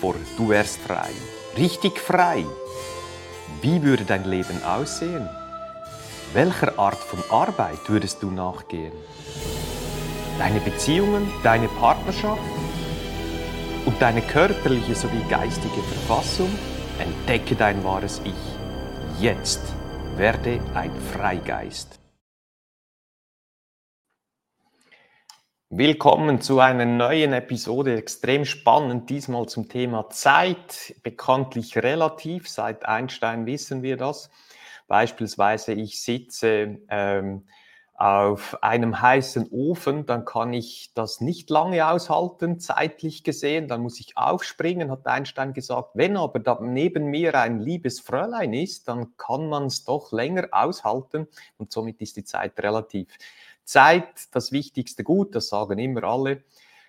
vor, 0.00 0.14
du 0.36 0.48
wärst 0.48 0.78
frei. 0.80 1.10
Richtig 1.56 1.98
frei. 1.98 2.44
Wie 3.60 3.82
würde 3.82 4.04
dein 4.04 4.24
Leben 4.24 4.62
aussehen? 4.64 5.28
Welcher 6.32 6.78
Art 6.78 6.98
von 6.98 7.18
Arbeit 7.30 7.88
würdest 7.88 8.22
du 8.22 8.30
nachgehen? 8.30 8.92
Deine 10.38 10.60
Beziehungen, 10.60 11.30
deine 11.42 11.68
Partnerschaft 11.68 12.40
und 13.84 14.00
deine 14.00 14.22
körperliche 14.22 14.94
sowie 14.94 15.22
geistige 15.28 15.82
Verfassung? 15.82 16.50
Entdecke 16.98 17.54
dein 17.54 17.82
wahres 17.84 18.20
Ich. 18.24 19.20
Jetzt 19.22 19.60
werde 20.16 20.60
ein 20.74 20.92
Freigeist. 21.12 21.99
Willkommen 25.72 26.40
zu 26.40 26.58
einer 26.58 26.84
neuen 26.84 27.32
Episode, 27.32 27.96
extrem 27.96 28.44
spannend, 28.44 29.08
diesmal 29.08 29.46
zum 29.46 29.68
Thema 29.68 30.10
Zeit, 30.10 30.96
bekanntlich 31.04 31.78
relativ, 31.78 32.48
seit 32.48 32.86
Einstein 32.86 33.46
wissen 33.46 33.80
wir 33.84 33.96
das. 33.96 34.30
Beispielsweise, 34.88 35.72
ich 35.72 36.02
sitze 36.02 36.80
ähm, 36.88 37.44
auf 37.94 38.60
einem 38.64 39.00
heißen 39.00 39.48
Ofen, 39.52 40.06
dann 40.06 40.24
kann 40.24 40.52
ich 40.54 40.90
das 40.94 41.20
nicht 41.20 41.50
lange 41.50 41.86
aushalten, 41.86 42.58
zeitlich 42.58 43.22
gesehen, 43.22 43.68
dann 43.68 43.80
muss 43.80 44.00
ich 44.00 44.16
aufspringen, 44.16 44.90
hat 44.90 45.06
Einstein 45.06 45.52
gesagt. 45.52 45.90
Wenn 45.94 46.16
aber 46.16 46.40
da 46.40 46.58
neben 46.60 47.04
mir 47.04 47.36
ein 47.36 47.60
liebes 47.60 48.00
Fräulein 48.00 48.54
ist, 48.54 48.88
dann 48.88 49.16
kann 49.16 49.48
man 49.48 49.66
es 49.66 49.84
doch 49.84 50.10
länger 50.10 50.48
aushalten 50.50 51.28
und 51.58 51.70
somit 51.70 52.00
ist 52.00 52.16
die 52.16 52.24
Zeit 52.24 52.58
relativ. 52.58 53.06
Zeit, 53.64 54.28
das 54.32 54.52
wichtigste 54.52 55.04
Gut, 55.04 55.34
das 55.34 55.48
sagen 55.48 55.78
immer 55.78 56.04
alle. 56.04 56.42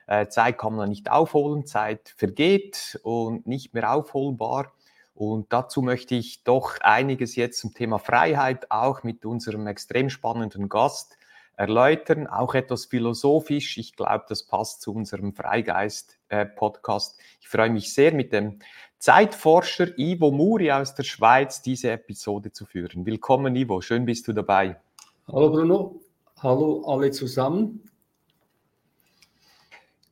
Äh, 0.07 0.27
Zeit 0.27 0.57
kann 0.57 0.75
man 0.75 0.89
nicht 0.89 1.09
aufholen, 1.09 1.66
Zeit 1.66 2.13
vergeht 2.17 2.99
und 3.03 3.47
nicht 3.47 3.73
mehr 3.73 3.94
aufholbar. 3.94 4.73
Und 5.13 5.53
dazu 5.53 5.81
möchte 5.81 6.16
ich 6.16 6.44
doch 6.44 6.80
einiges 6.81 7.36
jetzt 7.36 7.59
zum 7.59 7.73
Thema 7.73 8.00
Freiheit 8.00 8.72
auch 8.72 9.03
mit 9.03 9.25
unserem 9.25 9.67
extrem 9.67 10.09
spannenden 10.09 10.67
Gast 10.67 11.17
erläutern, 11.55 12.28
auch 12.28 12.55
etwas 12.55 12.85
philosophisch. 12.85 13.78
Ich 13.78 13.95
glaube, 13.95 14.25
das 14.28 14.44
passt 14.44 14.81
zu 14.81 14.94
unserem 14.94 15.33
Freigeist-Podcast. 15.33 17.19
Äh, 17.19 17.23
ich 17.41 17.50
freue 17.50 17.69
mich 17.69 17.94
sehr, 17.94 18.13
mit 18.13 18.33
dem 18.33 18.59
Zeitforscher 18.97 19.97
Ivo 19.97 20.31
Muri 20.31 20.72
aus 20.72 20.95
der 20.95 21.03
Schweiz 21.03 21.61
diese 21.61 21.91
Episode 21.91 22.52
zu 22.52 22.66
führen. 22.66 23.06
Willkommen, 23.06 23.56
Ivo. 23.56 23.81
Schön 23.81 24.06
bist 24.06 24.28
du 24.28 24.33
dabei. 24.33 24.80
Hallo, 25.28 25.50
Bruno. 25.52 26.02
Hallo 26.44 26.84
alle 26.88 27.11
zusammen. 27.11 27.84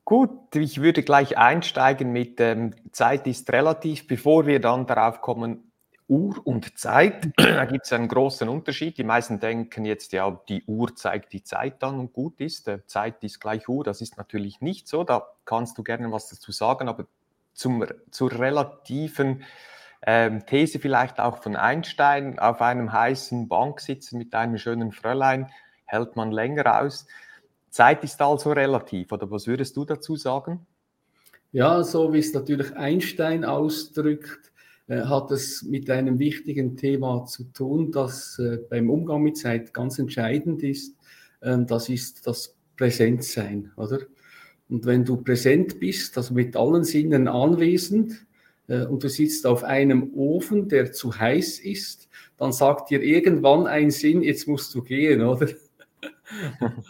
Gut, 0.06 0.56
ich 0.56 0.80
würde 0.80 1.02
gleich 1.02 1.40
einsteigen 1.40 2.12
mit 2.12 2.40
ähm, 2.40 2.76
Zeit 2.92 3.26
ist 3.26 3.52
relativ, 3.52 4.06
bevor 4.06 4.46
wir 4.46 4.60
dann 4.60 4.86
darauf 4.86 5.22
kommen, 5.22 5.72
Uhr 6.08 6.40
und 6.46 6.78
Zeit. 6.78 7.32
Da 7.38 7.66
gibt 7.66 7.86
es 7.86 7.94
einen 7.94 8.08
großen 8.08 8.48
Unterschied. 8.48 9.00
Die 9.00 9.04
meisten 9.04 9.40
denken 9.40 9.86
jetzt, 9.86 10.14
ja, 10.14 10.40
die 10.48 10.64
Uhr 10.66 10.96
zeigt 10.96 11.34
die 11.34 11.42
Zeit 11.42 11.84
an 11.84 11.98
und 11.98 12.14
gut 12.14 12.40
ist. 12.42 12.68
Äh, 12.68 12.86
Zeit 12.86 13.24
ist 13.24 13.40
gleich 13.40 13.68
Uhr. 13.68 13.84
Das 13.84 14.00
ist 14.00 14.18
natürlich 14.18 14.62
nicht 14.62 14.88
so. 14.88 15.04
Da 15.04 15.28
kannst 15.46 15.80
du 15.80 15.84
gerne 15.84 16.12
was 16.12 16.30
dazu 16.30 16.52
sagen, 16.52 16.90
aber 16.90 17.08
zum, 17.54 17.84
zur 18.12 18.32
relativen 18.38 19.44
ähm, 20.06 20.46
These 20.46 20.78
vielleicht 20.78 21.20
auch 21.20 21.42
von 21.42 21.56
Einstein 21.56 22.38
auf 22.38 22.62
einem 22.62 22.94
heißen 22.94 23.48
Bank 23.48 23.80
sitzen 23.80 24.20
mit 24.20 24.36
einem 24.36 24.60
schönen 24.60 24.92
Fräulein 24.92 25.50
hält 25.90 26.16
man 26.16 26.32
länger 26.32 26.82
aus. 26.82 27.06
Zeit 27.70 28.04
ist 28.04 28.22
also 28.22 28.52
relativ, 28.52 29.12
oder 29.12 29.30
was 29.30 29.48
würdest 29.48 29.76
du 29.78 29.86
dazu 29.86 30.16
sagen? 30.16 30.66
Ja, 31.52 31.84
so 31.84 32.14
wie 32.14 32.20
es 32.20 32.34
natürlich 32.34 32.76
Einstein 32.76 33.44
ausdrückt, 33.44 34.52
äh, 34.88 35.02
hat 35.02 35.32
es 35.32 35.64
mit 35.64 35.90
einem 35.90 36.20
wichtigen 36.20 36.78
Thema 36.78 37.26
zu 37.26 37.46
tun, 37.54 37.92
das 37.92 38.38
äh, 38.40 38.58
beim 38.70 38.90
Umgang 38.90 39.24
mit 39.24 39.38
Zeit 39.38 39.74
ganz 39.74 40.00
entscheidend 40.00 40.64
ist. 40.64 40.96
Ähm, 41.42 41.66
das 41.66 41.90
ist 41.90 42.28
das 42.28 42.56
Präsentsein, 42.78 43.72
oder? 43.78 44.00
Und 44.70 44.86
wenn 44.86 45.04
du 45.04 45.18
präsent 45.18 45.80
bist, 45.80 46.18
also 46.18 46.34
mit 46.34 46.56
allen 46.56 46.84
Sinnen 46.84 47.28
anwesend, 47.28 48.26
äh, 48.68 48.86
und 48.86 49.04
du 49.04 49.10
sitzt 49.10 49.46
auf 49.46 49.64
einem 49.64 50.14
Ofen, 50.14 50.70
der 50.70 50.92
zu 50.92 51.18
heiß 51.18 51.60
ist, 51.60 52.08
dann 52.38 52.52
sagt 52.52 52.92
dir 52.92 53.02
irgendwann 53.02 53.68
ein 53.68 53.92
Sinn, 53.92 54.22
jetzt 54.22 54.48
musst 54.48 54.74
du 54.76 54.84
gehen, 54.84 55.22
oder? 55.22 55.48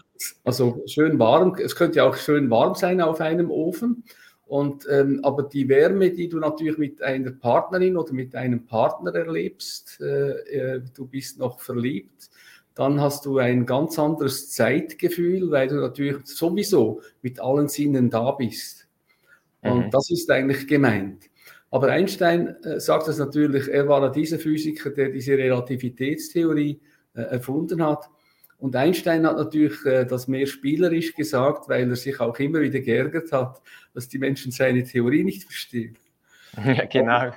Also 0.43 0.83
schön 0.85 1.17
warm, 1.17 1.55
es 1.63 1.77
könnte 1.77 2.03
auch 2.03 2.17
schön 2.17 2.49
warm 2.49 2.75
sein 2.75 2.99
auf 2.99 3.21
einem 3.21 3.49
Ofen. 3.49 4.03
Und, 4.45 4.85
ähm, 4.89 5.21
aber 5.23 5.43
die 5.43 5.69
Wärme, 5.69 6.09
die 6.09 6.27
du 6.27 6.39
natürlich 6.39 6.77
mit 6.77 7.01
einer 7.01 7.31
Partnerin 7.31 7.95
oder 7.95 8.13
mit 8.13 8.35
einem 8.35 8.65
Partner 8.65 9.13
erlebst, 9.15 10.01
äh, 10.01 10.31
äh, 10.31 10.81
du 10.93 11.05
bist 11.05 11.39
noch 11.39 11.59
verliebt, 11.59 12.29
dann 12.73 12.99
hast 12.99 13.25
du 13.25 13.37
ein 13.37 13.65
ganz 13.65 13.99
anderes 13.99 14.51
Zeitgefühl, 14.51 15.51
weil 15.51 15.67
du 15.67 15.75
natürlich 15.75 16.25
sowieso 16.25 17.01
mit 17.21 17.39
allen 17.39 17.67
Sinnen 17.67 18.09
da 18.09 18.31
bist. 18.31 18.87
Und 19.61 19.85
mhm. 19.85 19.91
das 19.91 20.09
ist 20.09 20.31
eigentlich 20.31 20.67
gemeint. 20.67 21.29
Aber 21.71 21.89
Einstein 21.89 22.55
äh, 22.63 22.79
sagt 22.79 23.07
das 23.07 23.19
natürlich, 23.19 23.67
er 23.67 23.87
war 23.87 24.01
ja 24.01 24.09
dieser 24.09 24.39
Physiker, 24.39 24.89
der 24.89 25.09
diese 25.09 25.37
Relativitätstheorie 25.37 26.79
äh, 27.13 27.21
erfunden 27.21 27.83
hat. 27.85 28.09
Und 28.59 28.75
Einstein 28.75 29.25
hat 29.25 29.37
natürlich 29.37 29.85
äh, 29.85 30.05
das 30.05 30.27
mehr 30.27 30.45
spielerisch 30.45 31.15
gesagt, 31.15 31.69
weil 31.69 31.89
er 31.89 31.95
sich 31.95 32.19
auch 32.19 32.37
immer 32.39 32.59
wieder 32.59 32.81
geärgert 32.81 33.31
hat, 33.31 33.61
dass 33.93 34.09
die 34.09 34.19
Menschen 34.19 34.51
seine 34.51 34.83
Theorie 34.83 35.23
nicht 35.23 35.43
verstehen. 35.43 35.97
Ja, 36.65 36.85
genau. 36.85 37.31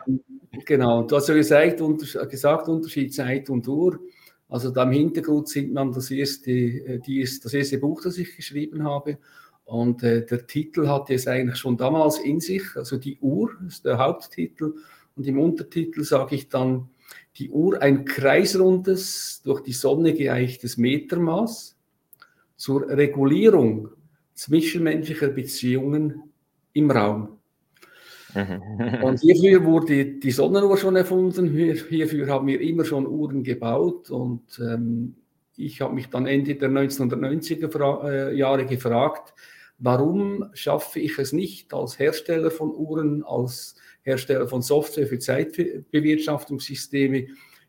genau. 0.64 1.02
Du 1.02 1.16
hast 1.16 1.28
ja 1.28 1.34
gesagt, 1.34 1.82
unter, 1.82 2.26
gesagt 2.26 2.66
Unterschied 2.66 3.12
Zeit 3.12 3.50
und 3.50 3.68
Uhr. 3.68 4.00
Also 4.48 4.70
da 4.70 4.84
im 4.84 4.90
Hintergrund 4.90 5.48
sieht 5.48 5.72
man 5.72 5.92
das 5.92 6.10
erste, 6.10 6.50
äh, 6.50 6.98
die 6.98 7.20
ist, 7.20 7.44
das 7.44 7.52
erste 7.54 7.78
Buch, 7.78 8.02
das 8.02 8.16
ich 8.16 8.34
geschrieben 8.34 8.84
habe. 8.84 9.18
Und 9.64 10.02
äh, 10.02 10.24
der 10.24 10.46
Titel 10.46 10.88
hatte 10.88 11.14
es 11.14 11.26
eigentlich 11.26 11.58
schon 11.58 11.76
damals 11.76 12.18
in 12.18 12.40
sich. 12.40 12.62
Also 12.74 12.96
die 12.96 13.18
Uhr 13.20 13.50
ist 13.66 13.84
der 13.84 13.98
Haupttitel. 13.98 14.74
Und 15.14 15.26
im 15.26 15.38
Untertitel 15.38 16.04
sage 16.04 16.34
ich 16.34 16.48
dann 16.48 16.88
die 17.38 17.50
Uhr 17.50 17.80
ein 17.80 18.04
kreisrundes, 18.04 19.42
durch 19.44 19.60
die 19.62 19.72
Sonne 19.72 20.14
geeichtes 20.14 20.76
Metermaß 20.76 21.76
zur 22.56 22.88
Regulierung 22.88 23.88
zwischenmenschlicher 24.34 25.28
Beziehungen 25.28 26.22
im 26.72 26.90
Raum. 26.90 27.38
Mhm. 28.34 29.02
Und 29.02 29.20
hierfür 29.20 29.64
wurde 29.64 30.04
die 30.06 30.30
Sonnenuhr 30.30 30.76
schon 30.78 30.96
erfunden, 30.96 31.50
hierfür 31.50 32.28
haben 32.28 32.46
wir 32.46 32.60
immer 32.60 32.84
schon 32.84 33.06
Uhren 33.06 33.42
gebaut 33.42 34.10
und 34.10 34.58
ähm, 34.58 35.16
ich 35.56 35.80
habe 35.80 35.94
mich 35.94 36.08
dann 36.08 36.26
Ende 36.26 36.54
der 36.54 36.70
1990er 36.70 38.04
äh, 38.08 38.36
Jahre 38.36 38.64
gefragt, 38.64 39.34
warum 39.78 40.46
schaffe 40.54 41.00
ich 41.00 41.18
es 41.18 41.32
nicht 41.32 41.74
als 41.74 41.98
Hersteller 41.98 42.50
von 42.50 42.74
Uhren, 42.74 43.22
als 43.22 43.76
Hersteller 44.02 44.48
von 44.48 44.62
Software 44.62 45.06
für 45.06 45.18
Zeitbewirtschaftungssysteme, 45.18 47.26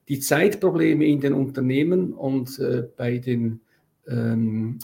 die 0.08 0.20
Zeitprobleme 0.20 1.06
in 1.06 1.22
den 1.22 1.34
Unternehmen 1.34 2.14
und 2.14 2.60
äh, 2.60 2.84
bei, 2.96 3.20
den, 3.20 3.62
ähm, 4.08 4.80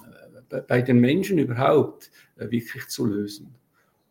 bei 0.67 0.81
den 0.81 0.99
Menschen 0.99 1.39
überhaupt 1.39 2.11
äh, 2.37 2.49
wirklich 2.49 2.87
zu 2.87 3.05
lösen. 3.05 3.53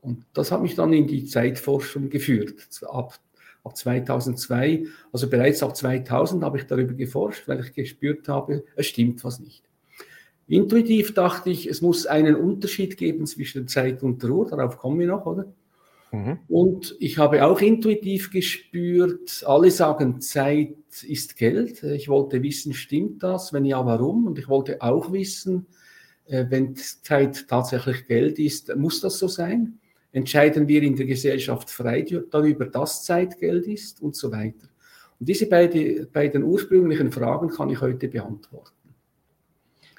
Und 0.00 0.25
das 0.32 0.53
hat 0.53 0.62
mich 0.62 0.75
dann 0.75 0.93
in 0.93 1.06
die 1.06 1.25
Zeitforschung 1.25 2.10
geführt. 2.10 2.69
Ab, 2.82 3.19
ab 3.65 3.76
2002, 3.76 4.84
also 5.12 5.28
bereits 5.28 5.62
ab 5.62 5.76
2000 5.76 6.44
habe 6.44 6.59
ich 6.59 6.65
darüber 6.65 6.94
geforscht, 6.94 7.49
weil 7.49 7.60
ich 7.60 7.72
gespürt 7.72 8.28
habe, 8.28 8.65
es 8.76 8.87
stimmt 8.87 9.25
was 9.25 9.41
nicht. 9.41 9.65
Intuitiv 10.47 11.12
dachte 11.12 11.50
ich, 11.50 11.66
es 11.66 11.82
muss 11.82 12.06
einen 12.06 12.34
Unterschied 12.34 12.97
geben 12.97 13.26
zwischen 13.26 13.69
Zeit 13.69 14.03
und 14.03 14.22
der 14.22 14.31
Uhr, 14.31 14.49
darauf 14.49 14.78
kommen 14.78 14.99
wir 14.99 15.06
noch, 15.06 15.26
oder? 15.26 15.53
Mhm. 16.12 16.38
Und 16.49 16.96
ich 17.00 17.19
habe 17.19 17.44
auch 17.44 17.60
intuitiv 17.60 18.31
gespürt, 18.31 19.44
alle 19.46 19.70
sagen, 19.70 20.20
Zeit 20.20 20.76
ist 21.02 21.37
Geld. 21.37 21.82
Ich 21.82 22.08
wollte 22.08 22.43
wissen, 22.43 22.72
stimmt 22.72 23.22
das? 23.22 23.52
Wenn 23.52 23.64
ja, 23.64 23.84
warum? 23.84 24.26
Und 24.26 24.38
ich 24.38 24.49
wollte 24.49 24.81
auch 24.81 25.12
wissen, 25.12 25.66
äh, 26.26 26.46
wenn 26.49 26.75
Zeit 26.76 27.46
tatsächlich 27.49 28.06
Geld 28.06 28.38
ist, 28.38 28.75
muss 28.76 29.00
das 29.00 29.19
so 29.19 29.28
sein? 29.28 29.78
Entscheiden 30.12 30.66
wir 30.69 30.82
in 30.82 30.96
der 30.96 31.06
Gesellschaft 31.06 31.70
frei 31.70 32.06
darüber, 32.31 32.66
dass 32.66 33.04
Zeit 33.04 33.38
Geld 33.38 33.66
ist 33.66 34.00
und 34.00 34.16
so 34.16 34.32
weiter. 34.32 34.69
Und 35.20 35.28
diese 35.28 35.46
beiden, 35.46 36.11
beiden 36.11 36.43
ursprünglichen 36.43 37.12
Fragen 37.12 37.49
kann 37.49 37.69
ich 37.69 37.81
heute 37.81 38.08
beantworten. 38.08 38.72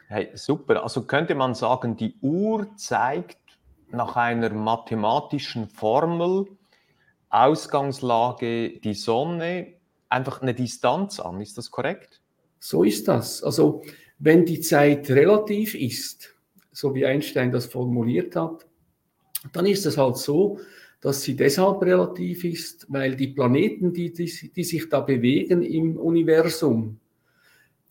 Hey, 0.07 0.29
super. 0.33 0.81
Also 0.81 1.03
könnte 1.03 1.35
man 1.35 1.53
sagen, 1.53 1.95
die 1.95 2.15
Uhr 2.21 2.67
zeigt 2.77 3.37
nach 3.91 4.15
einer 4.15 4.49
mathematischen 4.49 5.69
Formel 5.69 6.45
Ausgangslage 7.29 8.79
die 8.79 8.93
Sonne 8.93 9.73
einfach 10.09 10.41
eine 10.41 10.53
Distanz 10.53 11.19
an. 11.19 11.39
Ist 11.41 11.57
das 11.57 11.69
korrekt? 11.69 12.21
So 12.59 12.83
ist 12.83 13.07
das. 13.07 13.43
Also 13.43 13.83
wenn 14.17 14.45
die 14.45 14.59
Zeit 14.59 15.09
relativ 15.09 15.75
ist, 15.75 16.35
so 16.71 16.93
wie 16.95 17.05
Einstein 17.05 17.51
das 17.51 17.67
formuliert 17.67 18.35
hat, 18.35 18.65
dann 19.53 19.65
ist 19.65 19.85
es 19.85 19.97
halt 19.97 20.17
so, 20.17 20.59
dass 21.01 21.21
sie 21.21 21.35
deshalb 21.35 21.81
relativ 21.81 22.43
ist, 22.43 22.85
weil 22.89 23.15
die 23.15 23.27
Planeten, 23.27 23.93
die, 23.93 24.11
die, 24.11 24.51
die 24.53 24.63
sich 24.63 24.89
da 24.89 24.99
bewegen 24.99 25.61
im 25.61 25.97
Universum, 25.97 26.99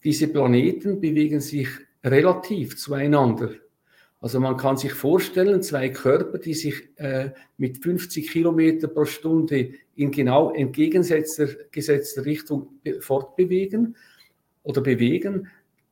diese 0.04 0.28
Planeten 0.28 1.00
bewegen 1.00 1.40
sich 1.40 1.68
relativ 2.04 2.76
zueinander. 2.76 3.50
Also 4.20 4.40
man 4.40 4.56
kann 4.56 4.76
sich 4.76 4.92
vorstellen, 4.92 5.62
zwei 5.62 5.90
Körper, 5.90 6.38
die 6.38 6.54
sich 6.54 6.88
äh, 6.96 7.30
mit 7.56 7.78
50 7.78 8.30
Kilometer 8.30 8.88
pro 8.88 9.04
Stunde 9.04 9.70
in 9.94 10.10
genau 10.10 10.52
entgegengesetzter 10.52 12.24
Richtung 12.24 12.80
fortbewegen 13.00 13.96
oder 14.64 14.80
bewegen, 14.80 15.48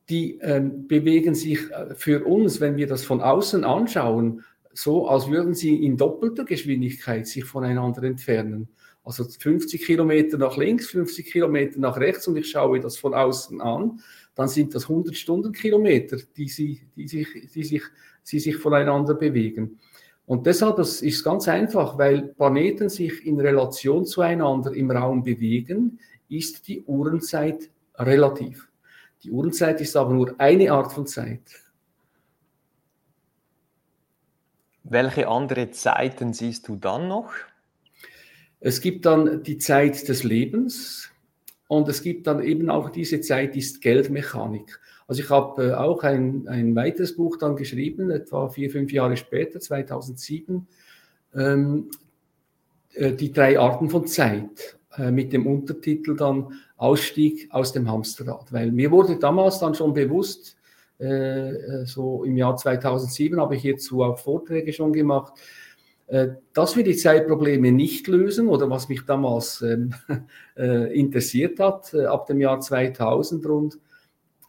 die 0.09 0.39
ähm, 0.41 0.87
bewegen 0.87 1.35
sich 1.35 1.71
äh, 1.71 1.95
für 1.95 2.25
uns, 2.25 2.59
wenn 2.59 2.75
wir 2.75 2.87
das 2.87 3.05
von 3.05 3.21
außen 3.21 3.63
anschauen, 3.63 4.43
so, 4.73 5.07
als 5.07 5.29
würden 5.29 5.53
sie 5.53 5.83
in 5.83 5.97
doppelter 5.97 6.45
Geschwindigkeit 6.45 7.27
sich 7.27 7.45
voneinander 7.45 8.03
entfernen. 8.03 8.69
Also 9.03 9.23
50 9.23 9.83
Kilometer 9.83 10.37
nach 10.37 10.57
links, 10.57 10.87
50 10.87 11.31
Kilometer 11.31 11.79
nach 11.79 11.97
rechts 11.97 12.27
und 12.27 12.35
ich 12.35 12.49
schaue 12.49 12.79
das 12.79 12.97
von 12.97 13.13
außen 13.13 13.61
an, 13.61 14.01
dann 14.37 14.47
sind 14.47 14.75
das 14.75 14.83
100 14.83 15.15
Stundenkilometer, 15.17 16.17
die, 16.37 16.47
sie, 16.47 16.79
die, 16.95 17.07
sich, 17.07 17.27
die 17.53 17.63
sich, 17.63 17.81
sie 18.21 18.39
sich 18.39 18.55
voneinander 18.55 19.15
bewegen. 19.15 19.79
Und 20.27 20.45
deshalb 20.45 20.75
das 20.75 21.01
ist 21.01 21.23
ganz 21.23 21.47
einfach, 21.47 21.97
weil 21.97 22.21
Planeten 22.21 22.87
sich 22.87 23.25
in 23.25 23.39
Relation 23.39 24.05
zueinander 24.05 24.73
im 24.73 24.91
Raum 24.91 25.23
bewegen, 25.23 25.99
ist 26.29 26.67
die 26.67 26.83
Uhrenzeit 26.83 27.71
relativ. 27.95 28.69
Die 29.23 29.31
Uhrenzeit 29.31 29.81
ist 29.81 29.95
aber 29.95 30.13
nur 30.13 30.35
eine 30.37 30.71
Art 30.71 30.93
von 30.93 31.07
Zeit. 31.07 31.41
Welche 34.83 35.27
andere 35.27 35.71
Zeiten 35.71 36.31
siehst 36.33 36.67
du 36.67 36.75
dann 36.75 37.07
noch? 37.07 37.31
Es 38.59 38.81
gibt 38.81 39.07
dann 39.07 39.41
die 39.41 39.57
Zeit 39.57 40.07
des 40.07 40.23
Lebens 40.23 41.09
und 41.67 41.87
es 41.89 42.01
gibt 42.01 42.27
dann 42.27 42.41
eben 42.41 42.69
auch 42.69 42.89
diese 42.89 43.21
Zeit, 43.21 43.55
ist 43.55 43.81
Geldmechanik. 43.81 44.79
Also 45.07 45.21
ich 45.21 45.29
habe 45.29 45.69
äh, 45.69 45.73
auch 45.73 46.03
ein, 46.03 46.47
ein 46.47 46.75
weiteres 46.75 47.15
Buch 47.15 47.37
dann 47.37 47.55
geschrieben, 47.55 48.09
etwa 48.09 48.49
vier, 48.49 48.69
fünf 48.69 48.91
Jahre 48.91 49.17
später, 49.17 49.59
2007, 49.59 50.67
ähm, 51.35 51.89
äh, 52.93 53.13
die 53.13 53.31
drei 53.31 53.59
Arten 53.59 53.89
von 53.89 54.07
Zeit 54.07 54.77
äh, 54.97 55.11
mit 55.11 55.31
dem 55.33 55.45
Untertitel 55.47 56.15
dann 56.15 56.53
Ausstieg 56.77 57.47
aus 57.51 57.73
dem 57.73 57.89
Hamsterrad. 57.89 58.51
Weil 58.51 58.71
mir 58.71 58.91
wurde 58.91 59.17
damals 59.17 59.59
dann 59.59 59.75
schon 59.75 59.93
bewusst, 59.93 60.57
äh, 60.99 61.85
so 61.85 62.23
im 62.23 62.37
Jahr 62.37 62.55
2007 62.55 63.39
habe 63.39 63.55
ich 63.55 63.61
hierzu 63.61 64.03
auch 64.03 64.17
Vorträge 64.17 64.73
schon 64.73 64.93
gemacht, 64.93 65.33
dass 66.53 66.77
wir 66.77 66.83
die 66.83 66.95
Zeitprobleme 66.95 67.71
nicht 67.71 68.07
lösen 68.07 68.47
oder 68.47 68.69
was 68.69 68.87
mich 68.87 69.05
damals 69.05 69.61
ähm, 69.61 69.93
äh, 70.57 70.97
interessiert 70.97 71.59
hat, 71.59 71.93
äh, 71.93 72.05
ab 72.05 72.27
dem 72.27 72.39
Jahr 72.39 72.61
2000 72.61 73.45
rund, 73.45 73.79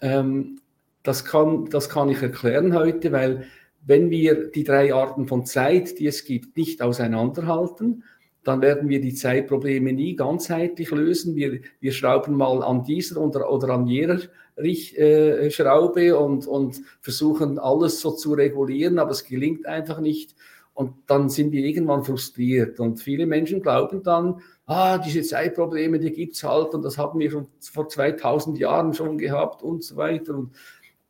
ähm, 0.00 0.60
das, 1.02 1.24
kann, 1.24 1.68
das 1.70 1.88
kann 1.88 2.10
ich 2.10 2.22
erklären 2.22 2.74
heute, 2.74 3.10
weil 3.10 3.44
wenn 3.84 4.10
wir 4.10 4.50
die 4.50 4.64
drei 4.64 4.94
Arten 4.94 5.26
von 5.26 5.46
Zeit, 5.46 5.98
die 5.98 6.06
es 6.06 6.24
gibt, 6.24 6.56
nicht 6.56 6.82
auseinanderhalten, 6.82 8.04
dann 8.44 8.62
werden 8.62 8.88
wir 8.88 9.00
die 9.00 9.14
Zeitprobleme 9.14 9.92
nie 9.92 10.14
ganzheitlich 10.14 10.90
lösen. 10.90 11.34
Wir, 11.36 11.60
wir 11.80 11.92
schrauben 11.92 12.34
mal 12.34 12.62
an 12.62 12.84
dieser 12.84 13.20
oder, 13.20 13.50
oder 13.50 13.70
an 13.70 13.86
jener 13.86 14.20
äh, 14.56 15.50
Schraube 15.50 16.16
und, 16.18 16.46
und 16.46 16.80
versuchen 17.00 17.58
alles 17.58 18.00
so 18.00 18.12
zu 18.12 18.34
regulieren, 18.34 18.98
aber 18.98 19.10
es 19.10 19.24
gelingt 19.24 19.66
einfach 19.66 20.00
nicht. 20.00 20.34
Und 20.78 20.94
dann 21.08 21.28
sind 21.28 21.50
wir 21.50 21.64
irgendwann 21.64 22.04
frustriert. 22.04 22.78
Und 22.78 23.00
viele 23.00 23.26
Menschen 23.26 23.60
glauben 23.62 24.04
dann, 24.04 24.42
ah, 24.64 24.98
diese 24.98 25.22
Zeitprobleme, 25.22 25.98
die 25.98 26.12
gibt 26.12 26.36
es 26.36 26.44
halt 26.44 26.72
und 26.72 26.84
das 26.84 26.96
haben 26.96 27.18
wir 27.18 27.32
schon 27.32 27.48
vor 27.60 27.88
2000 27.88 28.60
Jahren 28.60 28.94
schon 28.94 29.18
gehabt 29.18 29.64
und 29.64 29.82
so 29.82 29.96
weiter. 29.96 30.36
Und, 30.36 30.52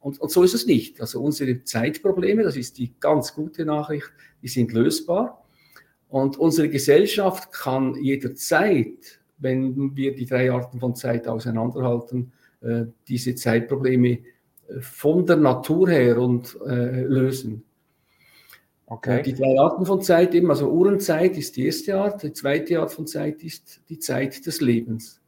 und, 0.01 0.23
und 0.23 0.31
so 0.31 0.43
ist 0.43 0.55
es 0.55 0.65
nicht. 0.65 1.03
Also 1.03 1.21
unsere 1.21 1.65
Zeitprobleme, 1.65 2.45
das 2.45 2.57
ist 2.57 2.79
die 2.79 2.95
ganz 2.99 3.35
gute 3.35 3.67
Nachricht, 3.67 4.11
die 4.41 4.49
sind 4.49 4.73
lösbar. 4.73 5.45
Und 6.09 6.39
unsere 6.39 6.71
Gesellschaft 6.71 7.53
kann 7.53 7.95
jederzeit, 7.97 9.21
wenn 9.37 9.95
wir 9.95 10.15
die 10.15 10.25
drei 10.25 10.51
Arten 10.51 10.81
von 10.81 10.95
Zeit 10.95 11.29
auseinanderhalten, 11.29 12.33
äh, 12.63 12.87
diese 13.07 13.35
Zeitprobleme 13.35 14.13
äh, 14.69 14.81
von 14.81 15.27
der 15.27 15.37
Natur 15.37 15.91
her 15.91 16.17
und 16.17 16.59
äh, 16.67 17.03
lösen. 17.03 17.65
Okay. 18.91 19.23
Die 19.23 19.35
drei 19.35 19.59
Arten 19.59 19.85
von 19.85 20.01
Zeit 20.01 20.35
eben, 20.35 20.51
also 20.51 20.71
Uhrenzeit 20.71 21.37
ist 21.37 21.57
die 21.57 21.67
erste 21.67 22.01
Art, 22.01 22.23
die 22.23 22.33
zweite 22.33 22.81
Art 22.81 22.91
von 22.91 23.07
Zeit 23.07 23.43
ist 23.45 23.83
die 23.91 23.99
Zeit 23.99 24.47
des 24.47 24.63
Lebens. 24.63 25.21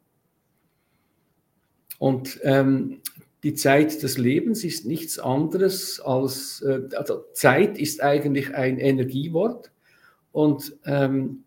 Und 1.98 2.40
ähm, 2.42 3.02
die 3.42 3.52
Zeit 3.52 4.02
des 4.02 4.16
Lebens 4.16 4.64
ist 4.64 4.86
nichts 4.86 5.18
anderes 5.18 6.00
als, 6.00 6.62
äh, 6.62 6.88
also 6.96 7.24
Zeit 7.34 7.78
ist 7.78 8.02
eigentlich 8.02 8.54
ein 8.54 8.78
Energiewort 8.78 9.70
und 10.32 10.78
ähm, 10.86 11.44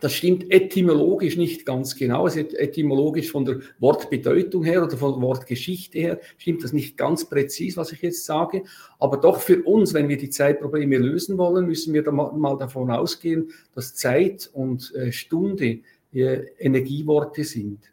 das 0.00 0.12
stimmt 0.12 0.50
etymologisch 0.50 1.36
nicht 1.36 1.64
ganz 1.64 1.96
genau. 1.96 2.24
Also 2.24 2.40
etymologisch 2.40 3.30
von 3.30 3.44
der 3.44 3.60
Wortbedeutung 3.78 4.64
her 4.64 4.84
oder 4.84 4.96
von 4.96 5.14
der 5.14 5.22
Wortgeschichte 5.22 5.98
her 5.98 6.20
stimmt 6.36 6.64
das 6.64 6.72
nicht 6.72 6.96
ganz 6.96 7.24
präzis, 7.24 7.76
was 7.76 7.92
ich 7.92 8.02
jetzt 8.02 8.24
sage. 8.24 8.64
Aber 8.98 9.16
doch 9.16 9.40
für 9.40 9.62
uns, 9.62 9.94
wenn 9.94 10.08
wir 10.08 10.18
die 10.18 10.30
Zeitprobleme 10.30 10.98
lösen 10.98 11.38
wollen, 11.38 11.66
müssen 11.66 11.94
wir 11.94 12.02
da 12.02 12.12
mal 12.12 12.58
davon 12.58 12.90
ausgehen, 12.90 13.50
dass 13.74 13.94
Zeit 13.94 14.50
und 14.52 14.94
äh, 14.94 15.12
Stunde 15.12 15.80
äh, 16.12 16.44
Energieworte 16.58 17.44
sind. 17.44 17.92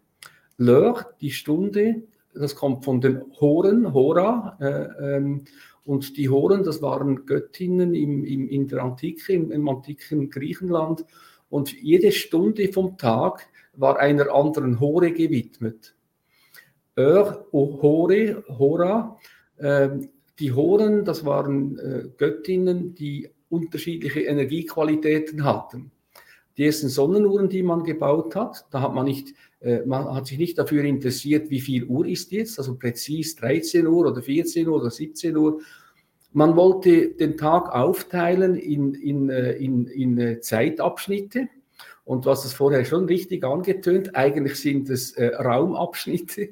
L'heure, 0.60 1.06
die 1.22 1.32
Stunde, 1.32 2.04
das 2.34 2.56
kommt 2.56 2.84
von 2.84 3.02
den 3.02 3.22
Horen, 3.40 3.94
Hora. 3.94 4.58
Äh, 4.60 5.16
ähm, 5.16 5.46
und 5.86 6.18
die 6.18 6.30
Horen, 6.30 6.64
das 6.64 6.82
waren 6.82 7.26
Göttinnen 7.26 7.94
im, 7.94 8.24
im, 8.24 8.48
in 8.48 8.68
der 8.68 8.84
Antike, 8.84 9.34
im, 9.34 9.52
im 9.52 9.68
antiken 9.68 10.30
Griechenland. 10.30 11.06
Und 11.54 11.72
jede 11.80 12.12
Stunde 12.12 12.74
vom 12.74 12.98
Tag 12.98 13.48
war 13.74 14.00
einer 14.00 14.34
anderen 14.34 14.80
Hore 14.80 15.12
gewidmet. 15.12 15.94
Ör, 16.98 17.46
Hore, 17.52 18.44
Hora, 18.58 19.20
äh, 19.58 19.90
die 20.40 20.52
Horen, 20.52 21.06
das 21.06 21.26
waren 21.26 21.78
äh, 21.78 22.10
Göttinnen, 22.18 22.96
die 22.96 23.30
unterschiedliche 23.50 24.22
Energiequalitäten 24.22 25.44
hatten. 25.44 25.92
Die 26.58 26.66
ersten 26.66 26.90
Sonnenuhren, 26.90 27.50
die 27.50 27.62
man 27.62 27.84
gebaut 27.84 28.36
hat, 28.36 28.66
da 28.72 28.82
hat 28.82 28.96
man 28.96 29.06
nicht, 29.06 29.36
äh, 29.60 29.86
man 29.86 30.12
hat 30.12 30.26
sich 30.26 30.40
nicht 30.40 30.58
dafür 30.58 30.84
interessiert, 30.84 31.52
wie 31.52 31.62
viel 31.62 31.84
Uhr 31.84 32.08
ist 32.08 32.32
jetzt, 32.32 32.58
also 32.58 32.80
präzis 32.80 33.36
13 33.36 33.86
Uhr 33.86 34.08
oder 34.08 34.24
14 34.24 34.68
Uhr 34.68 34.78
oder 34.82 34.90
17 34.90 35.38
Uhr, 35.38 35.62
man 36.34 36.56
wollte 36.56 37.10
den 37.10 37.38
Tag 37.38 37.74
aufteilen 37.74 38.56
in, 38.56 38.96
in, 38.96 39.30
äh, 39.30 39.54
in, 39.54 39.88
in 39.88 40.18
äh, 40.18 40.40
Zeitabschnitte. 40.42 41.48
Und 42.06 42.26
was 42.26 42.44
es 42.44 42.54
vorher 42.54 42.84
schon 42.84 43.06
richtig 43.06 43.46
angetönt, 43.46 44.14
eigentlich 44.16 44.56
sind 44.56 44.90
es 44.90 45.14
äh, 45.14 45.28
Raumabschnitte, 45.36 46.50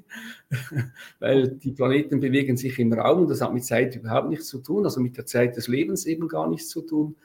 weil 1.20 1.50
die 1.50 1.72
Planeten 1.72 2.22
bewegen 2.22 2.56
sich 2.56 2.80
im 2.80 2.94
Raum 2.94 3.24
und 3.24 3.30
das 3.30 3.42
hat 3.42 3.54
mit 3.54 3.66
Zeit 3.66 3.98
überhaupt 3.98 4.30
nichts 4.30 4.48
zu 4.48 4.60
tun, 4.60 4.86
also 4.86 5.02
mit 5.02 5.18
der 5.18 5.26
Zeit 5.26 5.58
des 5.58 5.68
Lebens 5.68 6.06
eben 6.06 6.30
gar 6.30 6.50
nichts 6.50 6.70
zu 6.70 6.82
tun. 6.84 7.16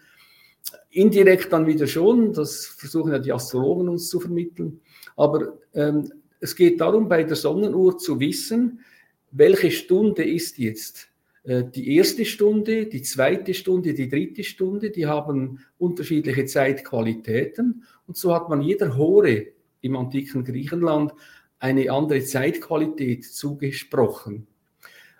Indirekt 0.91 1.53
dann 1.53 1.69
wieder 1.69 1.87
schon, 1.87 2.33
das 2.33 2.67
versuchen 2.67 3.13
ja 3.13 3.21
die 3.21 3.33
Astrologen 3.33 3.89
uns 3.89 4.09
zu 4.09 4.19
vermitteln. 4.19 4.81
Aber 5.15 5.59
ähm, 5.73 6.11
es 6.41 6.57
geht 6.57 6.81
darum, 6.81 7.09
bei 7.09 7.23
der 7.23 7.37
Sonnenuhr 7.37 7.97
zu 7.97 8.19
wissen, 8.19 8.81
welche 9.31 9.71
Stunde 9.71 10.25
ist 10.25 10.59
jetzt 10.59 11.09
die 11.47 11.95
erste 11.97 12.25
Stunde, 12.25 12.87
die 12.87 13.03
zweite 13.03 13.55
Stunde, 13.55 13.95
die 13.95 14.09
dritte 14.09 14.43
Stunde, 14.43 14.91
die 14.91 15.07
haben 15.07 15.61
unterschiedliche 15.79 16.45
Zeitqualitäten. 16.45 17.85
Und 18.09 18.17
so 18.17 18.35
hat 18.35 18.49
man 18.49 18.63
jeder 18.63 18.97
Hore 18.97 19.47
im 19.81 19.97
antiken 19.97 20.45
Griechenland 20.45 21.13
eine 21.61 21.91
andere 21.93 22.25
Zeitqualität 22.25 23.25
zugesprochen. 23.25 24.49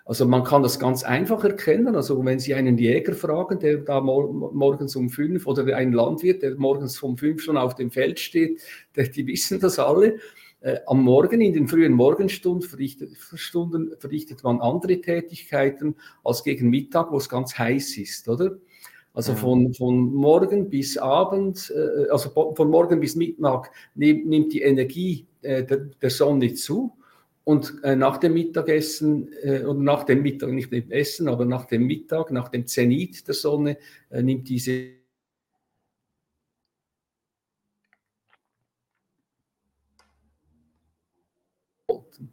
Also 0.03 0.25
man 0.25 0.43
kann 0.43 0.63
das 0.63 0.79
ganz 0.79 1.03
einfach 1.03 1.43
erkennen. 1.43 1.95
Also 1.95 2.23
wenn 2.23 2.39
Sie 2.39 2.53
einen 2.53 2.77
Jäger 2.77 3.13
fragen, 3.13 3.59
der 3.59 3.77
da 3.77 4.01
morgens 4.01 4.95
um 4.95 5.09
fünf 5.09 5.47
oder 5.47 5.75
einen 5.75 5.93
Landwirt, 5.93 6.43
der 6.43 6.55
morgens 6.55 7.01
um 7.03 7.17
fünf 7.17 7.41
schon 7.41 7.57
auf 7.57 7.75
dem 7.75 7.91
Feld 7.91 8.19
steht, 8.19 8.61
die 8.95 9.27
wissen 9.27 9.59
das 9.59 9.79
alle. 9.79 10.19
Äh, 10.67 10.81
am 10.85 11.01
Morgen, 11.01 11.39
in 11.39 11.53
den 11.53 11.67
frühen 11.69 11.93
Morgenstunden 11.93 12.67
verrichtet, 12.67 13.15
Stunden 13.35 13.93
verrichtet 13.99 14.43
man 14.43 14.59
andere 14.59 14.99
Tätigkeiten 14.99 15.95
als 16.25 16.43
gegen 16.43 16.69
Mittag, 16.69 17.09
wo 17.09 17.17
es 17.17 17.29
ganz 17.29 17.57
heiß 17.57 17.97
ist, 17.97 18.27
oder? 18.27 18.57
Also 19.13 19.33
von, 19.33 19.73
von 19.73 20.13
morgen 20.13 20.69
bis 20.69 20.97
Abend, 20.97 21.73
äh, 21.73 22.09
also 22.09 22.53
von 22.53 22.69
morgen 22.69 22.99
bis 22.99 23.15
Mittag 23.15 23.71
nimmt 23.95 24.51
die 24.51 24.61
Energie 24.61 25.25
äh, 25.41 25.63
der, 25.63 25.77
der 26.01 26.09
Sonne 26.09 26.53
zu. 26.53 26.91
Und 27.45 27.81
äh, 27.83 27.95
nach 27.95 28.17
dem 28.17 28.33
Mittagessen, 28.33 29.29
oder 29.43 29.73
nach 29.73 30.03
dem 30.03 30.21
Mittag, 30.21 30.49
nicht 30.49 30.69
dem 30.69 30.91
Essen, 30.91 31.29
aber 31.29 31.45
nach 31.45 31.63
dem 31.63 31.87
Mittag, 31.87 32.29
nach 32.31 32.49
dem 32.49 32.67
Zenit 32.67 33.25
der 33.25 33.35
Sonne, 33.35 33.77
nimmt 34.11 34.49
diese 34.49 34.97
sollten. 41.87 42.31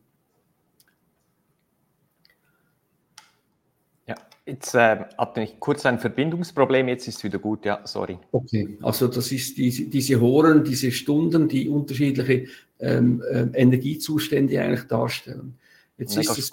Ja, 4.06 4.16
jetzt 4.46 4.74
äh, 4.74 5.04
hatte 5.16 5.42
ich 5.42 5.58
kurz 5.58 5.86
ein 5.86 5.98
Verbindungsproblem, 5.98 6.88
jetzt 6.88 7.08
ist 7.08 7.18
es 7.18 7.24
wieder 7.24 7.38
gut, 7.38 7.64
ja, 7.64 7.80
sorry. 7.84 8.18
Okay, 8.32 8.78
also 8.82 9.08
das 9.08 9.32
ist 9.32 9.56
diese, 9.56 9.84
diese 9.84 10.20
Horen, 10.20 10.64
diese 10.64 10.90
Stunden, 10.92 11.48
die 11.48 11.68
unterschiedliche 11.68 12.46
ähm, 12.80 13.22
äh, 13.30 13.46
Energiezustände 13.54 14.60
eigentlich 14.60 14.84
darstellen. 14.84 15.58
Jetzt 15.96 16.16
ist, 16.16 16.38
es, 16.38 16.50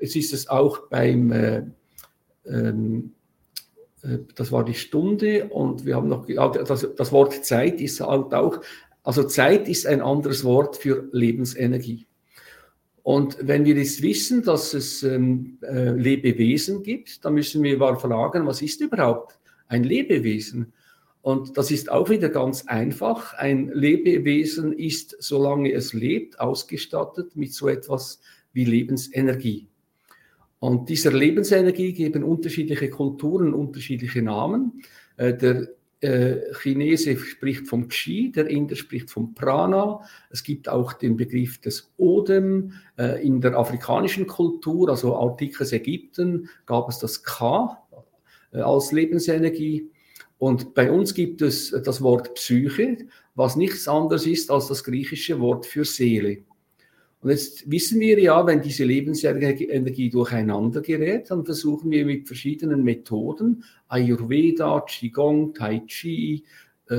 jetzt 0.00 0.16
ist 0.16 0.32
es 0.32 0.48
auch 0.48 0.88
beim, 0.88 1.32
äh, 1.32 1.62
ähm, 2.46 3.12
äh, 4.02 4.18
das 4.34 4.52
war 4.52 4.64
die 4.64 4.74
Stunde 4.74 5.48
und 5.48 5.86
wir 5.86 5.96
haben 5.96 6.08
noch, 6.08 6.26
das, 6.26 6.86
das 6.96 7.12
Wort 7.12 7.44
Zeit 7.44 7.80
ist 7.80 8.00
halt 8.00 8.34
auch, 8.34 8.60
also 9.02 9.24
Zeit 9.24 9.68
ist 9.68 9.86
ein 9.86 10.00
anderes 10.00 10.44
Wort 10.44 10.76
für 10.76 11.08
Lebensenergie. 11.12 12.06
Und 13.04 13.36
wenn 13.42 13.66
wir 13.66 13.74
jetzt 13.74 14.00
wissen, 14.00 14.42
dass 14.42 14.72
es 14.72 15.02
ähm, 15.02 15.58
äh, 15.60 15.90
Lebewesen 15.90 16.82
gibt, 16.82 17.22
dann 17.22 17.34
müssen 17.34 17.62
wir 17.62 17.76
mal 17.76 17.96
fragen, 17.96 18.46
was 18.46 18.62
ist 18.62 18.80
überhaupt 18.80 19.38
ein 19.68 19.84
Lebewesen? 19.84 20.72
Und 21.20 21.58
das 21.58 21.70
ist 21.70 21.92
auch 21.92 22.08
wieder 22.08 22.30
ganz 22.30 22.66
einfach. 22.66 23.34
Ein 23.34 23.68
Lebewesen 23.68 24.72
ist, 24.72 25.16
solange 25.20 25.70
es 25.72 25.92
lebt, 25.92 26.40
ausgestattet 26.40 27.36
mit 27.36 27.52
so 27.52 27.68
etwas 27.68 28.20
wie 28.54 28.64
Lebensenergie. 28.64 29.68
Und 30.58 30.88
dieser 30.88 31.12
Lebensenergie 31.12 31.92
geben 31.92 32.24
unterschiedliche 32.24 32.88
Kulturen 32.88 33.52
unterschiedliche 33.52 34.22
Namen. 34.22 34.82
Äh, 35.18 35.34
der 35.34 35.73
äh, 36.04 36.52
Chinese 36.54 37.16
spricht 37.16 37.66
vom 37.66 37.88
Qi, 37.88 38.30
der 38.30 38.48
Inder 38.48 38.76
spricht 38.76 39.10
vom 39.10 39.34
Prana. 39.34 40.00
Es 40.30 40.44
gibt 40.44 40.68
auch 40.68 40.92
den 40.92 41.16
Begriff 41.16 41.60
des 41.60 41.92
Odem. 41.96 42.72
Äh, 42.98 43.26
in 43.26 43.40
der 43.40 43.56
afrikanischen 43.56 44.26
Kultur, 44.26 44.90
also 44.90 45.16
antikes 45.16 45.72
Ägypten, 45.72 46.48
gab 46.66 46.88
es 46.90 46.98
das 46.98 47.22
Ka 47.22 47.82
äh, 48.52 48.58
als 48.58 48.92
Lebensenergie. 48.92 49.90
Und 50.38 50.74
bei 50.74 50.90
uns 50.90 51.14
gibt 51.14 51.40
es 51.40 51.70
das 51.70 52.02
Wort 52.02 52.34
Psyche, 52.34 52.98
was 53.34 53.56
nichts 53.56 53.88
anderes 53.88 54.26
ist 54.26 54.50
als 54.50 54.68
das 54.68 54.84
griechische 54.84 55.40
Wort 55.40 55.64
für 55.64 55.84
Seele. 55.84 56.44
Und 57.24 57.30
jetzt 57.30 57.70
wissen 57.70 58.00
wir 58.00 58.20
ja, 58.20 58.46
wenn 58.46 58.60
diese 58.60 58.84
Lebensenergie 58.84 60.10
durcheinander 60.10 60.82
gerät, 60.82 61.30
dann 61.30 61.46
versuchen 61.46 61.90
wir 61.90 62.04
mit 62.04 62.26
verschiedenen 62.26 62.84
Methoden, 62.84 63.64
Ayurveda, 63.88 64.82
Qigong, 64.82 65.54
Tai 65.54 65.80
Chi, 65.86 66.44
äh, 66.90 66.94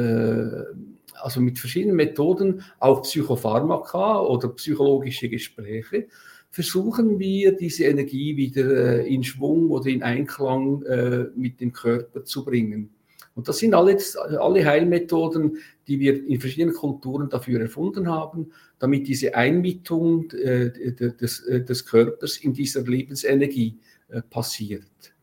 also 1.22 1.42
mit 1.42 1.60
verschiedenen 1.60 1.96
Methoden, 1.96 2.64
auch 2.80 3.04
Psychopharmaka 3.04 4.22
oder 4.22 4.50
psychologische 4.50 5.30
Gespräche, 5.30 6.08
versuchen 6.50 7.20
wir 7.20 7.56
diese 7.56 7.84
Energie 7.84 8.36
wieder 8.36 9.04
äh, 9.04 9.14
in 9.14 9.24
Schwung 9.24 9.70
oder 9.70 9.92
in 9.92 10.02
Einklang 10.02 10.82
äh, 10.86 11.26
mit 11.36 11.62
dem 11.62 11.72
Körper 11.72 12.24
zu 12.24 12.44
bringen. 12.44 12.95
Und 13.36 13.50
das 13.50 13.58
sind 13.58 13.74
alle, 13.74 13.98
alle 14.40 14.66
Heilmethoden, 14.66 15.58
die 15.88 16.00
wir 16.00 16.26
in 16.26 16.40
verschiedenen 16.40 16.74
Kulturen 16.74 17.30
dafür 17.30 17.60
erfunden 17.60 18.10
haben, 18.10 18.52
damit 18.80 19.08
diese 19.08 19.36
Einmittung 19.36 20.32
äh, 20.32 20.72
des, 20.72 21.42
äh, 21.46 21.64
des, 21.64 21.86
Körpers 21.86 22.38
in 22.38 22.54
dieser 22.54 22.82
Lebensenergie 22.82 23.78
äh, 24.08 24.22
passiert. 24.22 25.14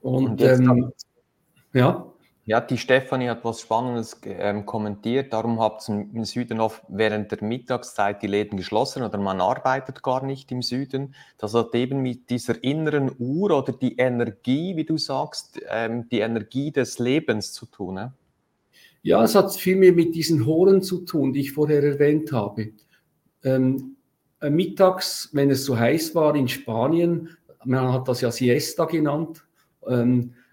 Und, 0.00 0.28
Und 0.28 0.42
ähm, 0.42 0.92
ja. 1.74 2.10
Ja, 2.48 2.60
die 2.60 2.78
Stefanie 2.78 3.28
hat 3.28 3.44
was 3.44 3.60
Spannendes 3.60 4.20
ähm, 4.24 4.66
kommentiert. 4.66 5.32
Darum 5.32 5.58
habt 5.58 5.88
ihr 5.88 6.06
im 6.14 6.24
Süden 6.24 6.60
oft 6.60 6.80
während 6.86 7.32
der 7.32 7.42
Mittagszeit 7.42 8.22
die 8.22 8.28
Läden 8.28 8.56
geschlossen 8.56 9.02
oder 9.02 9.18
man 9.18 9.40
arbeitet 9.40 10.00
gar 10.04 10.24
nicht 10.24 10.52
im 10.52 10.62
Süden. 10.62 11.16
Das 11.38 11.54
hat 11.54 11.74
eben 11.74 12.02
mit 12.02 12.30
dieser 12.30 12.62
inneren 12.62 13.10
Uhr 13.18 13.50
oder 13.50 13.72
die 13.72 13.96
Energie, 13.96 14.76
wie 14.76 14.84
du 14.84 14.96
sagst, 14.96 15.60
ähm, 15.68 16.08
die 16.08 16.20
Energie 16.20 16.70
des 16.70 17.00
Lebens 17.00 17.52
zu 17.52 17.66
tun. 17.66 17.96
Ne? 17.96 18.14
Ja, 19.02 19.24
es 19.24 19.34
hat 19.34 19.52
viel 19.52 19.74
mehr 19.74 19.92
mit 19.92 20.14
diesen 20.14 20.46
Horen 20.46 20.82
zu 20.82 21.04
tun, 21.04 21.32
die 21.32 21.40
ich 21.40 21.52
vorher 21.52 21.82
erwähnt 21.82 22.30
habe. 22.30 22.68
Ähm, 23.42 23.96
äh, 24.40 24.50
mittags, 24.50 25.30
wenn 25.32 25.50
es 25.50 25.64
so 25.64 25.76
heiß 25.76 26.14
war 26.14 26.36
in 26.36 26.46
Spanien, 26.46 27.30
man 27.64 27.92
hat 27.92 28.06
das 28.06 28.20
ja 28.20 28.30
Siesta 28.30 28.84
genannt, 28.84 29.44
ähm, 29.88 30.34
äh, 30.34 30.45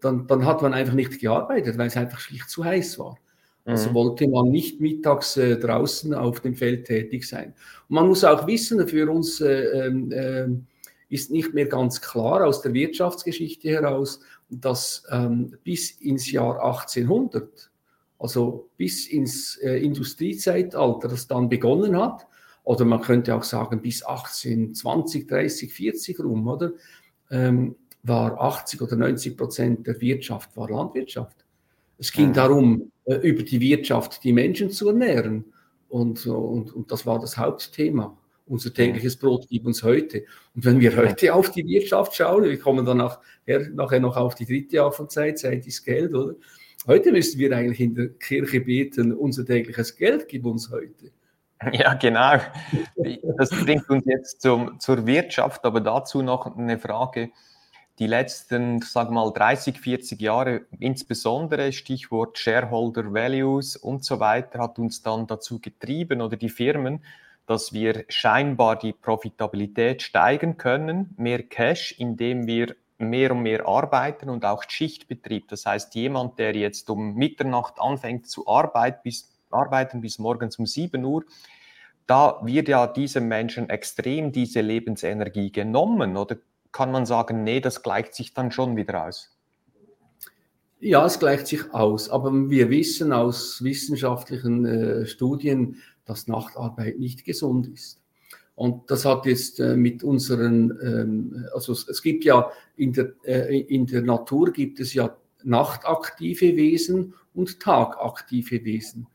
dann, 0.00 0.26
dann, 0.26 0.46
hat 0.46 0.62
man 0.62 0.74
einfach 0.74 0.94
nicht 0.94 1.20
gearbeitet, 1.20 1.78
weil 1.78 1.88
es 1.88 1.96
einfach 1.96 2.18
schlicht 2.18 2.48
zu 2.48 2.64
heiß 2.64 2.98
war. 2.98 3.16
Also 3.64 3.90
mhm. 3.90 3.94
wollte 3.94 4.28
man 4.28 4.50
nicht 4.50 4.80
mittags 4.80 5.36
äh, 5.36 5.56
draußen 5.56 6.14
auf 6.14 6.40
dem 6.40 6.54
Feld 6.54 6.86
tätig 6.86 7.24
sein. 7.28 7.54
Und 7.88 7.94
man 7.94 8.08
muss 8.08 8.24
auch 8.24 8.46
wissen, 8.46 8.86
für 8.88 9.10
uns 9.10 9.40
äh, 9.40 9.88
äh, 9.88 10.48
ist 11.08 11.30
nicht 11.30 11.54
mehr 11.54 11.66
ganz 11.66 12.00
klar 12.00 12.46
aus 12.46 12.62
der 12.62 12.72
Wirtschaftsgeschichte 12.72 13.68
heraus, 13.68 14.20
dass 14.48 15.04
ähm, 15.10 15.56
bis 15.62 15.90
ins 16.00 16.30
Jahr 16.30 16.64
1800, 16.64 17.70
also 18.18 18.68
bis 18.76 19.06
ins 19.08 19.56
äh, 19.56 19.76
Industriezeitalter, 19.84 21.08
das 21.08 21.26
dann 21.26 21.48
begonnen 21.48 21.96
hat, 21.96 22.26
oder 22.64 22.84
man 22.84 23.00
könnte 23.00 23.34
auch 23.34 23.44
sagen 23.44 23.82
bis 23.82 24.02
1820, 24.02 25.26
30, 25.26 25.72
40 25.72 26.20
rum, 26.20 26.46
oder? 26.48 26.72
Ähm, 27.30 27.76
war 28.02 28.40
80 28.40 28.80
oder 28.80 28.96
90 28.96 29.36
Prozent 29.36 29.86
der 29.86 30.00
Wirtschaft 30.00 30.56
war 30.56 30.68
Landwirtschaft. 30.70 31.44
Es 31.98 32.12
ging 32.12 32.32
darum, 32.32 32.90
äh, 33.04 33.16
über 33.16 33.42
die 33.42 33.60
Wirtschaft 33.60 34.24
die 34.24 34.32
Menschen 34.32 34.70
zu 34.70 34.88
ernähren. 34.88 35.44
Und, 35.88 36.26
und, 36.26 36.72
und 36.72 36.90
das 36.90 37.04
war 37.04 37.18
das 37.18 37.36
Hauptthema. 37.36 38.16
Unser 38.46 38.72
tägliches 38.72 39.16
Brot 39.16 39.48
gibt 39.48 39.66
uns 39.66 39.82
heute. 39.82 40.24
Und 40.54 40.64
wenn 40.64 40.80
wir 40.80 40.96
heute 40.96 41.34
auf 41.34 41.50
die 41.50 41.64
Wirtschaft 41.66 42.16
schauen, 42.16 42.44
wir 42.44 42.58
kommen 42.58 42.84
dann 42.84 42.96
nachher, 42.96 43.68
noch 44.00 44.16
auf 44.16 44.34
die 44.34 44.46
dritte 44.46 44.76
Jahr 44.76 44.92
von 44.92 45.08
Zeit, 45.08 45.38
Zeit 45.38 45.66
ist 45.66 45.84
Geld, 45.84 46.14
oder? 46.14 46.34
Heute 46.86 47.12
müssen 47.12 47.38
wir 47.38 47.54
eigentlich 47.54 47.80
in 47.80 47.94
der 47.94 48.08
Kirche 48.08 48.62
beten, 48.62 49.12
unser 49.12 49.44
tägliches 49.44 49.94
Geld 49.96 50.26
gib 50.28 50.46
uns 50.46 50.70
heute. 50.70 51.10
Ja, 51.72 51.92
genau. 51.92 52.38
Das 53.36 53.50
bringt 53.50 53.90
uns 53.90 54.04
jetzt 54.06 54.40
zum, 54.40 54.80
zur 54.80 55.06
Wirtschaft, 55.06 55.62
aber 55.66 55.82
dazu 55.82 56.22
noch 56.22 56.56
eine 56.56 56.78
Frage 56.78 57.32
die 58.00 58.06
letzten, 58.06 58.80
sag 58.80 59.10
mal, 59.10 59.30
30, 59.30 59.78
40 59.78 60.20
Jahre, 60.22 60.62
insbesondere 60.78 61.70
Stichwort 61.70 62.38
Shareholder 62.38 63.12
Values 63.12 63.76
und 63.76 64.04
so 64.04 64.18
weiter, 64.20 64.58
hat 64.58 64.78
uns 64.78 65.02
dann 65.02 65.26
dazu 65.26 65.60
getrieben 65.60 66.22
oder 66.22 66.38
die 66.38 66.48
Firmen, 66.48 67.04
dass 67.46 67.74
wir 67.74 68.04
scheinbar 68.08 68.78
die 68.78 68.94
Profitabilität 68.94 70.00
steigern 70.00 70.56
können, 70.56 71.14
mehr 71.18 71.42
Cash, 71.42 71.92
indem 71.98 72.46
wir 72.46 72.74
mehr 72.96 73.32
und 73.32 73.42
mehr 73.42 73.66
arbeiten 73.66 74.30
und 74.30 74.46
auch 74.46 74.64
Schichtbetrieb. 74.66 75.48
Das 75.48 75.66
heißt, 75.66 75.94
jemand, 75.94 76.38
der 76.38 76.56
jetzt 76.56 76.88
um 76.88 77.14
Mitternacht 77.14 77.74
anfängt 77.78 78.28
zu 78.28 78.48
arbeiten 78.48 79.00
bis, 79.02 79.30
arbeiten 79.50 80.00
bis 80.00 80.18
morgens 80.18 80.58
um 80.58 80.64
7 80.64 81.04
Uhr, 81.04 81.24
da 82.06 82.40
wird 82.42 82.68
ja 82.68 82.86
diesem 82.86 83.28
Menschen 83.28 83.68
extrem 83.68 84.32
diese 84.32 84.62
Lebensenergie 84.62 85.52
genommen 85.52 86.16
oder 86.16 86.36
kann 86.72 86.92
man 86.92 87.06
sagen, 87.06 87.44
nee, 87.44 87.60
das 87.60 87.82
gleicht 87.82 88.14
sich 88.14 88.34
dann 88.34 88.52
schon 88.52 88.76
wieder 88.76 89.06
aus? 89.06 89.36
Ja, 90.80 91.04
es 91.04 91.18
gleicht 91.18 91.46
sich 91.46 91.74
aus, 91.74 92.08
aber 92.08 92.32
wir 92.48 92.70
wissen 92.70 93.12
aus 93.12 93.62
wissenschaftlichen 93.62 94.64
äh, 94.64 95.06
Studien, 95.06 95.76
dass 96.06 96.26
Nachtarbeit 96.26 96.98
nicht 96.98 97.24
gesund 97.24 97.68
ist. 97.68 98.00
Und 98.54 98.90
das 98.90 99.04
hat 99.04 99.26
jetzt 99.26 99.60
äh, 99.60 99.76
mit 99.76 100.02
unseren, 100.02 100.78
ähm, 100.82 101.46
also 101.54 101.72
es, 101.72 101.86
es, 101.88 102.02
gibt 102.02 102.24
ja 102.24 102.50
in 102.76 102.92
der, 102.92 103.12
äh, 103.24 103.60
in 103.60 103.86
der 103.86 104.02
Natur 104.02 104.52
gibt 104.52 104.80
es 104.80 104.94
ja 104.94 105.16
nachtaktive 105.42 106.56
Wesen 106.56 107.14
und 107.34 107.60
tagaktive 107.60 108.64
Wesen. 108.64 109.06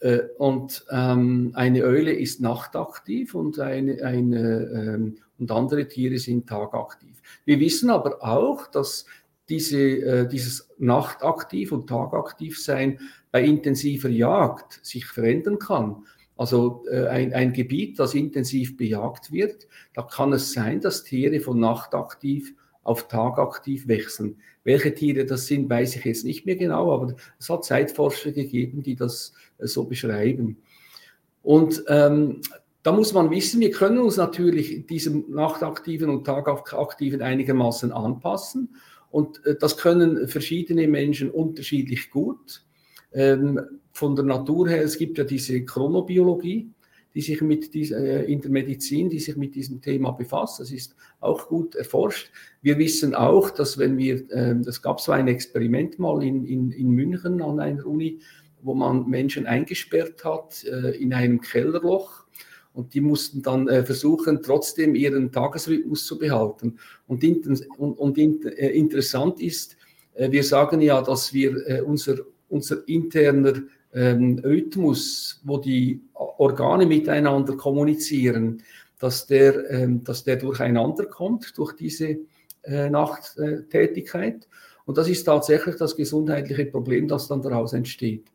Äh, 0.00 0.20
und 0.38 0.84
ähm, 0.90 1.52
eine 1.54 1.84
Eule 1.84 2.12
ist 2.12 2.40
nachtaktiv 2.40 3.34
und, 3.34 3.58
eine, 3.58 4.04
eine, 4.04 4.62
ähm, 4.72 5.18
und 5.38 5.50
andere 5.50 5.88
Tiere 5.88 6.18
sind 6.18 6.48
tagaktiv. 6.48 7.20
Wir 7.44 7.60
wissen 7.60 7.90
aber 7.90 8.22
auch, 8.22 8.66
dass 8.68 9.06
diese, 9.48 9.80
äh, 9.80 10.28
dieses 10.28 10.68
nachtaktiv 10.78 11.72
und 11.72 11.88
tagaktiv 11.88 12.60
sein 12.60 12.98
bei 13.30 13.44
intensiver 13.44 14.08
Jagd 14.08 14.80
sich 14.82 15.06
verändern 15.06 15.58
kann. 15.58 16.04
Also 16.36 16.84
äh, 16.90 17.06
ein, 17.06 17.32
ein 17.32 17.52
Gebiet, 17.52 17.98
das 17.98 18.14
intensiv 18.14 18.76
bejagt 18.76 19.32
wird, 19.32 19.66
da 19.94 20.02
kann 20.02 20.32
es 20.32 20.52
sein, 20.52 20.80
dass 20.80 21.04
Tiere 21.04 21.40
von 21.40 21.58
nachtaktiv 21.58 22.54
auf 22.82 23.08
tagaktiv 23.08 23.88
wechseln. 23.88 24.36
Welche 24.62 24.94
Tiere 24.94 25.24
das 25.24 25.46
sind, 25.46 25.70
weiß 25.70 25.96
ich 25.96 26.04
jetzt 26.04 26.24
nicht 26.24 26.44
mehr 26.44 26.56
genau, 26.56 26.92
aber 26.92 27.14
es 27.38 27.48
hat 27.48 27.64
Zeitforscher 27.64 28.32
gegeben, 28.32 28.82
die 28.82 28.96
das 28.96 29.32
äh, 29.58 29.66
so 29.66 29.84
beschreiben. 29.84 30.58
Und 31.42 31.84
ähm, 31.88 32.40
da 32.86 32.92
muss 32.92 33.12
man 33.12 33.32
wissen, 33.32 33.60
wir 33.60 33.72
können 33.72 33.98
uns 33.98 34.16
natürlich 34.16 34.86
diesem 34.86 35.24
nachtaktiven 35.28 36.08
und 36.08 36.22
tagaktiven 36.22 37.20
einigermaßen 37.20 37.90
anpassen. 37.90 38.76
Und 39.10 39.44
äh, 39.44 39.56
das 39.58 39.76
können 39.76 40.28
verschiedene 40.28 40.86
Menschen 40.86 41.32
unterschiedlich 41.32 42.12
gut. 42.12 42.64
Ähm, 43.12 43.60
von 43.90 44.14
der 44.14 44.24
Natur 44.24 44.68
her, 44.68 44.84
es 44.84 44.98
gibt 44.98 45.18
ja 45.18 45.24
diese 45.24 45.64
Chronobiologie, 45.64 46.70
die 47.12 47.20
sich 47.22 47.40
mit 47.40 47.74
dieser, 47.74 47.98
äh, 47.98 48.32
in 48.32 48.40
der 48.40 48.52
Medizin, 48.52 49.10
die 49.10 49.18
sich 49.18 49.36
mit 49.36 49.56
diesem 49.56 49.82
Thema 49.82 50.12
befasst. 50.12 50.60
Das 50.60 50.70
ist 50.70 50.94
auch 51.18 51.48
gut 51.48 51.74
erforscht. 51.74 52.30
Wir 52.62 52.78
wissen 52.78 53.16
auch, 53.16 53.50
dass 53.50 53.78
wenn 53.78 53.98
wir, 53.98 54.30
äh, 54.30 54.54
das 54.60 54.80
gab 54.80 55.00
so 55.00 55.10
ein 55.10 55.26
Experiment 55.26 55.98
mal 55.98 56.22
in, 56.22 56.44
in, 56.44 56.70
in 56.70 56.90
München 56.90 57.42
an 57.42 57.58
einer 57.58 57.84
Uni, 57.84 58.20
wo 58.62 58.74
man 58.74 59.08
Menschen 59.08 59.44
eingesperrt 59.46 60.24
hat 60.24 60.62
äh, 60.62 60.90
in 60.90 61.12
einem 61.12 61.40
Kellerloch 61.40 62.25
und 62.76 62.92
die 62.92 63.00
mussten 63.00 63.40
dann 63.40 63.68
äh, 63.68 63.82
versuchen, 63.84 64.42
trotzdem 64.42 64.94
ihren 64.94 65.32
Tagesrhythmus 65.32 66.04
zu 66.04 66.18
behalten. 66.18 66.78
Und, 67.06 67.24
und, 67.78 67.94
und 67.94 68.18
äh, 68.18 68.68
interessant 68.68 69.40
ist, 69.40 69.78
äh, 70.14 70.30
wir 70.30 70.44
sagen 70.44 70.82
ja, 70.82 71.00
dass 71.00 71.32
wir 71.32 71.66
äh, 71.66 71.80
unser, 71.80 72.16
unser 72.50 72.86
interner 72.86 73.54
ähm, 73.94 74.38
Rhythmus, 74.44 75.40
wo 75.44 75.56
die 75.56 76.02
Organe 76.12 76.84
miteinander 76.84 77.56
kommunizieren, 77.56 78.62
dass 78.98 79.26
der, 79.26 79.70
ähm, 79.70 80.04
dass 80.04 80.24
der 80.24 80.36
durcheinander 80.36 81.06
kommt 81.06 81.56
durch 81.56 81.72
diese 81.76 82.18
äh, 82.62 82.90
Nachttätigkeit. 82.90 84.46
Und 84.84 84.98
das 84.98 85.08
ist 85.08 85.24
tatsächlich 85.24 85.76
das 85.76 85.96
gesundheitliche 85.96 86.66
Problem, 86.66 87.08
das 87.08 87.26
dann 87.26 87.40
daraus 87.40 87.72
entsteht. 87.72 88.26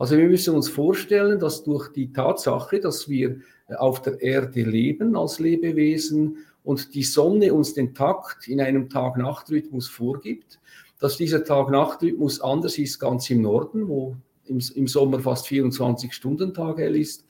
Also 0.00 0.16
wir 0.16 0.28
müssen 0.28 0.54
uns 0.54 0.70
vorstellen, 0.70 1.38
dass 1.38 1.62
durch 1.62 1.92
die 1.92 2.10
Tatsache, 2.10 2.80
dass 2.80 3.10
wir 3.10 3.36
auf 3.68 4.00
der 4.00 4.18
Erde 4.22 4.62
leben 4.62 5.14
als 5.14 5.38
Lebewesen 5.40 6.38
und 6.64 6.94
die 6.94 7.02
Sonne 7.02 7.52
uns 7.52 7.74
den 7.74 7.92
Takt 7.94 8.48
in 8.48 8.62
einem 8.62 8.88
Tag-Nacht-Rhythmus 8.88 9.88
vorgibt, 9.88 10.58
dass 11.00 11.18
dieser 11.18 11.44
Tag-Nacht-Rhythmus 11.44 12.40
anders 12.40 12.78
ist 12.78 12.98
ganz 12.98 13.28
im 13.28 13.42
Norden, 13.42 13.88
wo 13.88 14.16
im, 14.46 14.62
im 14.74 14.88
Sommer 14.88 15.20
fast 15.20 15.46
24 15.48 16.14
Stunden 16.14 16.54
Tag 16.54 16.78
hell 16.78 16.96
ist 16.96 17.26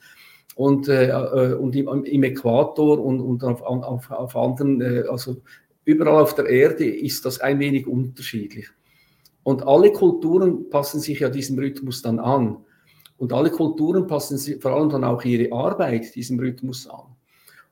und, 0.55 0.87
äh, 0.87 1.09
äh, 1.09 1.53
und 1.55 1.75
im, 1.75 2.05
im, 2.05 2.23
Äquator 2.23 3.03
und, 3.03 3.19
und 3.19 3.43
auf, 3.43 3.61
auf, 3.63 4.09
auf 4.09 4.35
anderen, 4.37 4.79
äh, 4.79 5.03
also 5.09 5.41
überall 5.83 6.21
auf 6.21 6.35
der 6.35 6.45
Erde 6.45 6.85
ist 6.85 7.25
das 7.25 7.41
ein 7.41 7.59
wenig 7.59 7.85
unterschiedlich. 7.85 8.69
Und 9.43 9.63
alle 9.63 9.91
Kulturen 9.91 10.69
passen 10.69 10.99
sich 10.99 11.19
ja 11.19 11.29
diesem 11.29 11.57
Rhythmus 11.57 12.01
dann 12.01 12.19
an. 12.19 12.57
Und 13.17 13.33
alle 13.33 13.51
Kulturen 13.51 14.07
passen 14.07 14.37
sich 14.37 14.61
vor 14.61 14.71
allem 14.71 14.89
dann 14.89 15.03
auch 15.03 15.23
ihre 15.23 15.51
Arbeit 15.53 16.15
diesem 16.15 16.39
Rhythmus 16.39 16.87
an. 16.87 17.15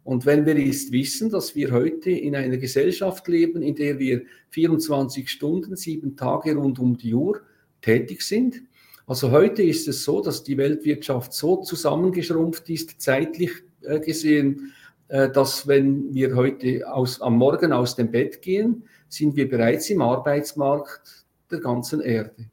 Und 0.03 0.25
wenn 0.25 0.45
wir 0.45 0.57
jetzt 0.57 0.91
wissen, 0.91 1.29
dass 1.29 1.55
wir 1.55 1.71
heute 1.71 2.09
in 2.11 2.35
einer 2.35 2.57
Gesellschaft 2.57 3.27
leben, 3.27 3.61
in 3.61 3.75
der 3.75 3.99
wir 3.99 4.23
24 4.49 5.29
Stunden, 5.29 5.75
sieben 5.75 6.15
Tage 6.15 6.55
rund 6.55 6.79
um 6.79 6.97
die 6.97 7.13
Uhr 7.13 7.41
tätig 7.81 8.21
sind, 8.21 8.61
also 9.05 9.31
heute 9.31 9.63
ist 9.63 9.87
es 9.87 10.03
so, 10.03 10.21
dass 10.21 10.43
die 10.43 10.57
Weltwirtschaft 10.57 11.33
so 11.33 11.57
zusammengeschrumpft 11.57 12.69
ist, 12.69 13.01
zeitlich 13.01 13.51
äh, 13.81 13.99
gesehen, 13.99 14.71
äh, 15.07 15.31
dass 15.31 15.67
wenn 15.67 16.13
wir 16.13 16.35
heute 16.35 16.91
aus, 16.91 17.19
am 17.19 17.37
Morgen 17.37 17.73
aus 17.73 17.95
dem 17.95 18.11
Bett 18.11 18.41
gehen, 18.43 18.83
sind 19.07 19.35
wir 19.35 19.49
bereits 19.49 19.89
im 19.89 20.03
Arbeitsmarkt 20.03 21.18
der 21.51 21.59
ganzen 21.59 22.01
Erde. 22.01 22.49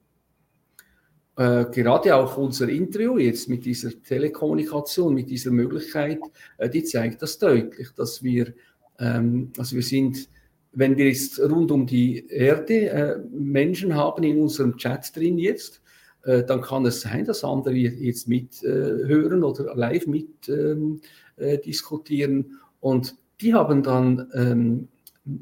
Äh, 1.36 1.66
gerade 1.70 2.14
auch 2.14 2.38
unser 2.38 2.68
Interview 2.68 3.18
jetzt 3.18 3.48
mit 3.48 3.66
dieser 3.66 3.90
Telekommunikation, 4.02 5.12
mit 5.12 5.28
dieser 5.28 5.50
Möglichkeit, 5.50 6.18
äh, 6.56 6.70
die 6.70 6.82
zeigt 6.82 7.20
das 7.20 7.38
deutlich, 7.38 7.88
dass 7.94 8.22
wir, 8.22 8.54
ähm, 8.98 9.52
also 9.58 9.76
wir 9.76 9.82
sind, 9.82 10.30
wenn 10.72 10.96
wir 10.96 11.08
jetzt 11.08 11.38
rund 11.38 11.70
um 11.70 11.86
die 11.86 12.26
Erde 12.28 12.88
äh, 12.88 13.18
Menschen 13.30 13.94
haben 13.94 14.22
in 14.22 14.40
unserem 14.40 14.78
Chat 14.78 15.14
drin 15.14 15.36
jetzt, 15.38 15.82
äh, 16.24 16.42
dann 16.42 16.62
kann 16.62 16.86
es 16.86 17.02
sein, 17.02 17.26
dass 17.26 17.44
andere 17.44 17.74
jetzt 17.74 18.28
mithören 18.28 19.44
oder 19.44 19.74
live 19.76 20.06
mit 20.06 20.48
ähm, 20.48 21.02
äh, 21.36 21.58
diskutieren 21.58 22.58
und 22.80 23.14
die 23.42 23.52
haben 23.52 23.82
dann 23.82 24.30
ähm, 24.34 24.88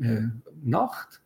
äh, 0.03 0.23
Nacht. 0.65 1.23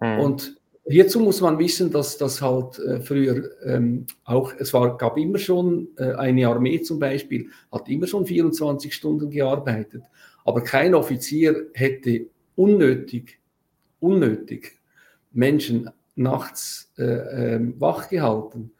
Mhm. 0.00 0.20
Und 0.20 0.59
hierzu 0.90 1.20
muss 1.20 1.40
man 1.40 1.58
wissen, 1.58 1.90
dass 1.90 2.18
das 2.18 2.40
halt 2.40 2.78
äh, 2.78 3.00
früher 3.00 3.50
ähm, 3.64 4.06
auch, 4.24 4.52
es 4.58 4.72
war, 4.72 4.96
gab 4.96 5.16
immer 5.16 5.38
schon 5.38 5.88
äh, 5.96 6.12
eine 6.12 6.48
Armee 6.48 6.80
zum 6.82 6.98
Beispiel, 6.98 7.50
hat 7.70 7.88
immer 7.88 8.06
schon 8.06 8.26
24 8.26 8.94
Stunden 8.94 9.30
gearbeitet, 9.30 10.02
aber 10.44 10.62
kein 10.62 10.94
Offizier 10.94 11.66
hätte 11.74 12.26
unnötig, 12.56 13.38
unnötig 14.00 14.78
Menschen 15.32 15.90
nachts 16.16 16.92
äh, 16.98 17.54
ähm, 17.54 17.74
wach 17.78 18.08
gehalten. 18.08 18.72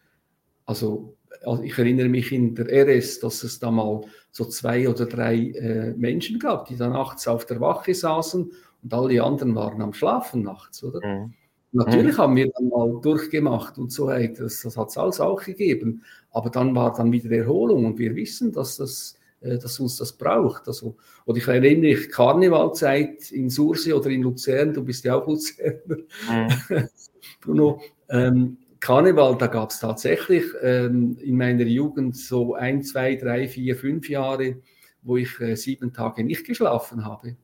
Also, 0.67 1.17
also, 1.43 1.63
ich 1.63 1.79
erinnere 1.79 2.09
mich 2.09 2.33
in 2.33 2.55
der 2.55 2.67
RS, 2.67 3.21
dass 3.21 3.43
es 3.43 3.59
da 3.59 3.71
mal 3.71 4.03
so 4.31 4.45
zwei 4.45 4.89
oder 4.89 5.07
drei 5.07 5.37
äh, 5.37 5.95
Menschen 5.95 6.39
gab, 6.39 6.67
die 6.67 6.77
da 6.77 6.89
nachts 6.89 7.27
auf 7.27 7.47
der 7.47 7.61
Wache 7.61 7.95
saßen 7.95 8.53
und 8.83 8.95
alle 8.95 9.23
anderen 9.23 9.55
waren 9.55 9.81
am 9.81 9.93
Schlafen 9.93 10.43
nachts, 10.43 10.83
oder? 10.85 11.07
Mhm. 11.07 11.35
Natürlich 11.73 12.17
mhm. 12.17 12.19
haben 12.19 12.37
wir 12.37 12.51
dann 12.51 12.69
mal 12.69 13.01
durchgemacht 13.01 13.79
und 13.79 13.93
so 13.93 14.07
weiter, 14.07 14.45
das, 14.45 14.63
das 14.63 14.77
hat 14.77 14.89
es 14.89 14.99
alles 14.99 15.21
auch 15.21 15.43
gegeben. 15.43 16.03
Aber 16.33 16.51
dann 16.51 16.75
war 16.75 16.93
dann 16.93 17.13
wieder 17.13 17.31
Erholung 17.31 17.85
und 17.85 17.99
wir 17.99 18.15
wissen, 18.17 18.53
dass, 18.53 18.77
das, 18.77 19.17
äh, 19.41 19.59
dass 19.59 19.79
uns 19.79 19.97
das 19.97 20.13
braucht. 20.13 20.67
Also, 20.67 20.97
oder 21.27 21.39
ich 21.39 21.47
erinnere 21.47 21.95
mich, 21.95 22.11
Karnevalzeit 22.11 23.31
in 23.31 23.51
Sursee 23.51 23.93
oder 23.93 24.11
in 24.11 24.23
Luzern, 24.23 24.75
du 24.75 24.85
bist 24.85 25.05
ja 25.05 25.15
auch 25.15 25.27
Luzerner, 25.27 25.97
mhm. 26.29 26.89
Bruno, 27.41 27.81
ähm, 28.09 28.59
Karneval, 28.81 29.37
da 29.37 29.47
gab 29.47 29.71
es 29.71 29.81
tatsächlich 29.81 30.45
ähm, 30.63 31.17
in 31.21 31.37
meiner 31.37 31.65
Jugend 31.65 32.17
so 32.17 32.55
ein, 32.55 32.83
zwei, 32.83 33.15
drei, 33.15 33.47
vier, 33.47 33.77
fünf 33.77 34.09
Jahre, 34.09 34.57
wo 35.03 35.19
ich 35.19 35.39
äh, 35.41 35.55
sieben 35.55 35.93
Tage 35.93 36.25
nicht 36.25 36.47
geschlafen 36.47 37.05
habe. 37.05 37.37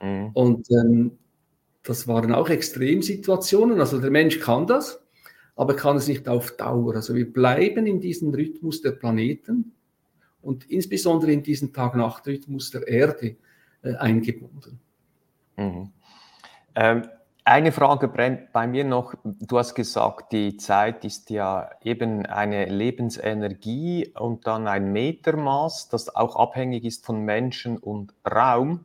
Mhm. 0.00 0.30
Und 0.32 0.66
ähm, 0.70 1.18
das 1.88 2.06
waren 2.06 2.34
auch 2.34 2.50
Extremsituationen. 2.50 3.80
Also 3.80 3.98
der 3.98 4.10
Mensch 4.10 4.40
kann 4.40 4.66
das, 4.66 5.02
aber 5.56 5.74
kann 5.74 5.96
es 5.96 6.06
nicht 6.06 6.28
auf 6.28 6.56
Dauer. 6.56 6.94
Also 6.94 7.14
wir 7.14 7.32
bleiben 7.32 7.86
in 7.86 7.98
diesem 7.98 8.34
Rhythmus 8.34 8.82
der 8.82 8.92
Planeten 8.92 9.72
und 10.42 10.70
insbesondere 10.70 11.32
in 11.32 11.42
diesen 11.42 11.72
Tag-Nacht-Rhythmus 11.72 12.70
der 12.72 12.86
Erde 12.86 13.36
äh, 13.82 13.94
eingebunden. 13.94 14.78
Mhm. 15.56 15.90
Ähm, 16.74 17.02
eine 17.44 17.72
Frage 17.72 18.08
brennt 18.08 18.52
bei 18.52 18.66
mir 18.66 18.84
noch. 18.84 19.14
Du 19.24 19.56
hast 19.56 19.74
gesagt, 19.74 20.32
die 20.32 20.58
Zeit 20.58 21.06
ist 21.06 21.30
ja 21.30 21.70
eben 21.82 22.26
eine 22.26 22.66
Lebensenergie 22.66 24.12
und 24.14 24.46
dann 24.46 24.68
ein 24.68 24.92
Metermaß, 24.92 25.88
das 25.88 26.14
auch 26.14 26.36
abhängig 26.36 26.84
ist 26.84 27.06
von 27.06 27.22
Menschen 27.22 27.78
und 27.78 28.12
Raum. 28.30 28.84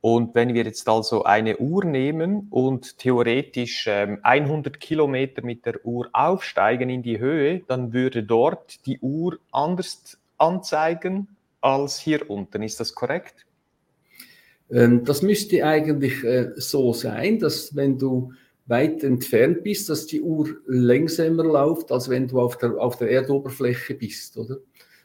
Und 0.00 0.34
wenn 0.34 0.54
wir 0.54 0.64
jetzt 0.64 0.88
also 0.88 1.24
eine 1.24 1.58
Uhr 1.58 1.84
nehmen 1.84 2.46
und 2.50 2.98
theoretisch 2.98 3.86
ähm, 3.88 4.18
100 4.22 4.78
Kilometer 4.78 5.42
mit 5.42 5.66
der 5.66 5.84
Uhr 5.84 6.08
aufsteigen 6.12 6.88
in 6.88 7.02
die 7.02 7.18
Höhe, 7.18 7.62
dann 7.66 7.92
würde 7.92 8.22
dort 8.22 8.86
die 8.86 8.98
Uhr 9.00 9.38
anders 9.50 10.18
anzeigen 10.36 11.28
als 11.60 11.98
hier 11.98 12.30
unten. 12.30 12.62
Ist 12.62 12.78
das 12.78 12.94
korrekt? 12.94 13.44
Ähm, 14.70 15.04
das 15.04 15.22
müsste 15.22 15.64
eigentlich 15.64 16.22
äh, 16.22 16.52
so 16.56 16.92
sein, 16.92 17.38
dass 17.38 17.74
wenn 17.74 17.98
du 17.98 18.32
weit 18.66 19.02
entfernt 19.02 19.64
bist, 19.64 19.88
dass 19.88 20.06
die 20.06 20.20
Uhr 20.20 20.58
längsamer 20.66 21.42
läuft, 21.42 21.90
als 21.90 22.08
wenn 22.08 22.28
du 22.28 22.40
auf 22.40 22.58
der, 22.58 22.76
auf 22.76 22.98
der 22.98 23.10
Erdoberfläche 23.10 23.94
bist, 23.94 24.36
oder? 24.36 24.58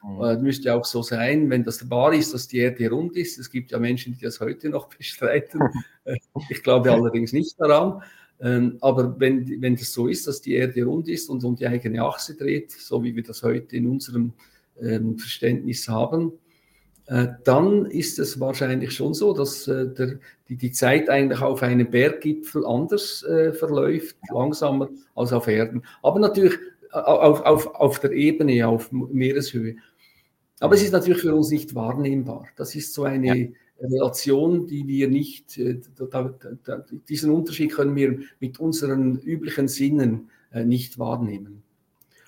Mhm. 0.04 0.24
Äh, 0.24 0.38
müsste 0.38 0.74
auch 0.74 0.86
so 0.86 1.02
sein, 1.02 1.50
wenn 1.50 1.64
das 1.64 1.90
wahr 1.90 2.14
ist, 2.14 2.34
dass 2.34 2.48
die 2.48 2.60
Erde 2.60 2.90
rund 2.90 3.16
ist. 3.16 3.40
Es 3.40 3.50
gibt 3.50 3.72
ja 3.72 3.80
Menschen, 3.80 4.14
die 4.14 4.22
das 4.22 4.40
heute 4.40 4.70
noch 4.70 4.90
bestreiten. 4.98 5.62
Äh, 6.04 6.18
ich 6.50 6.62
glaube 6.62 6.92
allerdings 6.92 7.34
nicht 7.34 7.60
daran. 7.60 8.04
Ähm, 8.42 8.78
aber 8.82 9.20
wenn, 9.20 9.62
wenn 9.62 9.76
das 9.76 9.94
so 9.94 10.08
ist, 10.08 10.28
dass 10.28 10.42
die 10.42 10.56
Erde 10.56 10.84
rund 10.84 11.08
ist 11.08 11.30
und 11.30 11.44
um 11.44 11.56
die 11.56 11.68
eigene 11.68 12.04
Achse 12.04 12.36
dreht, 12.36 12.72
so 12.72 13.04
wie 13.04 13.16
wir 13.16 13.24
das 13.24 13.44
heute 13.44 13.78
in 13.78 13.88
unserem 13.88 14.34
ähm, 14.82 15.18
Verständnis 15.18 15.88
haben, 15.88 16.34
äh, 17.06 17.28
dann 17.46 17.86
ist 17.86 18.20
es 18.20 18.40
wahrscheinlich 18.40 18.92
schon 18.92 19.14
so, 19.14 19.34
dass 19.34 19.66
der, 19.66 20.20
die, 20.50 20.58
die 20.58 20.72
Zeit 20.72 21.10
eigentlich 21.10 21.42
auf 21.42 21.62
einem 21.64 21.90
Berggipfel 21.90 22.66
anders 22.66 23.26
verläuft, 23.54 24.16
langsamer 24.34 24.90
als 25.16 25.32
auf 25.32 25.48
Erden. 25.48 25.84
Aber 26.02 26.20
natürlich 26.20 26.58
auf, 26.94 27.42
auf, 27.42 27.68
auf 27.76 28.00
der 28.00 28.12
Ebene, 28.12 28.68
auf 28.68 28.92
Meereshöhe. 28.92 29.76
Aber 30.60 30.76
es 30.76 30.84
ist 30.84 30.92
natürlich 30.92 31.22
für 31.22 31.36
uns 31.36 31.50
nicht 31.50 31.76
wahrnehmbar. 31.76 32.48
Das 32.56 32.76
ist 32.76 32.94
so 32.94 33.04
eine 33.04 33.38
ja. 33.38 33.48
Relation, 33.82 34.68
die 34.68 34.88
wir 34.88 35.10
nicht, 35.10 35.58
äh, 35.58 35.80
diesen 37.10 37.32
Unterschied 37.32 37.72
können 37.72 37.96
wir 37.96 38.20
mit 38.40 38.60
unseren 38.60 39.20
üblichen 39.20 39.68
Sinnen 39.68 40.30
äh, 40.52 40.64
nicht 40.64 41.00
wahrnehmen. 41.00 41.64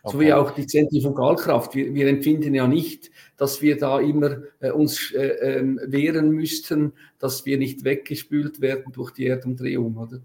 Okay. 0.04 0.18
So 0.18 0.20
wie 0.20 0.34
auch 0.34 0.52
die 0.52 0.68
Zentrifugalkraft. 0.68 1.74
Wir, 1.74 1.94
wir, 1.96 2.08
empfinden 2.08 2.54
ja 2.54 2.68
nicht, 2.68 3.10
dass 3.38 3.62
wir 3.64 3.78
da 3.78 4.00
immer 4.00 4.44
äh, 4.60 4.70
uns 4.70 5.12
äh, 5.12 5.30
ähm, 5.42 5.80
wehren 5.84 6.30
müssten, 6.30 6.94
dass 7.18 7.46
wir 7.46 7.58
nicht 7.58 7.84
weggespült 7.84 8.62
werden 8.62 8.92
durch 8.94 9.12
die 9.12 9.26
Erdumdrehung, 9.26 9.98
oder? 9.98 10.22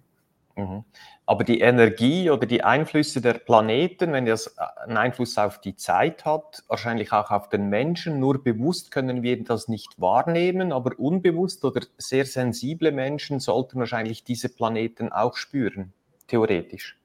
Mhm. 0.57 0.85
Aber 1.27 1.45
die 1.45 1.61
Energie 1.61 2.31
oder 2.31 2.47
die 2.47 2.65
Einflüsse 2.65 3.21
der 3.21 3.35
Planeten, 3.35 4.13
wenn 4.13 4.27
das 4.27 4.59
einen 4.59 4.97
Einfluss 4.97 5.39
auf 5.39 5.61
die 5.61 5.77
Zeit 5.77 6.25
hat, 6.25 6.65
wahrscheinlich 6.69 7.13
auch 7.13 7.31
auf 7.31 7.49
den 7.49 7.69
Menschen, 7.69 8.19
nur 8.19 8.43
bewusst 8.43 8.91
können 8.91 9.23
wir 9.23 9.43
das 9.45 9.69
nicht 9.69 10.01
wahrnehmen, 10.01 10.73
aber 10.73 10.99
unbewusst 10.99 11.65
oder 11.65 11.83
sehr 11.99 12.27
sensible 12.27 12.91
Menschen 12.91 13.39
sollten 13.39 13.79
wahrscheinlich 13.79 14.25
diese 14.25 14.49
Planeten 14.49 15.13
auch 15.13 15.37
spüren, 15.37 15.93
theoretisch. 16.27 16.97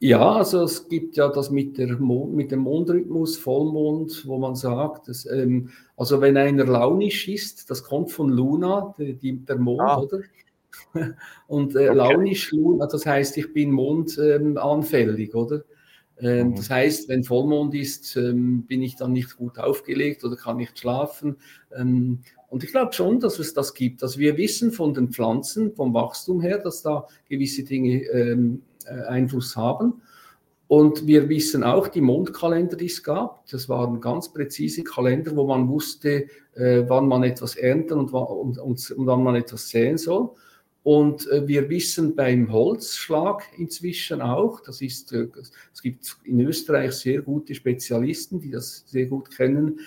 Ja, 0.00 0.34
also 0.34 0.62
es 0.62 0.88
gibt 0.88 1.16
ja 1.16 1.28
das 1.28 1.50
mit, 1.50 1.76
Mond, 1.98 2.32
mit 2.32 2.52
dem 2.52 2.60
Mondrhythmus, 2.60 3.36
Vollmond, 3.36 4.24
wo 4.28 4.38
man 4.38 4.54
sagt, 4.54 5.08
dass, 5.08 5.26
ähm, 5.26 5.70
also 5.96 6.20
wenn 6.20 6.36
einer 6.36 6.64
launisch 6.66 7.26
ist, 7.26 7.68
das 7.68 7.82
kommt 7.82 8.12
von 8.12 8.28
Luna, 8.28 8.94
die, 8.96 9.14
die, 9.14 9.44
der 9.44 9.58
Mond, 9.58 9.80
ah. 9.80 9.98
oder? 9.98 10.20
Und 11.46 11.74
äh, 11.74 11.88
okay. 11.88 11.96
launisch, 11.96 12.54
das 12.90 13.06
heißt, 13.06 13.36
ich 13.38 13.52
bin 13.52 13.72
mondanfällig, 13.72 15.34
ähm, 15.34 15.40
oder? 15.40 15.64
Ähm, 16.20 16.48
mhm. 16.48 16.54
Das 16.56 16.70
heißt, 16.70 17.08
wenn 17.08 17.24
Vollmond 17.24 17.74
ist, 17.74 18.16
ähm, 18.16 18.64
bin 18.66 18.82
ich 18.82 18.96
dann 18.96 19.12
nicht 19.12 19.36
gut 19.36 19.58
aufgelegt 19.58 20.24
oder 20.24 20.36
kann 20.36 20.56
nicht 20.56 20.78
schlafen. 20.78 21.36
Ähm, 21.76 22.20
und 22.48 22.64
ich 22.64 22.70
glaube 22.70 22.92
schon, 22.92 23.20
dass 23.20 23.38
es 23.38 23.54
das 23.54 23.74
gibt. 23.74 24.02
Also 24.02 24.18
wir 24.18 24.36
wissen 24.36 24.72
von 24.72 24.94
den 24.94 25.10
Pflanzen, 25.10 25.74
vom 25.74 25.94
Wachstum 25.94 26.40
her, 26.40 26.58
dass 26.58 26.82
da 26.82 27.06
gewisse 27.28 27.62
Dinge 27.62 28.02
ähm, 28.04 28.62
äh, 28.86 29.02
Einfluss 29.02 29.56
haben. 29.56 30.02
Und 30.66 31.06
wir 31.06 31.30
wissen 31.30 31.64
auch, 31.64 31.88
die 31.88 32.02
Mondkalender, 32.02 32.76
die 32.76 32.86
es 32.86 33.02
gab, 33.02 33.46
das 33.46 33.70
waren 33.70 34.02
ganz 34.02 34.30
präzise 34.30 34.84
Kalender, 34.84 35.34
wo 35.34 35.46
man 35.46 35.66
wusste, 35.68 36.26
äh, 36.54 36.84
wann 36.86 37.08
man 37.08 37.22
etwas 37.22 37.56
ernten 37.56 37.98
und, 37.98 38.12
und, 38.12 38.58
und, 38.58 38.90
und 38.90 39.06
wann 39.06 39.22
man 39.22 39.34
etwas 39.34 39.70
säen 39.70 39.96
soll. 39.96 40.30
Und 40.88 41.30
äh, 41.30 41.46
wir 41.46 41.68
wissen 41.68 42.16
beim 42.16 42.50
Holzschlag 42.50 43.42
inzwischen 43.58 44.22
auch, 44.22 44.60
das 44.60 44.80
ist, 44.80 45.12
äh, 45.12 45.26
es 45.70 45.82
gibt 45.82 46.16
in 46.24 46.40
Österreich 46.40 46.92
sehr 46.92 47.20
gute 47.20 47.54
Spezialisten, 47.54 48.40
die 48.40 48.50
das 48.50 48.84
sehr 48.86 49.04
gut 49.04 49.30
kennen. 49.30 49.80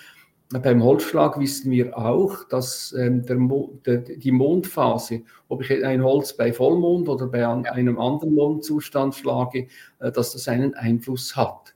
Beim 0.50 0.80
Holzschlag 0.80 1.40
wissen 1.40 1.72
wir 1.72 1.98
auch, 1.98 2.44
dass 2.44 2.94
ähm, 2.96 3.26
der 3.26 3.34
Mo 3.34 3.80
der, 3.84 3.96
die 3.96 4.30
Mondphase, 4.30 5.22
ob 5.48 5.62
ich 5.62 5.84
ein 5.84 6.04
Holz 6.04 6.36
bei 6.36 6.52
Vollmond 6.52 7.08
oder 7.08 7.26
bei 7.26 7.44
an, 7.44 7.66
einem 7.66 7.98
anderen 7.98 8.36
Mondzustand 8.36 9.16
schlage, 9.16 9.66
äh, 9.98 10.12
dass 10.12 10.34
das 10.34 10.46
einen 10.46 10.74
Einfluss 10.74 11.34
hat. 11.34 11.74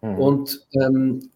Mhm. 0.00 0.18
Und 0.18 0.66
ähm, 0.80 1.30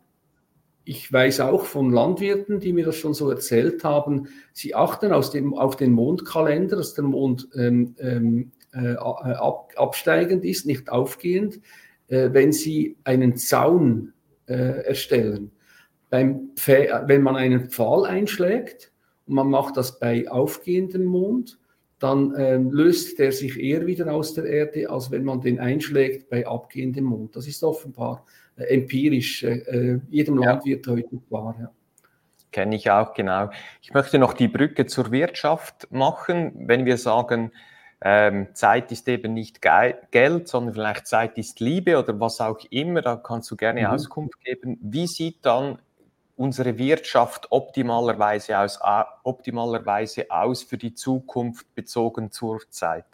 ich 0.89 1.13
weiß 1.13 1.41
auch 1.41 1.65
von 1.65 1.91
Landwirten, 1.91 2.61
die 2.61 2.73
mir 2.73 2.85
das 2.85 2.97
schon 2.97 3.13
so 3.13 3.29
erzählt 3.29 3.83
haben, 3.83 4.29
sie 4.53 4.77
achten 4.77 5.13
aus 5.13 5.33
dem, 5.33 5.53
auf 5.53 5.75
den 5.77 5.91
Mondkalender, 5.91 6.77
dass 6.77 6.95
der 6.95 7.05
Mond 7.05 7.49
ähm, 7.55 7.97
ähm 7.99 8.53
äh, 8.73 8.95
ab, 8.97 9.73
absteigend 9.77 10.45
ist, 10.45 10.67
nicht 10.67 10.91
aufgehend, 10.91 11.61
äh, 12.09 12.29
wenn 12.33 12.53
sie 12.53 12.97
einen 13.05 13.37
Zaun 13.37 14.13
äh, 14.47 14.85
erstellen. 14.85 15.51
Beim 16.11 16.51
wenn 17.07 17.23
man 17.23 17.37
einen 17.37 17.71
Pfahl 17.71 18.05
einschlägt 18.05 18.93
und 19.27 19.35
man 19.35 19.49
macht 19.49 19.77
das 19.77 19.99
bei 19.99 20.31
aufgehendem 20.31 21.05
Mond, 21.05 21.59
dann 21.99 22.35
ähm, 22.37 22.71
löst 22.71 23.19
der 23.19 23.33
sich 23.33 23.59
eher 23.59 23.87
wieder 23.87 24.13
aus 24.13 24.35
der 24.35 24.45
Erde, 24.45 24.91
als 24.91 25.11
wenn 25.11 25.25
man 25.25 25.41
den 25.41 25.59
einschlägt 25.59 26.29
bei 26.29 26.47
abgehendem 26.47 27.05
Mond. 27.05 27.35
Das 27.35 27.49
ist 27.49 27.65
offenbar 27.65 28.25
äh, 28.27 28.46
empirisch 28.57 29.43
äh, 29.43 29.59
äh, 29.59 30.01
jedem 30.11 30.41
ja. 30.43 30.53
Landwirt 30.53 30.87
heute 30.87 31.19
klar. 31.29 31.57
Ja. 31.61 31.71
Kenne 32.53 32.77
ich 32.77 32.91
auch, 32.91 33.13
genau. 33.13 33.51
Ich 33.83 33.93
möchte 33.93 34.19
noch 34.19 34.33
die 34.33 34.49
Brücke 34.49 34.87
zur 34.87 35.11
Wirtschaft 35.11 35.89
machen. 35.91 36.53
Wenn 36.67 36.87
wir 36.87 36.97
sagen, 36.97 37.53
ähm, 38.01 38.49
Zeit 38.55 38.93
ist 38.93 39.09
eben 39.09 39.35
nicht 39.35 39.61
Geld, 39.63 40.49
sondern 40.49 40.75
vielleicht 40.75 41.07
Zeit 41.07 41.39
ist 41.39 41.61
Liebe 41.61 41.99
oder 41.99 42.19
was 42.21 42.41
auch 42.41 42.59
immer, 42.71 43.03
da 43.03 43.17
kannst 43.17 43.51
du 43.51 43.57
gerne 43.57 43.81
mhm. 43.81 43.87
Auskunft 43.87 44.41
geben. 44.41 44.79
Wie 44.81 45.07
sieht 45.07 45.45
dann 45.45 45.79
unsere 46.37 46.79
Wirtschaft 46.79 47.47
optimalerweise 47.51 48.59
aus, 48.59 48.79
optimalerweise 49.23 50.31
aus 50.31 50.63
für 50.63 50.79
die 50.79 50.95
Zukunft 50.95 51.75
bezogen 51.75 52.31
zur 52.31 52.61
Zeit? 52.71 53.07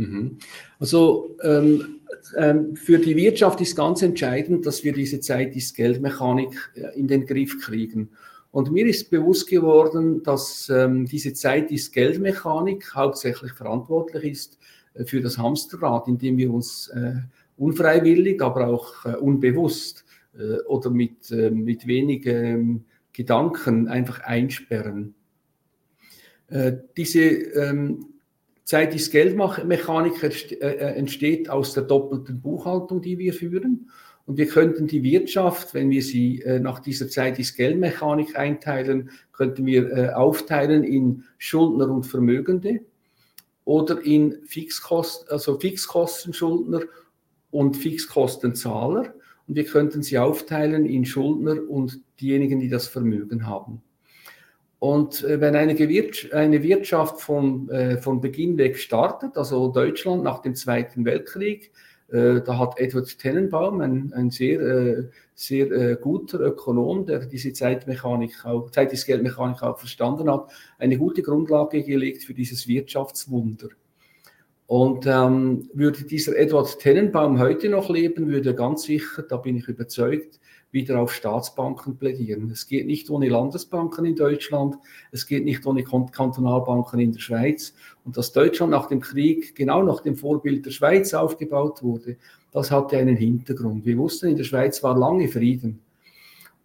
Mhm. 0.00 0.38
Also 0.78 1.36
ähm, 1.42 2.00
ähm, 2.36 2.74
für 2.74 2.98
die 2.98 3.16
Wirtschaft 3.16 3.60
ist 3.60 3.76
ganz 3.76 4.00
entscheidend, 4.00 4.64
dass 4.64 4.82
wir 4.82 4.94
diese 4.94 5.20
Zeit 5.20 5.54
ist 5.54 5.76
Geldmechanik 5.76 6.56
äh, 6.74 6.98
in 6.98 7.06
den 7.06 7.26
Griff 7.26 7.60
kriegen. 7.60 8.08
Und 8.50 8.72
mir 8.72 8.86
ist 8.86 9.10
bewusst 9.10 9.48
geworden, 9.48 10.22
dass 10.22 10.70
ähm, 10.70 11.04
diese 11.04 11.34
Zeit 11.34 11.70
ist 11.70 11.92
Geldmechanik 11.92 12.94
hauptsächlich 12.94 13.52
verantwortlich 13.52 14.24
ist 14.24 14.58
äh, 14.94 15.04
für 15.04 15.20
das 15.20 15.36
Hamsterrad, 15.36 16.08
in 16.08 16.16
dem 16.16 16.38
wir 16.38 16.50
uns 16.50 16.88
äh, 16.88 17.16
unfreiwillig, 17.58 18.40
aber 18.40 18.68
auch 18.68 19.04
äh, 19.04 19.16
unbewusst 19.16 20.06
äh, 20.34 20.60
oder 20.66 20.88
mit, 20.88 21.30
äh, 21.30 21.50
mit 21.50 21.86
wenig 21.86 22.24
ähm, 22.24 22.84
Gedanken 23.12 23.88
einfach 23.88 24.20
einsperren. 24.20 25.14
Diese 26.96 27.20
Zeit 28.70 28.94
ist 28.94 29.10
Geldmechanik 29.10 30.22
entsteht 30.60 31.50
aus 31.50 31.74
der 31.74 31.82
doppelten 31.82 32.40
Buchhaltung, 32.40 33.02
die 33.02 33.18
wir 33.18 33.34
führen. 33.34 33.90
Und 34.26 34.38
wir 34.38 34.46
könnten 34.46 34.86
die 34.86 35.02
Wirtschaft, 35.02 35.74
wenn 35.74 35.90
wir 35.90 36.02
sie 36.02 36.44
nach 36.60 36.78
dieser 36.78 37.08
Zeit 37.08 37.40
ist 37.40 37.56
Geldmechanik 37.56 38.38
einteilen, 38.38 39.10
könnten 39.32 39.66
wir 39.66 40.16
aufteilen 40.16 40.84
in 40.84 41.24
Schuldner 41.36 41.90
und 41.90 42.04
Vermögende 42.04 42.78
oder 43.64 44.00
in 44.04 44.36
Fixkosten, 44.44 45.28
also 45.30 45.58
Fixkostenschuldner 45.58 46.82
und 47.50 47.76
Fixkostenzahler. 47.76 49.14
Und 49.48 49.56
wir 49.56 49.64
könnten 49.64 50.04
sie 50.04 50.16
aufteilen 50.16 50.86
in 50.86 51.04
Schuldner 51.04 51.68
und 51.68 52.00
diejenigen, 52.20 52.60
die 52.60 52.68
das 52.68 52.86
Vermögen 52.86 53.48
haben. 53.48 53.82
Und 54.80 55.22
äh, 55.24 55.40
wenn 55.42 55.54
eine, 55.54 55.78
Wirtschaft 56.62 57.20
von, 57.20 57.68
äh, 57.68 57.98
von 57.98 58.22
Beginn 58.22 58.56
weg 58.56 58.78
startet, 58.78 59.36
also 59.36 59.68
Deutschland 59.68 60.24
nach 60.24 60.40
dem 60.40 60.54
Zweiten 60.54 61.04
Weltkrieg, 61.04 61.70
äh, 62.08 62.40
da 62.40 62.58
hat 62.58 62.80
Edward 62.80 63.18
Tenenbaum, 63.18 63.82
ein, 63.82 64.10
ein 64.14 64.30
sehr, 64.30 65.10
sehr 65.34 65.96
guter 65.96 66.40
Ökonom, 66.40 67.04
der 67.04 67.26
diese 67.26 67.52
Zeitmechanik 67.52 68.46
auch, 68.46 68.70
Zeit 68.70 68.94
ist 68.94 69.04
Geldmechanik 69.04 69.62
auch 69.62 69.78
verstanden 69.78 70.30
hat, 70.30 70.50
eine 70.78 70.96
gute 70.96 71.20
Grundlage 71.20 71.82
gelegt 71.82 72.24
für 72.24 72.32
dieses 72.32 72.66
Wirtschaftswunder. 72.66 73.68
Und 74.66 75.04
ähm, 75.06 75.68
würde 75.74 76.04
dieser 76.04 76.38
Edward 76.38 76.78
Tenenbaum 76.78 77.38
heute 77.38 77.68
noch 77.68 77.90
leben, 77.90 78.28
würde 78.28 78.50
er 78.50 78.54
ganz 78.54 78.84
sicher, 78.84 79.24
da 79.24 79.36
bin 79.36 79.56
ich 79.56 79.68
überzeugt, 79.68 80.40
wieder 80.72 81.00
auf 81.00 81.12
Staatsbanken 81.12 81.96
plädieren. 81.96 82.50
Es 82.50 82.66
geht 82.66 82.86
nicht 82.86 83.10
ohne 83.10 83.28
Landesbanken 83.28 84.04
in 84.04 84.16
Deutschland, 84.16 84.76
es 85.10 85.26
geht 85.26 85.44
nicht 85.44 85.66
ohne 85.66 85.82
Kantonalbanken 85.82 87.00
in 87.00 87.12
der 87.12 87.20
Schweiz. 87.20 87.74
Und 88.04 88.16
dass 88.16 88.32
Deutschland 88.32 88.70
nach 88.70 88.86
dem 88.86 89.00
Krieg 89.00 89.54
genau 89.56 89.82
nach 89.82 90.00
dem 90.00 90.16
Vorbild 90.16 90.66
der 90.66 90.70
Schweiz 90.70 91.12
aufgebaut 91.14 91.82
wurde, 91.82 92.16
das 92.52 92.70
hatte 92.70 92.96
einen 92.96 93.16
Hintergrund. 93.16 93.84
Wir 93.84 93.98
wussten, 93.98 94.28
in 94.28 94.36
der 94.36 94.44
Schweiz 94.44 94.82
war 94.82 94.96
lange 94.96 95.28
Frieden. 95.28 95.80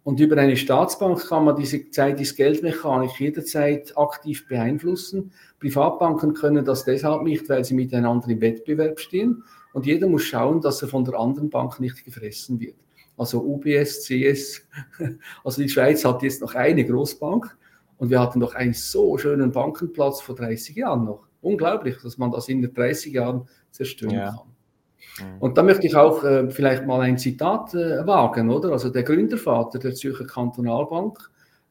Und 0.06 0.20
über 0.20 0.36
eine 0.36 0.56
Staatsbank 0.56 1.26
kann 1.26 1.44
man 1.44 1.56
diese 1.56 1.90
Zeit 1.90 2.20
ist 2.20 2.36
Geldmechanik 2.36 3.18
jederzeit 3.18 3.92
aktiv 3.98 4.46
beeinflussen. 4.46 5.32
Privatbanken 5.58 6.32
können 6.32 6.64
das 6.64 6.84
deshalb 6.84 7.24
nicht, 7.24 7.48
weil 7.48 7.64
sie 7.64 7.74
miteinander 7.74 8.28
im 8.28 8.40
Wettbewerb 8.40 9.00
stehen. 9.00 9.42
Und 9.72 9.84
jeder 9.84 10.06
muss 10.06 10.22
schauen, 10.22 10.60
dass 10.60 10.80
er 10.80 10.86
von 10.86 11.04
der 11.04 11.18
anderen 11.18 11.50
Bank 11.50 11.80
nicht 11.80 12.04
gefressen 12.04 12.60
wird. 12.60 12.76
Also 13.16 13.42
UBS, 13.42 14.04
CS, 14.04 14.62
also 15.44 15.62
die 15.62 15.68
Schweiz 15.68 16.04
hat 16.04 16.22
jetzt 16.22 16.42
noch 16.42 16.54
eine 16.54 16.84
Großbank 16.84 17.56
und 17.98 18.10
wir 18.10 18.20
hatten 18.20 18.40
doch 18.40 18.54
einen 18.54 18.74
so 18.74 19.16
schönen 19.16 19.52
Bankenplatz 19.52 20.20
vor 20.20 20.34
30 20.34 20.76
Jahren 20.76 21.04
noch. 21.04 21.26
Unglaublich, 21.40 21.96
dass 22.02 22.18
man 22.18 22.30
das 22.30 22.48
in 22.48 22.62
30 22.62 23.12
Jahren 23.12 23.48
zerstören 23.70 24.14
ja. 24.14 24.30
kann. 24.30 24.56
Und 25.40 25.56
da 25.56 25.62
möchte 25.62 25.86
ich 25.86 25.96
auch 25.96 26.24
äh, 26.24 26.50
vielleicht 26.50 26.86
mal 26.86 27.00
ein 27.00 27.16
Zitat 27.16 27.74
äh, 27.74 28.06
wagen, 28.06 28.50
oder? 28.50 28.72
Also 28.72 28.90
der 28.90 29.02
Gründervater 29.02 29.78
der 29.78 29.94
Zürcher 29.94 30.26
Kantonalbank, 30.26 31.18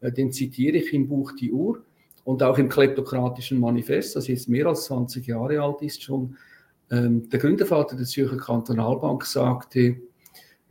äh, 0.02 0.12
den 0.12 0.32
zitiere 0.32 0.78
ich 0.78 0.94
im 0.94 1.08
Buch 1.08 1.34
Die 1.40 1.52
Uhr 1.52 1.84
und 2.24 2.42
auch 2.42 2.58
im 2.58 2.70
kleptokratischen 2.70 3.60
Manifest, 3.60 4.16
das 4.16 4.28
jetzt 4.28 4.50
mehr 4.50 4.66
als 4.66 4.86
20 4.86 5.28
Jahre 5.28 5.62
alt 5.62 5.82
ist 5.82 6.02
schon. 6.02 6.38
Ähm, 6.90 7.30
der 7.30 7.40
Gründervater 7.40 7.96
der 7.96 8.06
Zürcher 8.06 8.38
Kantonalbank 8.38 9.26
sagte, 9.26 9.98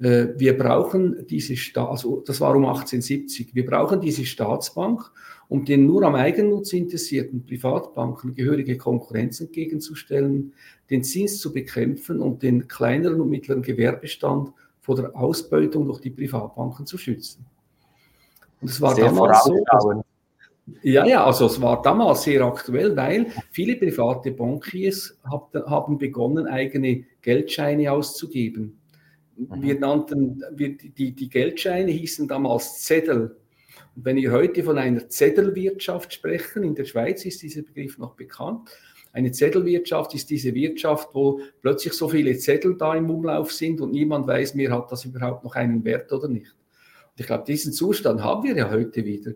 äh, 0.01 0.29
wir 0.37 0.59
brauchen 0.59 1.27
diese, 1.29 1.57
Sta 1.57 1.89
also 1.89 2.23
das 2.27 2.41
war 2.41 2.57
um 2.57 2.65
1870, 2.65 3.55
wir 3.55 3.65
brauchen 3.65 4.01
diese 4.01 4.25
Staatsbank, 4.25 5.11
um 5.49 5.65
den 5.65 5.87
nur 5.87 6.03
am 6.03 6.15
Eigennutz 6.15 6.73
interessierten 6.73 7.45
Privatbanken 7.45 8.35
gehörige 8.35 8.77
Konkurrenz 8.77 9.41
entgegenzustellen, 9.41 10.53
den 10.91 11.05
Zins 11.05 11.39
zu 11.39 11.53
bekämpfen 11.53 12.21
und 12.21 12.43
den 12.43 12.67
kleineren 12.67 13.21
und 13.21 13.31
mittleren 13.31 13.63
Gewerbestand 13.63 14.53
vor 14.81 14.97
der 14.97 15.17
Ausbeutung 15.17 15.87
durch 15.87 16.01
die 16.01 16.11
Privatbanken 16.11 16.87
zu 16.87 16.99
schützen. 16.99 17.47
Und 18.61 18.71
es 18.71 18.81
war 18.81 18.95
Sehr 18.95 19.07
damals 19.07 19.45
so, 19.45 20.03
Ja, 20.83 21.07
ja, 21.07 21.25
also 21.25 21.47
es 21.47 21.61
war 21.61 21.83
damals 21.83 22.23
sehr 22.23 22.43
aktuell, 22.43 22.97
weil 22.97 23.27
viele 23.51 23.77
private 23.77 24.33
Bankiers 24.33 25.19
haben 25.25 25.99
begonnen, 25.99 26.47
eigene 26.47 27.05
Geldscheine 27.23 27.93
auszugeben. 27.93 28.81
Mhm. 29.37 29.63
Wir 29.63 29.79
nannten, 29.79 30.43
wir, 30.53 30.77
die, 30.77 31.13
die 31.13 31.29
Geldscheine 31.29 31.91
hießen 31.91 32.29
damals 32.29 32.83
Zettel. 32.83 33.37
Und 33.97 34.05
wenn 34.05 34.17
wir 34.17 34.33
heute 34.33 34.65
von 34.65 34.79
einer 34.79 35.09
Zettelwirtschaft 35.09 36.13
sprechen, 36.13 36.63
in 36.63 36.75
der 36.75 36.85
Schweiz 36.85 37.25
ist 37.25 37.43
dieser 37.43 37.63
Begriff 37.63 37.99
noch 37.99 38.15
bekannt, 38.15 38.71
eine 39.13 39.31
Zettelwirtschaft 39.31 40.13
ist 40.15 40.29
diese 40.31 40.55
Wirtschaft, 40.55 41.11
wo 41.13 41.41
plötzlich 41.63 41.93
so 41.93 42.09
viele 42.09 42.37
Zettel 42.37 42.77
da 42.77 42.97
im 42.97 43.09
Umlauf 43.09 43.53
sind 43.53 43.81
und 43.81 43.93
niemand 43.93 44.27
weiß 44.27 44.55
mehr, 44.57 44.73
hat 44.73 44.91
das 44.91 45.05
überhaupt 45.05 45.45
noch 45.45 45.55
einen 45.55 45.85
Wert 45.85 46.13
oder 46.13 46.27
nicht. 46.27 46.51
Und 46.51 47.21
ich 47.21 47.27
glaube, 47.27 47.45
diesen 47.47 47.73
Zustand 47.73 48.25
haben 48.25 48.43
wir 48.43 48.57
ja 48.57 48.71
heute 48.71 49.05
wieder. 49.05 49.35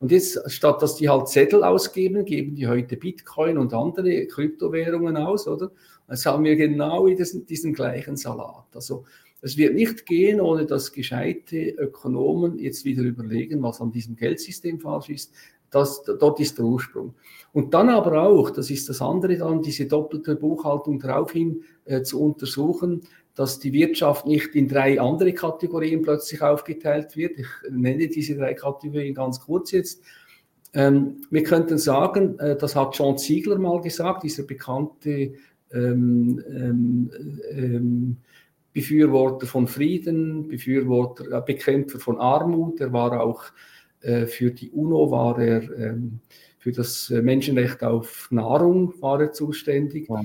Und 0.00 0.10
jetzt, 0.10 0.50
statt 0.50 0.82
dass 0.82 0.96
die 0.96 1.08
halt 1.08 1.28
Zettel 1.28 1.62
ausgeben, 1.62 2.24
geben 2.24 2.56
die 2.56 2.66
heute 2.66 2.96
Bitcoin 2.96 3.56
und 3.56 3.72
andere 3.72 4.26
Kryptowährungen 4.26 5.16
aus, 5.16 5.46
oder? 5.46 5.70
Jetzt 6.08 6.26
haben 6.26 6.42
wir 6.42 6.56
genau 6.56 7.06
diesen, 7.06 7.46
diesen 7.46 7.72
gleichen 7.72 8.16
Salat. 8.16 8.64
Also 8.74 9.04
es 9.42 9.56
wird 9.56 9.74
nicht 9.74 10.06
gehen, 10.06 10.40
ohne 10.40 10.66
dass 10.66 10.92
gescheite 10.92 11.70
Ökonomen 11.70 12.58
jetzt 12.58 12.84
wieder 12.84 13.02
überlegen, 13.02 13.62
was 13.62 13.80
an 13.80 13.90
diesem 13.90 14.16
Geldsystem 14.16 14.80
falsch 14.80 15.08
ist. 15.08 15.32
Das, 15.70 16.02
dort 16.02 16.40
ist 16.40 16.58
der 16.58 16.64
Ursprung. 16.64 17.14
Und 17.52 17.74
dann 17.74 17.90
aber 17.90 18.22
auch, 18.22 18.50
das 18.50 18.70
ist 18.70 18.88
das 18.88 19.00
andere 19.00 19.38
dann, 19.38 19.62
diese 19.62 19.86
doppelte 19.86 20.34
Buchhaltung 20.36 20.98
daraufhin 20.98 21.62
äh, 21.84 22.02
zu 22.02 22.20
untersuchen, 22.20 23.02
dass 23.34 23.60
die 23.60 23.72
Wirtschaft 23.72 24.26
nicht 24.26 24.54
in 24.56 24.68
drei 24.68 25.00
andere 25.00 25.32
Kategorien 25.32 26.02
plötzlich 26.02 26.42
aufgeteilt 26.42 27.16
wird. 27.16 27.38
Ich 27.38 27.46
nenne 27.70 28.08
diese 28.08 28.36
drei 28.36 28.54
Kategorien 28.54 29.14
ganz 29.14 29.40
kurz 29.40 29.70
jetzt. 29.70 30.02
Ähm, 30.74 31.22
wir 31.30 31.44
könnten 31.44 31.78
sagen, 31.78 32.38
äh, 32.40 32.56
das 32.56 32.74
hat 32.76 32.96
John 32.98 33.16
Ziegler 33.16 33.58
mal 33.58 33.80
gesagt, 33.80 34.24
dieser 34.24 34.42
bekannte 34.42 35.32
ähm, 35.72 36.42
ähm, 36.48 37.10
ähm 37.52 38.16
Befürworter 38.72 39.46
von 39.46 39.66
Frieden, 39.66 40.48
Befürworter, 40.48 41.38
äh, 41.38 41.42
Bekämpfer 41.44 41.98
von 41.98 42.18
Armut. 42.18 42.80
Er 42.80 42.92
war 42.92 43.20
auch 43.20 43.44
äh, 44.00 44.26
für 44.26 44.50
die 44.50 44.70
UNO, 44.70 45.10
war 45.10 45.38
er 45.40 45.62
ähm, 45.76 46.20
für 46.58 46.72
das 46.72 47.08
Menschenrecht 47.08 47.82
auf 47.82 48.28
Nahrung 48.30 48.92
war 49.00 49.20
er 49.20 49.32
zuständig. 49.32 50.08
Ja. 50.08 50.20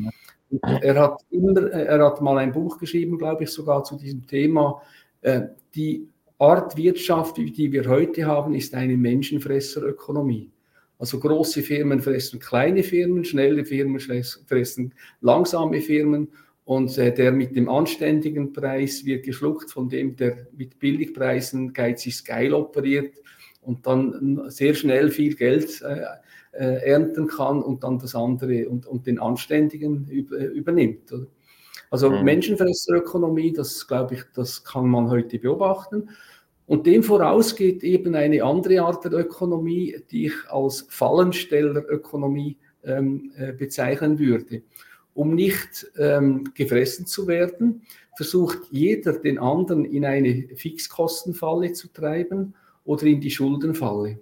Er 0.82 0.96
hat, 0.96 1.22
immer, 1.32 1.72
er 1.72 2.06
hat 2.06 2.22
mal 2.22 2.38
ein 2.38 2.52
Buch 2.52 2.78
geschrieben, 2.78 3.18
glaube 3.18 3.46
ich, 3.46 3.50
sogar 3.50 3.84
zu 3.84 3.98
diesem 3.98 4.28
Thema. 4.28 4.82
Äh, 5.22 5.44
die 5.74 6.08
Art 6.38 6.76
Wirtschaft, 6.76 7.38
die 7.38 7.72
wir 7.72 7.88
heute 7.88 8.26
haben, 8.26 8.54
ist 8.54 8.76
eine 8.76 8.98
Menschenfresserökonomie. 8.98 10.52
Also 11.00 11.20
große 11.20 11.62
Firmen 11.62 12.02
fressen 12.02 12.40
kleine 12.40 12.84
Firmen, 12.84 13.26
schnelle 13.26 13.66
Firmen 13.66 14.00
fressen 14.00 14.94
langsame 15.22 15.82
Firmen 15.82 16.30
und 16.66 16.98
äh, 16.98 17.14
der 17.14 17.32
mit 17.32 17.56
dem 17.56 17.70
anständigen 17.70 18.52
Preis 18.52 19.06
wird 19.06 19.24
geschluckt 19.24 19.72
von 19.72 19.88
dem, 19.88 20.16
der 20.16 20.48
mit 20.52 20.80
Billigpreisen 20.80 21.74
geizig 21.74 22.26
geil 22.26 22.54
operiert 22.54 23.16
und 23.62 23.86
dann 23.88 24.50
sehr 24.50 24.74
schnell 24.74 25.10
viel 25.10 25.36
Geld 25.36 25.82
äh, 25.82 26.02
äh, 26.52 26.90
ernten 26.90 27.28
kann 27.28 27.62
und 27.62 27.84
dann 27.84 28.00
das 28.00 28.16
andere 28.16 28.68
und, 28.68 28.86
und 28.88 29.06
den 29.06 29.20
Anständigen 29.20 30.08
über, 30.10 30.38
übernimmt. 30.38 31.12
Oder? 31.12 31.28
Also 31.92 32.10
mhm. 32.10 32.24
Menschenfresserökonomie, 32.24 33.54
das 33.54 33.88
glaube 33.88 34.16
ich, 34.16 34.24
das 34.34 34.64
kann 34.64 34.88
man 34.88 35.10
heute 35.10 35.38
beobachten. 35.38 36.10
Und 36.66 36.88
dem 36.88 37.04
voraus 37.04 37.56
geht 37.56 37.84
eben 37.84 38.16
eine 38.16 38.44
andere 38.44 38.82
Art 38.82 39.06
der 39.06 39.14
Ökonomie, 39.14 39.98
die 40.10 40.28
ich 40.28 40.50
als 40.50 40.88
Fallenstellerökonomie 40.90 42.58
ähm, 42.84 43.32
äh, 43.38 43.54
bezeichnen 43.54 44.18
würde. 44.18 44.64
Um 45.16 45.34
nicht 45.34 45.88
ähm, 45.98 46.52
gefressen 46.54 47.08
zu 47.08 47.26
werden, 47.26 47.82
versucht 48.16 48.60
jeder 48.70 49.14
den 49.14 49.40
anderen 49.40 49.86
in 49.86 50.06
eine 50.06 50.50
Fixkostenfalle 50.56 51.74
zu 51.74 51.88
treiben 51.88 52.54
oder 52.84 53.04
in 53.04 53.22
die 53.22 53.32
Schuldenfalle. 53.32 54.20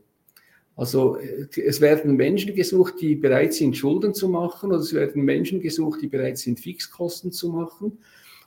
Also 0.76 1.18
äh, 1.18 1.48
es 1.62 1.82
werden 1.82 2.16
Menschen 2.16 2.56
gesucht, 2.56 2.96
die 3.02 3.16
bereit 3.16 3.54
sind, 3.54 3.76
Schulden 3.76 4.14
zu 4.14 4.30
machen, 4.30 4.72
oder 4.72 4.80
es 4.80 4.94
werden 4.94 5.24
Menschen 5.24 5.60
gesucht, 5.60 6.02
die 6.02 6.08
bereit 6.08 6.38
sind, 6.38 6.60
Fixkosten 6.60 7.32
zu 7.32 7.50
machen. 7.50 7.98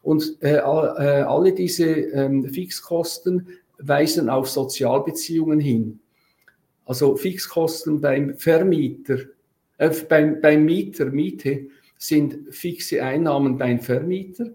Und 0.03 0.37
äh, 0.41 0.57
äh, 0.57 0.61
alle 0.61 1.53
diese 1.53 1.87
ähm, 1.87 2.49
Fixkosten 2.49 3.49
weisen 3.79 4.31
auf 4.31 4.49
Sozialbeziehungen 4.49 5.61
hin. 5.61 5.99
Also 6.85 7.17
Fixkosten 7.17 8.01
beim 8.01 8.37
Vermieter, 8.37 9.19
äh, 9.79 9.91
beim, 10.09 10.41
beim 10.41 10.65
Mieter, 10.65 11.07
Miete 11.07 11.67
sind 11.99 12.55
fixe 12.55 13.03
Einnahmen 13.03 13.59
beim 13.59 13.81
Vermieter. 13.81 14.47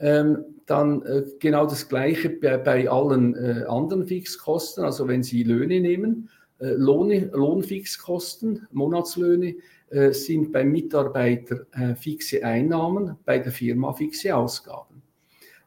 Ähm, 0.00 0.38
dann 0.66 1.02
äh, 1.02 1.24
genau 1.38 1.66
das 1.66 1.88
Gleiche 1.88 2.30
bei, 2.30 2.56
bei 2.56 2.88
allen 2.88 3.34
äh, 3.34 3.64
anderen 3.68 4.06
Fixkosten, 4.06 4.84
also 4.84 5.08
wenn 5.08 5.22
Sie 5.22 5.42
Löhne 5.42 5.80
nehmen 5.80 6.28
äh, 6.62 6.74
Lohne, 6.74 7.30
Lohnfixkosten, 7.32 8.68
Monatslöhne 8.70 9.56
äh, 9.90 10.12
sind 10.12 10.52
beim 10.52 10.70
Mitarbeiter 10.70 11.66
äh, 11.72 11.96
fixe 11.96 12.44
Einnahmen, 12.44 13.16
bei 13.24 13.38
der 13.40 13.50
Firma 13.50 13.92
fixe 13.92 14.34
Ausgaben. 14.34 14.91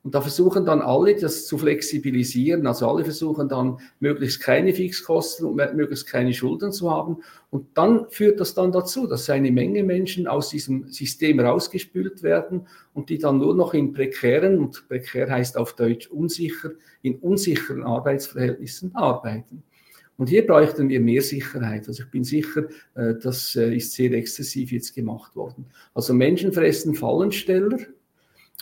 Und 0.06 0.14
da 0.14 0.22
versuchen 0.22 0.66
dann 0.66 0.82
alle, 0.82 1.16
das 1.16 1.48
zu 1.48 1.58
flexibilisieren. 1.58 2.68
Also 2.68 2.88
alle 2.88 3.04
versuchen 3.04 3.50
dann, 3.50 3.80
möglichst 4.00 4.40
keine 4.40 4.72
Fixkosten 4.72 5.48
und 5.48 5.56
möglichst 5.56 6.06
keine 6.06 6.32
Schulden 6.32 6.72
zu 6.72 6.92
haben. 6.92 7.24
Und 7.50 7.70
dann 7.74 8.08
führt 8.12 8.40
das 8.40 8.54
dann 8.54 8.72
dazu, 8.72 9.08
dass 9.08 9.32
eine 9.32 9.52
Menge 9.52 9.84
Menschen 9.84 10.28
aus 10.28 10.50
diesem 10.50 10.92
System 10.92 11.40
rausgespült 11.40 12.22
werden 12.22 12.68
und 12.94 13.10
die 13.10 13.18
dann 13.18 13.40
nur 13.40 13.56
noch 13.56 13.74
in 13.74 13.94
prekären, 13.94 14.60
und 14.60 14.88
prekär 14.88 15.28
heißt 15.28 15.58
auf 15.58 15.74
Deutsch 15.74 16.08
unsicher, 16.12 16.70
in 17.02 17.16
unsicheren 17.16 17.82
Arbeitsverhältnissen 17.82 18.94
arbeiten. 18.94 19.64
Und 20.18 20.30
hier 20.30 20.46
bräuchten 20.46 20.88
wir 20.88 21.00
mehr 21.00 21.24
Sicherheit. 21.24 21.88
Also 21.88 22.04
ich 22.04 22.12
bin 22.12 22.24
sicher, 22.24 22.66
äh, 22.94 23.16
das 23.16 23.56
äh, 23.56 23.76
ist 23.76 23.94
sehr 23.94 24.12
exzessiv 24.12 24.72
jetzt 24.72 24.94
gemacht 24.94 25.36
worden. 25.36 25.66
Also 25.96 26.14
Menschen 26.14 26.54
fressen 26.54 26.94
Fallensteller. 26.94 27.80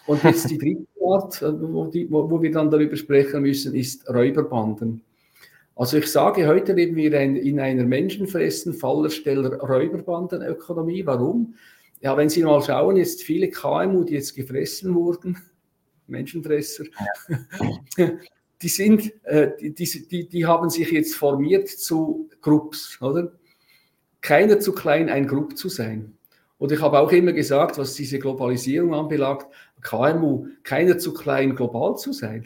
Und 0.05 0.23
jetzt 0.23 0.49
die 0.49 0.57
dritte 0.57 0.87
Art, 1.11 1.41
äh, 1.41 1.51
wo, 1.61 1.85
die, 1.85 2.09
wo, 2.11 2.29
wo 2.29 2.41
wir 2.41 2.51
dann 2.51 2.69
darüber 2.69 2.95
sprechen 2.95 3.41
müssen, 3.41 3.75
ist 3.75 4.09
Räuberbanden. 4.09 5.01
Also 5.75 5.97
ich 5.97 6.07
sage, 6.07 6.47
heute 6.47 6.73
leben 6.73 6.95
wir 6.95 7.13
in 7.19 7.59
einer 7.59 7.83
Menschenfressen, 7.83 8.73
Fallersteller, 8.73 9.59
Räuberbandenökonomie. 9.59 11.05
Warum? 11.05 11.55
Ja, 12.01 12.15
wenn 12.15 12.29
Sie 12.29 12.43
mal 12.43 12.61
schauen, 12.61 12.97
jetzt 12.97 13.23
viele 13.23 13.49
KMU, 13.49 14.03
die 14.03 14.13
jetzt 14.13 14.35
gefressen 14.35 14.93
wurden, 14.93 15.37
Menschenfresser, 16.07 16.83
die 18.61 18.67
sind, 18.67 19.13
äh, 19.23 19.51
die, 19.59 19.73
die, 19.73 20.27
die 20.27 20.45
haben 20.45 20.69
sich 20.69 20.91
jetzt 20.91 21.15
formiert 21.15 21.69
zu 21.69 22.29
Groups, 22.41 23.01
oder? 23.01 23.31
Keiner 24.21 24.59
zu 24.59 24.73
klein, 24.73 25.09
ein 25.09 25.27
Group 25.27 25.57
zu 25.57 25.69
sein. 25.69 26.13
Und 26.59 26.71
ich 26.71 26.81
habe 26.81 26.99
auch 26.99 27.11
immer 27.11 27.33
gesagt, 27.33 27.77
was 27.77 27.95
diese 27.95 28.19
Globalisierung 28.19 28.93
anbelangt, 28.93 29.45
KMU, 29.83 30.47
keiner 30.63 30.97
zu 30.97 31.13
klein, 31.13 31.55
global 31.55 31.97
zu 31.97 32.13
sein. 32.13 32.45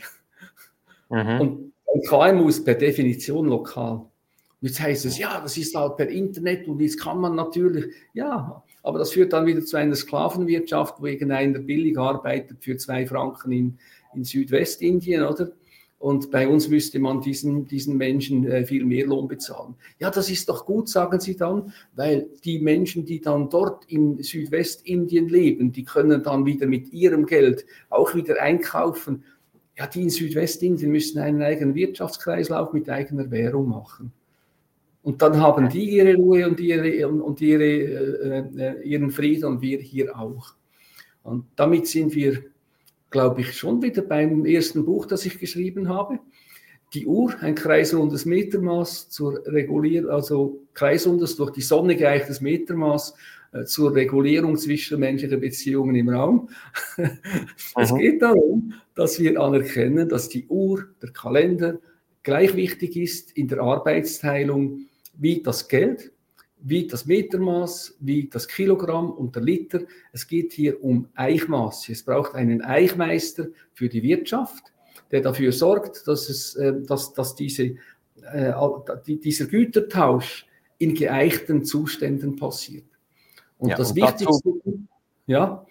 Mhm. 1.10 1.41
Und, 1.41 1.73
und 1.86 2.08
KMU 2.08 2.50
ist 2.50 2.65
per 2.65 2.76
Definition 2.76 3.47
lokal. 3.47 4.06
Und 4.60 4.67
jetzt 4.67 4.80
heißt 4.80 5.06
es, 5.06 5.17
ja, 5.17 5.39
das 5.39 5.56
ist 5.58 5.76
halt 5.76 5.97
per 5.97 6.10
Internet 6.10 6.67
und 6.67 6.82
jetzt 6.82 7.00
kann 7.00 7.19
man 7.19 7.36
natürlich, 7.36 7.93
ja, 8.13 8.63
aber 8.82 9.00
das 9.00 9.12
führt 9.12 9.34
dann 9.34 9.45
wieder 9.45 9.63
zu 9.63 9.78
einer 9.78 9.95
Sklavenwirtschaft, 9.95 11.00
wo 11.00 11.06
irgendeiner 11.06 11.60
billig 11.60 11.97
arbeitet 11.97 12.63
für 12.63 12.76
zwei 12.78 13.06
Franken 13.06 13.52
in, 13.52 13.78
in 14.15 14.23
Südwestindien, 14.23 15.23
oder? 15.23 15.52
Und 15.99 16.29
bei 16.29 16.47
uns 16.47 16.69
müsste 16.69 16.99
man 16.99 17.21
diesen, 17.21 17.65
diesen 17.65 17.97
Menschen 17.97 18.45
äh, 18.45 18.65
viel 18.65 18.86
mehr 18.86 19.07
Lohn 19.07 19.27
bezahlen. 19.27 19.75
Ja, 19.97 20.12
das 20.12 20.29
ist 20.29 20.47
doch 20.47 20.65
gut, 20.65 20.89
sagen 20.89 21.19
sie 21.19 21.36
dann, 21.36 21.73
weil 21.95 22.27
die 22.43 22.60
Menschen, 22.60 23.03
die 23.03 23.19
dann 23.19 23.49
dort 23.49 23.86
in 23.86 24.21
Südwestindien 24.21 25.27
leben, 25.27 25.71
die 25.71 25.83
können 25.83 26.21
dann 26.21 26.45
wieder 26.45 26.67
mit 26.67 26.93
ihrem 26.93 27.25
Geld 27.25 27.65
auch 27.89 28.13
wieder 28.13 28.39
einkaufen. 28.41 29.23
Ja, 29.75 29.88
die 29.88 30.03
in 30.03 30.10
Südwestindien 30.12 30.91
müssen 30.91 31.19
einen 31.19 31.41
eigenen 31.41 31.73
Wirtschaftskreislauf 31.73 32.73
mit 32.73 32.89
eigener 32.89 33.31
Währung 33.31 33.69
machen. 33.69 34.12
Und 35.01 35.21
dann 35.21 35.39
haben 35.39 35.69
die 35.69 35.89
ihre 35.89 36.15
Ruhe 36.15 36.47
und, 36.47 36.60
ihre, 36.60 37.07
und 37.07 37.41
ihre, 37.41 37.63
äh, 37.63 38.43
äh, 38.57 38.81
ihren 38.83 39.10
Frieden 39.10 39.45
und 39.45 39.62
wir 39.62 39.79
hier 39.79 40.17
auch. 40.17 40.53
Und 41.23 41.45
damit 41.55 41.88
sind 41.88 42.13
wir 42.13 42.43
glaube 43.10 43.41
ich, 43.41 43.58
schon 43.58 43.82
wieder 43.82 44.02
beim 44.02 44.46
ersten 44.46 44.86
Buch, 44.86 45.06
das 45.06 45.26
ich 45.26 45.39
geschrieben 45.39 45.89
habe. 45.89 46.20
Die 46.93 47.06
Uhr, 47.06 47.36
ein 47.41 47.56
kreisrundes 47.56 48.26
Metermaß 48.26 49.10
zur 49.10 49.46
Regulierung, 49.46 50.10
also 50.10 50.62
kreisrundes 50.74 51.36
durch 51.36 51.52
die 51.52 51.62
Sonne 51.62 51.96
geeichtes 51.96 52.39
Metermaß 52.39 53.13
äh, 53.52 53.65
zur 53.65 53.93
Regulierung 53.93 54.56
zwischenmenschlicher 54.58 55.38
Beziehungen 55.38 55.96
im 55.96 56.10
Raum. 56.10 56.50
es 57.76 57.93
geht 57.93 58.22
darum, 58.22 58.74
dass 58.96 59.20
wir 59.20 59.39
anerkennen, 59.39 60.08
dass 60.08 60.30
die 60.30 60.48
Uhr, 60.48 60.88
der 61.02 61.12
Kalender 61.12 61.80
gleich 62.24 62.56
wichtig 62.56 62.96
ist 62.96 63.32
in 63.38 63.48
der 63.48 63.60
Arbeitsteilung 63.60 64.88
wie 65.17 65.41
das 65.41 65.67
Geld, 65.67 66.12
wie 66.60 66.88
das 66.88 67.06
Metermaß, 67.06 67.98
wie 68.00 68.30
das 68.30 68.48
Kilogramm 68.48 69.12
und 69.12 69.36
der 69.36 69.43
Liter. 69.43 69.82
Es 70.12 70.28
geht 70.28 70.54
hier 70.54 70.84
um 70.84 71.08
Eichmaße. 71.15 71.91
Es 71.91 72.04
braucht 72.04 72.36
einen 72.36 72.63
Eichmeister 72.63 73.48
für 73.74 73.89
die 73.89 74.04
Wirtschaft, 74.04 74.74
der 75.12 75.22
dafür 75.22 75.52
sorgt, 75.52 76.08
dass, 76.08 76.30
es, 76.30 76.56
äh, 76.56 76.82
dass, 76.82 77.13
dass 77.13 77.36
diese, 77.36 77.76
äh, 78.34 78.54
dieser 79.08 79.46
Gütertausch 79.46 80.48
in 80.80 80.96
geeichten 80.96 81.63
Zuständen 81.63 82.36
passiert. 82.36 82.86
Und 83.58 83.70
ja, 83.70 83.78
das 83.78 83.91
und 83.91 83.98
Wichtigste, 83.98 84.26
dazu, 84.26 84.88
ja. 85.26 85.65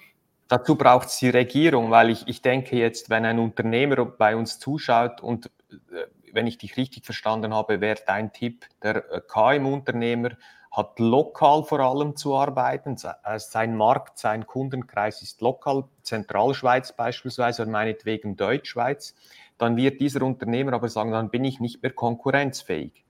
Dazu 0.48 0.76
braucht 0.76 1.08
es 1.08 1.18
die 1.18 1.30
Regierung, 1.30 1.90
weil 1.90 2.10
ich, 2.10 2.26
ich 2.28 2.42
denke 2.42 2.76
jetzt, 2.76 3.10
wenn 3.10 3.24
ein 3.24 3.38
Unternehmer 3.38 4.04
bei 4.04 4.36
uns 4.36 4.58
zuschaut 4.58 5.20
und 5.20 5.46
äh, 5.70 6.06
wenn 6.32 6.46
ich 6.46 6.58
dich 6.58 6.76
richtig 6.76 7.04
verstanden 7.04 7.54
habe, 7.54 7.80
wäre 7.80 7.98
dein 8.06 8.32
Tipp, 8.32 8.66
der 8.82 9.10
äh, 9.10 9.20
KMU-Unternehmer 9.26 10.30
hat 10.76 10.98
lokal 10.98 11.64
vor 11.64 11.80
allem 11.80 12.16
zu 12.16 12.36
arbeiten. 12.36 12.96
Äh, 13.24 13.38
sein 13.38 13.74
Markt, 13.76 14.18
sein 14.18 14.46
Kundenkreis 14.46 15.22
ist 15.22 15.40
lokal, 15.40 15.84
Zentralschweiz 16.02 16.92
beispielsweise 16.92 17.62
oder 17.62 17.70
meinetwegen 17.70 18.36
Deutschschweiz. 18.36 19.14
Dann 19.56 19.78
wird 19.78 20.02
dieser 20.02 20.20
Unternehmer 20.20 20.74
aber 20.74 20.90
sagen, 20.90 21.12
dann 21.12 21.30
bin 21.30 21.44
ich 21.44 21.60
nicht 21.60 21.82
mehr 21.82 21.92
konkurrenzfähig. 21.92 23.04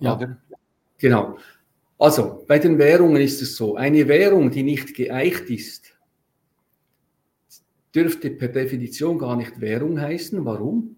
Ja, 0.00 0.16
Oder? 0.16 0.36
genau. 0.98 1.38
Also 1.98 2.44
bei 2.46 2.58
den 2.58 2.78
Währungen 2.78 3.22
ist 3.22 3.40
es 3.40 3.56
so, 3.56 3.76
eine 3.76 4.06
Währung, 4.06 4.50
die 4.50 4.62
nicht 4.62 4.94
geeicht 4.94 5.48
ist, 5.48 5.96
dürfte 7.94 8.30
per 8.30 8.48
Definition 8.48 9.18
gar 9.18 9.34
nicht 9.34 9.62
Währung 9.62 9.98
heißen. 9.98 10.44
Warum? 10.44 10.96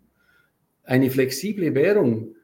Eine 0.83 1.09
flexible 1.09 1.73
Währung 1.73 2.35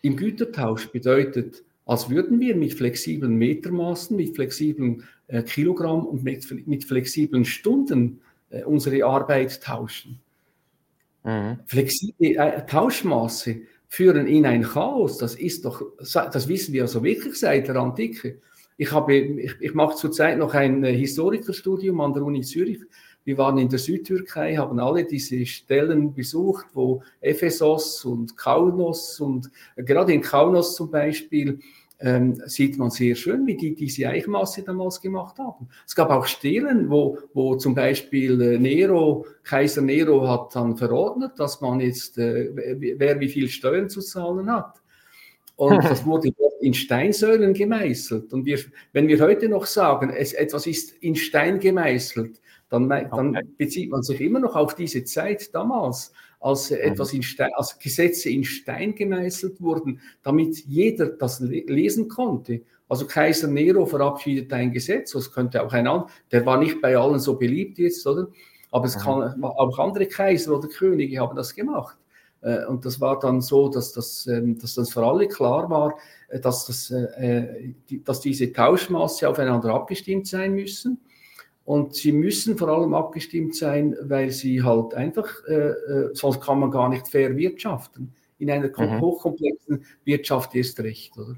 im 0.00 0.16
Gütertausch 0.16 0.90
bedeutet, 0.90 1.62
als 1.86 2.08
würden 2.10 2.40
wir 2.40 2.56
mit 2.56 2.74
flexiblen 2.74 3.36
Metermaßen, 3.36 4.16
mit 4.16 4.34
flexiblen 4.34 5.04
äh, 5.26 5.42
Kilogramm 5.42 6.06
und 6.06 6.22
mit, 6.22 6.66
mit 6.66 6.84
flexiblen 6.84 7.44
Stunden 7.44 8.20
äh, 8.50 8.62
unsere 8.64 9.04
Arbeit 9.04 9.62
tauschen. 9.62 10.20
Mhm. 11.24 11.58
Flexible 11.66 12.36
äh, 12.36 12.66
Tauschmaße 12.66 13.62
führen 13.88 14.26
in 14.26 14.46
ein 14.46 14.62
Chaos. 14.62 15.18
Das 15.18 15.34
ist 15.34 15.64
doch, 15.64 15.82
das 15.98 16.48
wissen 16.48 16.72
wir 16.72 16.82
also 16.82 17.02
wirklich 17.02 17.34
seit 17.34 17.68
der 17.68 17.76
Antike. 17.76 18.40
Ich, 18.76 18.92
habe, 18.92 19.14
ich, 19.14 19.56
ich 19.60 19.74
mache 19.74 19.96
zurzeit 19.96 20.38
noch 20.38 20.54
ein 20.54 20.82
äh, 20.84 20.96
Historikerstudium 20.96 22.00
an 22.00 22.14
der 22.14 22.22
Uni 22.22 22.42
Zürich. 22.42 22.80
Wir 23.30 23.38
waren 23.38 23.58
in 23.58 23.68
der 23.68 23.78
Südtürkei, 23.78 24.56
haben 24.56 24.80
alle 24.80 25.04
diese 25.04 25.46
Stellen 25.46 26.12
besucht, 26.12 26.66
wo 26.74 27.04
Ephesos 27.20 28.04
und 28.04 28.36
Kaunos 28.36 29.20
und 29.20 29.48
äh, 29.76 29.84
gerade 29.84 30.12
in 30.12 30.20
Kaunos 30.20 30.74
zum 30.74 30.90
Beispiel 30.90 31.60
ähm, 32.00 32.42
sieht 32.46 32.76
man 32.76 32.90
sehr 32.90 33.14
schön, 33.14 33.46
wie 33.46 33.56
die 33.56 33.76
diese 33.76 34.08
Eichmaße 34.08 34.64
damals 34.64 35.00
gemacht 35.00 35.38
haben. 35.38 35.68
Es 35.86 35.94
gab 35.94 36.10
auch 36.10 36.26
Stelen, 36.26 36.90
wo, 36.90 37.18
wo 37.32 37.54
zum 37.54 37.76
Beispiel 37.76 38.42
äh, 38.42 38.58
Nero, 38.58 39.24
Kaiser 39.44 39.82
Nero 39.82 40.26
hat 40.26 40.56
dann 40.56 40.76
verordnet, 40.76 41.34
dass 41.36 41.60
man 41.60 41.78
jetzt, 41.78 42.18
äh, 42.18 42.50
wer 42.98 43.20
wie 43.20 43.28
viel 43.28 43.48
Steuern 43.48 43.88
zu 43.88 44.00
zahlen 44.00 44.50
hat. 44.50 44.82
Und 45.54 45.84
das 45.84 46.04
wurde 46.04 46.32
in 46.60 46.74
Steinsäulen 46.74 47.54
gemeißelt. 47.54 48.32
Und 48.32 48.44
wir, 48.44 48.58
wenn 48.92 49.06
wir 49.06 49.20
heute 49.20 49.48
noch 49.48 49.66
sagen, 49.66 50.10
es, 50.10 50.32
etwas 50.32 50.66
ist 50.66 50.90
in 51.00 51.14
Stein 51.14 51.60
gemeißelt, 51.60 52.40
dann, 52.70 52.88
dann 52.88 53.36
okay. 53.36 53.46
bezieht 53.58 53.90
man 53.90 54.02
sich 54.02 54.20
immer 54.20 54.40
noch 54.40 54.56
auf 54.56 54.74
diese 54.74 55.04
Zeit 55.04 55.54
damals 55.54 56.12
als 56.38 56.70
mhm. 56.70 56.78
etwas 56.78 57.12
in 57.12 57.22
Stein, 57.22 57.50
als 57.54 57.78
Gesetze 57.78 58.30
in 58.30 58.44
Stein 58.44 58.94
gemeißelt 58.94 59.60
wurden, 59.60 60.00
damit 60.22 60.56
jeder 60.66 61.10
das 61.10 61.40
lesen 61.40 62.08
konnte. 62.08 62.62
Also 62.88 63.06
Kaiser 63.06 63.48
Nero 63.48 63.86
verabschiedet 63.86 64.52
ein 64.52 64.72
Gesetz, 64.72 65.12
das 65.12 65.30
könnte 65.32 65.62
auch 65.62 65.72
ein 65.72 65.86
anderer, 65.86 66.08
der 66.32 66.46
war 66.46 66.58
nicht 66.58 66.80
bei 66.80 66.96
allen 66.96 67.20
so 67.20 67.36
beliebt 67.36 67.78
jetzt, 67.78 68.06
oder? 68.06 68.28
Aber 68.72 68.86
es 68.86 68.96
mhm. 68.96 69.00
kann 69.00 69.44
auch 69.44 69.78
andere 69.78 70.06
Kaiser 70.06 70.56
oder 70.56 70.68
Könige 70.68 71.20
haben 71.20 71.36
das 71.36 71.54
gemacht. 71.54 71.96
Äh, 72.40 72.64
und 72.66 72.84
das 72.84 73.00
war 73.00 73.18
dann 73.18 73.40
so, 73.40 73.68
dass 73.68 73.92
das, 73.92 74.26
ähm, 74.26 74.58
dass 74.58 74.74
das 74.74 74.92
für 74.92 75.04
alle 75.04 75.28
klar 75.28 75.68
war, 75.70 75.98
äh, 76.28 76.40
dass, 76.40 76.66
das, 76.66 76.90
äh, 76.90 77.74
dass 78.04 78.20
diese 78.20 78.52
Tauschmaße 78.52 79.28
aufeinander 79.28 79.74
abgestimmt 79.74 80.26
sein 80.26 80.54
müssen. 80.54 81.00
Und 81.64 81.94
sie 81.94 82.12
müssen 82.12 82.58
vor 82.58 82.68
allem 82.68 82.94
abgestimmt 82.94 83.54
sein, 83.54 83.96
weil 84.02 84.30
sie 84.30 84.62
halt 84.62 84.94
einfach, 84.94 85.28
äh, 85.46 85.54
äh, 85.54 86.10
sonst 86.14 86.40
kann 86.40 86.58
man 86.58 86.70
gar 86.70 86.88
nicht 86.88 87.08
fair 87.08 87.36
wirtschaften. 87.36 88.12
In 88.38 88.50
einer 88.50 88.68
mhm. 88.68 89.00
hochkomplexen 89.00 89.84
Wirtschaft 90.04 90.54
ist 90.54 90.80
recht, 90.80 91.16
oder? 91.18 91.36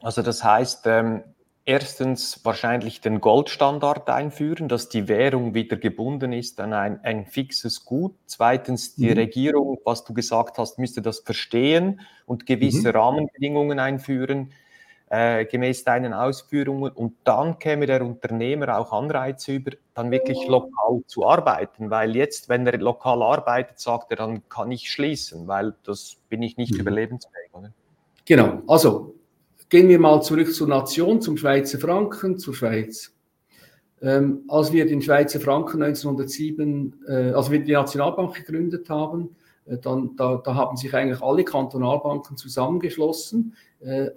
Also 0.00 0.22
das 0.22 0.42
heißt, 0.42 0.86
ähm, 0.86 1.22
erstens 1.68 2.44
wahrscheinlich 2.44 3.02
den 3.02 3.20
Goldstandard 3.20 4.08
einführen, 4.08 4.68
dass 4.68 4.88
die 4.88 5.06
Währung 5.06 5.52
wieder 5.52 5.76
gebunden 5.76 6.32
ist 6.32 6.60
an 6.60 6.72
ein, 6.72 7.04
ein 7.04 7.26
fixes 7.26 7.84
Gut. 7.84 8.14
Zweitens, 8.24 8.94
die 8.94 9.10
mhm. 9.10 9.18
Regierung, 9.18 9.78
was 9.84 10.02
du 10.04 10.14
gesagt 10.14 10.56
hast, 10.56 10.78
müsste 10.78 11.02
das 11.02 11.20
verstehen 11.20 12.00
und 12.24 12.46
gewisse 12.46 12.88
mhm. 12.88 12.96
Rahmenbedingungen 12.96 13.78
einführen 13.78 14.50
äh, 15.10 15.44
gemäß 15.46 15.84
deinen 15.84 16.12
Ausführungen. 16.12 16.92
Und 16.92 17.14
dann 17.24 17.58
käme 17.58 17.86
der 17.86 18.04
Unternehmer 18.04 18.78
auch 18.78 18.92
Anreize 18.92 19.52
über, 19.52 19.72
dann 19.94 20.10
wirklich 20.10 20.46
lokal 20.46 21.00
zu 21.06 21.26
arbeiten. 21.26 21.90
Weil 21.90 22.14
jetzt, 22.14 22.48
wenn 22.48 22.66
er 22.66 22.78
lokal 22.78 23.22
arbeitet, 23.22 23.78
sagt 23.78 24.10
er, 24.10 24.16
dann 24.16 24.48
kann 24.48 24.70
ich 24.70 24.90
schließen, 24.90 25.48
weil 25.48 25.74
das 25.84 26.16
bin 26.28 26.42
ich 26.42 26.56
nicht 26.56 26.74
mhm. 26.74 26.80
überlebensfähig. 26.80 27.50
Oder? 27.52 27.72
Genau, 28.24 28.62
also 28.66 29.14
gehen 29.68 29.88
wir 29.88 29.98
mal 29.98 30.22
zurück 30.22 30.52
zur 30.52 30.68
Nation, 30.68 31.20
zum 31.20 31.36
Schweizer 31.36 31.78
Franken, 31.78 32.38
zur 32.38 32.54
Schweiz. 32.54 33.14
Ähm, 34.00 34.44
als 34.48 34.72
wir 34.72 34.86
den 34.86 35.02
Schweizer 35.02 35.40
Franken 35.40 35.82
1907, 35.82 37.04
äh, 37.08 37.32
als 37.32 37.50
wir 37.50 37.64
die 37.64 37.72
Nationalbank 37.72 38.34
gegründet 38.34 38.88
haben, 38.88 39.34
äh, 39.66 39.78
dann, 39.78 40.14
da, 40.16 40.40
da, 40.44 40.54
haben 40.54 40.76
sich 40.76 40.94
eigentlich 40.94 41.20
alle 41.20 41.44
Kantonalbanken 41.44 42.36
zusammengeschlossen 42.36 43.56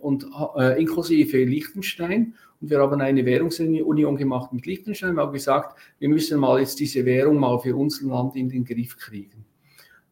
und 0.01 0.25
äh, 0.57 0.81
inklusive 0.81 1.43
Liechtenstein. 1.43 2.35
Und 2.59 2.69
wir 2.69 2.79
haben 2.79 2.99
eine 3.01 3.25
Währungsunion 3.25 4.15
gemacht 4.15 4.53
mit 4.53 4.65
Liechtenstein. 4.65 5.15
Wir 5.15 5.21
haben 5.21 5.33
gesagt, 5.33 5.77
wir 5.99 6.09
müssen 6.09 6.39
mal 6.39 6.59
jetzt 6.59 6.79
diese 6.79 7.05
Währung 7.05 7.37
mal 7.37 7.59
für 7.59 7.75
unser 7.75 8.07
Land 8.07 8.35
in 8.35 8.49
den 8.49 8.65
Griff 8.65 8.97
kriegen. 8.97 9.45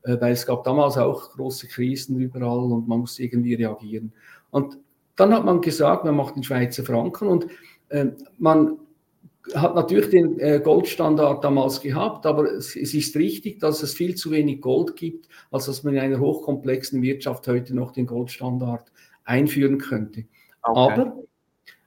Äh, 0.03 0.19
weil 0.19 0.33
es 0.33 0.45
gab 0.45 0.63
damals 0.63 0.97
auch 0.97 1.31
große 1.31 1.67
Krisen 1.67 2.19
überall 2.19 2.71
und 2.71 2.87
man 2.87 2.99
musste 2.99 3.23
irgendwie 3.23 3.55
reagieren. 3.55 4.13
Und 4.51 4.77
dann 5.15 5.33
hat 5.33 5.45
man 5.45 5.61
gesagt, 5.61 6.05
man 6.05 6.15
macht 6.15 6.35
den 6.35 6.43
Schweizer 6.43 6.83
Franken 6.83 7.27
und 7.27 7.47
äh, 7.89 8.07
man 8.37 8.77
hat 9.53 9.75
natürlich 9.75 10.09
den 10.09 10.39
äh, 10.39 10.61
Goldstandard 10.63 11.43
damals 11.43 11.81
gehabt, 11.81 12.25
aber 12.25 12.51
es, 12.51 12.75
ist 12.75 13.15
richtig, 13.15 13.59
dass 13.59 13.81
es 13.83 13.93
viel 13.93 14.15
zu 14.15 14.31
wenig 14.31 14.61
Gold 14.61 14.95
gibt, 14.95 15.27
als 15.51 15.65
dass 15.65 15.83
man 15.83 15.95
in 15.95 15.99
einer 15.99 16.19
hochkomplexen 16.19 17.01
Wirtschaft 17.01 17.47
heute 17.47 17.75
noch 17.75 17.91
den 17.91 18.05
Goldstandard 18.05 18.91
einführen 19.29 19.77
könnte. 19.77 20.25
Okay. 20.63 20.91
Aber 20.93 21.23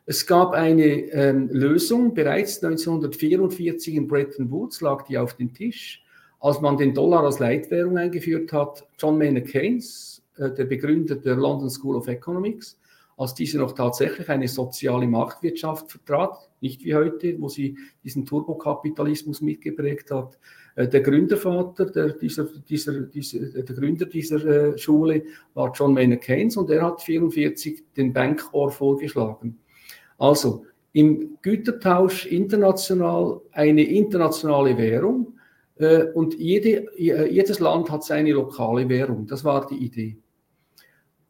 es 0.07 0.27
gab 0.27 0.53
eine 0.53 0.85
ähm, 0.85 1.49
Lösung, 1.53 2.15
bereits 2.15 2.63
1944 2.63 3.95
in 3.95 4.09
Bretton 4.09 4.51
Woods 4.51 4.81
lag 4.81 5.05
die 5.05 5.19
auf 5.19 5.35
dem 5.35 5.53
Tisch, 5.53 6.05
als 6.41 6.61
man 6.61 6.77
den 6.77 6.95
Dollar 6.95 7.25
als 7.25 7.39
Leitwährung 7.39 7.99
eingeführt 7.99 8.53
hat. 8.53 8.87
John 8.99 9.19
Maynard 9.19 9.47
Keynes, 9.47 10.23
äh, 10.39 10.51
der 10.51 10.65
Begründer 10.65 11.17
der 11.17 11.37
London 11.37 11.71
School 11.71 11.97
of 11.97 12.09
Economics, 12.09 12.79
als 13.17 13.35
diese 13.35 13.59
noch 13.59 13.73
tatsächlich 13.73 14.29
eine 14.29 14.49
soziale 14.49 15.07
Marktwirtschaft 15.07 15.91
vertrat, 15.91 16.51
nicht 16.62 16.85
wie 16.85 16.94
heute, 16.94 17.40
wo 17.40 17.48
sie 17.48 17.77
diesen 18.05 18.25
Turbokapitalismus 18.25 19.40
mitgeprägt 19.40 20.11
hat. 20.11 20.38
Äh, 20.77 20.88
der 20.88 21.01
Gründervater 21.01 21.87
der, 21.87 22.11
dieser, 22.14 22.44
dieser, 22.44 23.03
dieser, 23.03 23.62
der 23.62 23.77
Gründer 23.77 24.07
dieser 24.07 24.44
äh, 24.44 24.79
Schule 24.79 25.25
war 25.55 25.72
John 25.75 25.94
Maynard 25.94 26.22
Keynes 26.22 26.57
und 26.57 26.70
er 26.70 26.83
hat 26.83 27.01
1944 27.01 27.85
den 27.96 28.12
Bankor 28.12 28.70
vorgeschlagen. 28.70 29.59
Also 30.18 30.64
im 30.92 31.38
Gütertausch 31.42 32.27
international 32.27 33.40
eine 33.50 33.83
internationale 33.83 34.77
Währung 34.79 35.38
äh, 35.77 36.04
und 36.15 36.35
jede, 36.38 36.87
jedes 36.96 37.58
Land 37.58 37.90
hat 37.90 38.04
seine 38.04 38.33
lokale 38.33 38.88
Währung. 38.88 39.27
Das 39.27 39.44
war 39.44 39.67
die 39.67 39.77
Idee. 39.77 40.19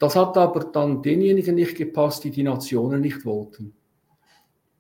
Das 0.03 0.17
hat 0.17 0.37
aber 0.37 0.65
dann 0.65 1.01
denjenigen 1.01 1.55
nicht 1.55 1.77
gepasst, 1.77 2.25
die 2.25 2.33
die 2.33 2.43
Nationen 2.43 3.03
nicht 3.03 3.25
wollten. 3.25 3.73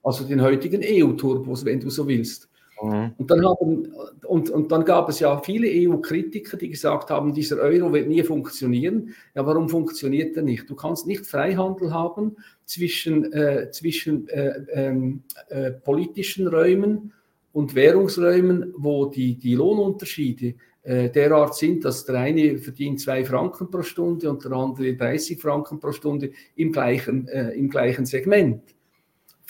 Also 0.02 0.24
den 0.24 0.42
heutigen 0.42 0.82
EU-Turbos, 0.84 1.64
wenn 1.64 1.80
du 1.80 1.90
so 1.90 2.06
willst. 2.08 2.48
Mhm. 2.82 3.12
Und, 3.16 3.30
dann 3.30 3.46
haben, 3.46 3.92
und, 4.26 4.50
und 4.50 4.72
dann 4.72 4.84
gab 4.84 5.08
es 5.08 5.20
ja 5.20 5.38
viele 5.38 5.68
EU-Kritiker, 5.68 6.56
die 6.56 6.70
gesagt 6.70 7.10
haben, 7.10 7.32
dieser 7.32 7.58
Euro 7.58 7.92
wird 7.92 8.08
nie 8.08 8.22
funktionieren. 8.22 9.14
Ja, 9.34 9.46
warum 9.46 9.68
funktioniert 9.68 10.36
er 10.36 10.42
nicht? 10.42 10.68
Du 10.68 10.74
kannst 10.74 11.06
nicht 11.06 11.24
Freihandel 11.24 11.92
haben 11.92 12.36
zwischen, 12.64 13.32
äh, 13.32 13.70
zwischen 13.70 14.28
äh, 14.28 14.64
ähm, 14.72 15.22
äh, 15.48 15.70
politischen 15.70 16.48
Räumen 16.48 17.12
und 17.52 17.74
Währungsräumen, 17.74 18.74
wo 18.76 19.06
die, 19.06 19.36
die 19.36 19.54
Lohnunterschiede 19.54 20.54
äh, 20.82 21.10
derart 21.10 21.54
sind, 21.54 21.84
dass 21.84 22.04
der 22.04 22.16
eine 22.16 22.58
verdient 22.58 23.00
zwei 23.00 23.24
Franken 23.24 23.70
pro 23.70 23.82
Stunde 23.82 24.28
und 24.28 24.44
der 24.44 24.52
andere 24.52 24.94
30 24.94 25.40
Franken 25.40 25.78
pro 25.78 25.92
Stunde 25.92 26.32
im 26.56 26.72
gleichen, 26.72 27.28
äh, 27.28 27.50
im 27.50 27.68
gleichen 27.68 28.06
Segment. 28.06 28.62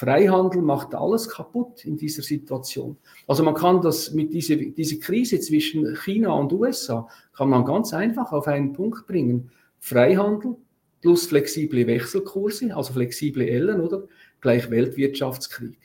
Freihandel 0.02 0.62
macht 0.62 0.96
alles 0.96 1.28
kaputt 1.28 1.84
in 1.84 1.96
dieser 1.96 2.22
Situation. 2.22 2.96
Also 3.28 3.44
man 3.44 3.54
kann 3.54 3.80
das 3.82 4.10
mit 4.10 4.32
dieser 4.32 4.56
diese 4.56 4.98
Krise 4.98 5.38
zwischen 5.38 5.94
China 5.94 6.32
und 6.32 6.52
USA 6.52 7.06
kann 7.32 7.48
man 7.48 7.64
ganz 7.64 7.94
einfach 7.94 8.32
auf 8.32 8.48
einen 8.48 8.72
Punkt 8.72 9.06
bringen. 9.06 9.52
Freihandel 9.78 10.56
plus 11.02 11.26
flexible 11.26 11.86
Wechselkurse, 11.86 12.74
also 12.74 12.94
flexible 12.94 13.48
Ellen, 13.48 13.80
oder? 13.80 14.02
Gleich 14.40 14.68
Weltwirtschaftskrieg. 14.70 15.78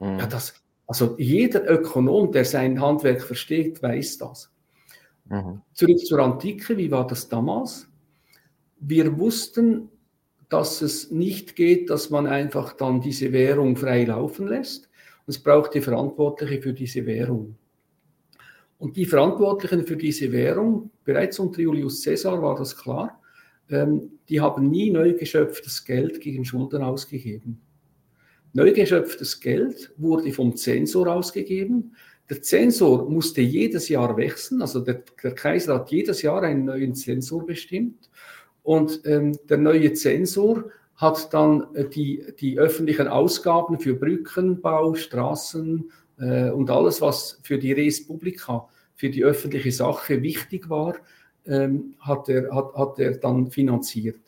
Mhm. 0.00 0.18
Ja, 0.18 0.26
das, 0.26 0.54
also 0.88 1.14
jeder 1.16 1.70
Ökonom, 1.70 2.32
der 2.32 2.44
sein 2.44 2.80
Handwerk 2.80 3.22
versteht, 3.22 3.80
weiß 3.84 4.18
das. 4.18 4.52
Mhm. 5.26 5.60
Zurück 5.74 6.00
zur 6.00 6.18
Antike, 6.18 6.76
wie 6.76 6.90
war 6.90 7.06
das 7.06 7.28
damals? 7.28 7.86
Wir 8.80 9.16
wussten, 9.16 9.91
dass 10.52 10.82
es 10.82 11.10
nicht 11.10 11.56
geht, 11.56 11.88
dass 11.88 12.10
man 12.10 12.26
einfach 12.26 12.74
dann 12.74 13.00
diese 13.00 13.32
Währung 13.32 13.74
frei 13.74 14.04
laufen 14.04 14.48
lässt. 14.48 14.90
Es 15.26 15.38
braucht 15.38 15.72
die 15.72 15.80
Verantwortliche 15.80 16.60
für 16.60 16.74
diese 16.74 17.06
Währung. 17.06 17.56
Und 18.76 18.96
die 18.96 19.06
Verantwortlichen 19.06 19.86
für 19.86 19.96
diese 19.96 20.30
Währung, 20.30 20.90
bereits 21.04 21.38
unter 21.38 21.62
Julius 21.62 22.04
Caesar 22.04 22.42
war 22.42 22.56
das 22.56 22.76
klar, 22.76 23.22
ähm, 23.70 24.18
die 24.28 24.42
haben 24.42 24.68
nie 24.68 24.90
neu 24.90 25.14
geschöpftes 25.14 25.84
Geld 25.86 26.20
gegen 26.20 26.44
Schulden 26.44 26.82
ausgegeben. 26.82 27.62
Neu 28.52 28.72
geschöpftes 28.72 29.40
Geld 29.40 29.94
wurde 29.96 30.32
vom 30.32 30.54
Zensor 30.54 31.06
ausgegeben. 31.06 31.96
Der 32.28 32.42
Zensor 32.42 33.08
musste 33.08 33.40
jedes 33.40 33.88
Jahr 33.88 34.18
wechseln, 34.18 34.60
also 34.60 34.80
der, 34.80 35.02
der 35.22 35.34
Kaiser 35.34 35.76
hat 35.76 35.90
jedes 35.90 36.20
Jahr 36.20 36.42
einen 36.42 36.66
neuen 36.66 36.94
Zensor 36.94 37.46
bestimmt. 37.46 38.10
Und 38.62 39.02
ähm, 39.04 39.36
der 39.48 39.58
neue 39.58 39.92
Zensor 39.92 40.64
hat 40.96 41.34
dann 41.34 41.74
äh, 41.74 41.88
die, 41.88 42.24
die 42.38 42.58
öffentlichen 42.58 43.08
Ausgaben 43.08 43.78
für 43.78 43.94
Brückenbau, 43.94 44.94
Straßen 44.94 45.90
äh, 46.18 46.50
und 46.50 46.70
alles, 46.70 47.00
was 47.00 47.40
für 47.42 47.58
die 47.58 47.72
Res 47.72 48.06
Publica, 48.06 48.68
für 48.94 49.10
die 49.10 49.24
öffentliche 49.24 49.72
Sache 49.72 50.22
wichtig 50.22 50.70
war, 50.70 50.94
ähm, 51.46 51.94
hat, 51.98 52.28
er, 52.28 52.54
hat, 52.54 52.74
hat 52.74 52.98
er 52.98 53.18
dann 53.18 53.50
finanziert. 53.50 54.20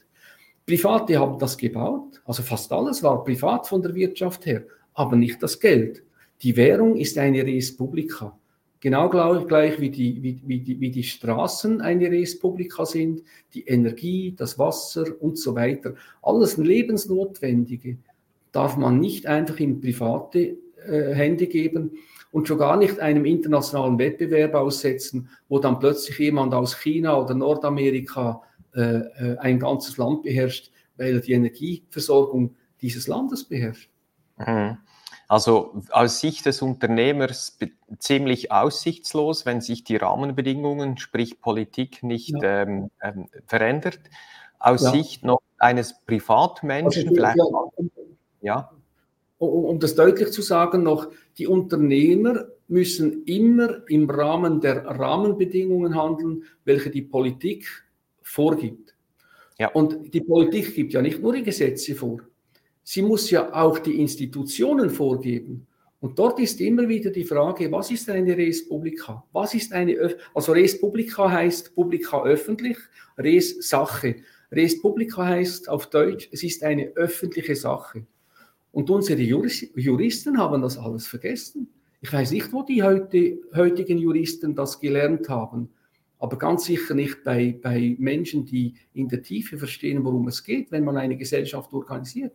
Private 0.66 1.18
haben 1.18 1.39
das 1.39 1.57
gebaut, 1.57 2.22
also 2.24 2.43
fast 2.43 2.72
alles 2.72 3.03
war 3.03 3.22
privat 3.22 3.66
von 3.68 3.82
der 3.82 3.95
Wirtschaft 3.95 4.47
her, 4.47 4.64
aber 4.95 5.14
nicht 5.14 5.43
das 5.43 5.61
Geld. 5.61 6.03
Die 6.43 6.57
Währung 6.57 6.97
ist 6.97 7.18
eine 7.18 7.45
Res 7.45 7.76
Publica. 7.76 8.37
Genau 8.85 9.09
gleich 9.09 9.80
wie 9.80 9.89
die, 9.89 10.22
wie, 10.22 10.43
wie, 10.45 10.61
die, 10.61 10.78
wie 10.78 10.91
die 10.91 11.05
Straßen 11.05 11.80
eine 11.80 12.11
Res 12.11 12.39
Publica 12.39 12.85
sind, 12.85 13.22
die 13.55 13.66
Energie, 13.66 14.35
das 14.37 14.59
Wasser 14.59 15.07
und 15.20 15.39
so 15.39 15.55
weiter. 15.55 15.95
Alles 16.20 16.59
Lebensnotwendige 16.59 17.97
darf 18.53 18.76
man 18.76 19.01
nicht 19.01 19.26
einfach 19.26 19.59
in 19.59 19.80
private 19.80 20.59
äh, 20.87 21.14
Hände 21.14 21.47
geben 21.47 21.93
und 22.30 22.47
schon 22.47 22.59
gar 22.59 22.76
nicht 22.76 23.01
einem 23.01 23.24
internationalen 23.24 23.99
Wettbewerb 23.99 24.53
aussetzen, 24.53 25.30
wo 25.49 25.59
dann 25.59 25.78
plötzlich 25.78 26.18
jemand 26.18 26.53
aus 26.53 26.76
China 26.76 27.18
oder 27.18 27.35
Nordamerika 27.35 28.43
äh, 28.74 28.97
äh 28.99 29.39
ein 29.39 29.61
ganzes 29.61 29.97
Land 29.97 30.24
beherrscht, 30.24 30.70
weil 30.99 31.14
er 31.14 31.20
die 31.20 31.32
Energieversorgung 31.32 32.55
dieses 32.82 33.09
Landes 33.09 33.45
beherrscht. 33.45 33.89
Mhm. 34.37 34.76
Also 35.29 35.83
aus 35.91 36.20
Sicht 36.20 36.47
des 36.47 36.61
Unternehmers 36.61 37.59
ziemlich 37.99 38.53
aussichtslos, 38.53 39.47
wenn 39.47 39.61
sich 39.61 39.85
die 39.85 39.97
Rahmenbedingungen, 39.97 40.99
sprich 40.99 41.41
Politik, 41.41 42.03
nicht 42.03 42.35
ja. 42.43 42.62
ähm, 42.62 42.91
ähm, 43.03 43.29
verändert. 43.47 44.01
Aus 44.59 44.83
ja. 44.83 44.91
Sicht 44.91 45.25
noch 45.25 45.41
eines 45.59 45.95
Privatmenschen, 46.07 47.09
also, 47.09 47.14
vielleicht. 47.14 47.39
Ja. 48.43 48.70
Um, 49.39 49.64
um 49.64 49.79
das 49.81 49.95
deutlich 49.95 50.31
zu 50.31 50.43
sagen, 50.43 50.83
noch, 50.83 51.09
die 51.39 51.47
Unternehmer 51.47 52.47
müssen 52.68 53.25
immer 53.25 53.89
im 53.89 54.09
Rahmen 54.09 54.61
der 54.61 54.85
Rahmenbedingungen 54.85 55.95
handeln, 55.95 56.45
welche 56.64 56.91
die 56.91 57.03
Politik 57.03 57.66
vorgibt. 58.22 58.95
Ja. 59.59 59.68
Und 59.68 60.12
die 60.12 60.20
Politik 60.20 60.75
gibt 60.75 60.93
ja 60.93 61.03
nicht 61.03 61.20
nur 61.20 61.33
die 61.33 61.43
Gesetze 61.43 61.95
vor, 61.95 62.20
sie 62.85 63.03
muss 63.03 63.30
ja 63.30 63.53
auch 63.53 63.78
die 63.80 64.01
Institutionen 64.01 64.91
vorgeben. 64.91 65.66
Und 66.01 66.18
dort 66.18 66.39
ist 66.39 66.61
immer 66.61 66.87
wieder 66.87 67.11
die 67.11 67.24
Frage, 67.24 67.72
was 67.72 67.91
ist 67.91 68.11
eine 68.11 68.37
Res 68.37 68.68
Publica? 68.68 69.24
Was 69.32 69.55
ist 69.55 69.72
eine, 69.72 70.14
also 70.35 70.53
Res 70.53 70.78
Publica 70.78 71.30
heißt 71.30 71.74
Publica 71.74 72.22
öffentlich, 72.24 72.76
Res 73.16 73.66
Sache. 73.66 74.16
Res 74.53 74.80
Publica 74.82 75.24
heißt 75.24 75.68
auf 75.70 75.89
Deutsch, 75.89 76.28
es 76.30 76.43
ist 76.43 76.62
eine 76.62 76.89
öffentliche 76.89 77.57
Sache. 77.57 78.07
Und 78.70 78.91
unsere 78.91 79.22
Juristen 79.22 80.37
haben 80.37 80.61
das 80.61 80.76
alles 80.76 81.07
vergessen. 81.07 81.68
Ich 82.03 82.12
weiß 82.12 82.32
nicht, 82.32 82.53
wo 82.53 82.62
die 82.62 82.82
heute, 82.82 83.39
heutigen 83.55 83.97
Juristen 83.97 84.55
das 84.55 84.80
gelernt 84.80 85.30
haben, 85.30 85.70
aber 86.18 86.37
ganz 86.37 86.64
sicher 86.64 86.95
nicht 86.95 87.24
bei, 87.24 87.59
bei 87.62 87.97
Menschen, 87.99 88.45
die 88.45 88.74
in 88.93 89.09
der 89.09 89.22
Tiefe 89.22 89.57
verstehen, 89.57 90.05
worum 90.05 90.28
es 90.28 90.45
geht, 90.45 90.70
wenn 90.70 90.85
man 90.85 90.99
eine 90.99 91.16
Gesellschaft 91.16 91.72
organisiert 91.72 92.32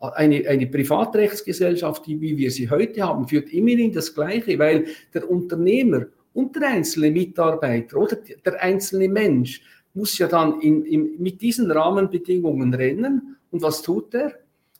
eine, 0.00 0.46
eine 0.46 0.66
Privatrechtsgesellschaft, 0.66 2.06
wie 2.06 2.36
wir 2.36 2.50
sie 2.50 2.70
heute 2.70 3.02
haben, 3.02 3.26
führt 3.26 3.52
immerhin 3.52 3.92
das 3.92 4.14
Gleiche, 4.14 4.58
weil 4.58 4.86
der 5.12 5.28
Unternehmer 5.28 6.06
und 6.34 6.54
der 6.54 6.68
einzelne 6.68 7.10
Mitarbeiter 7.10 7.96
oder 7.96 8.16
der 8.16 8.62
einzelne 8.62 9.08
Mensch 9.08 9.60
muss 9.94 10.16
ja 10.18 10.28
dann 10.28 10.60
in, 10.60 10.84
in, 10.84 11.20
mit 11.20 11.40
diesen 11.40 11.70
Rahmenbedingungen 11.70 12.72
rennen. 12.74 13.36
Und 13.50 13.62
was 13.62 13.82
tut 13.82 14.14
er? 14.14 14.34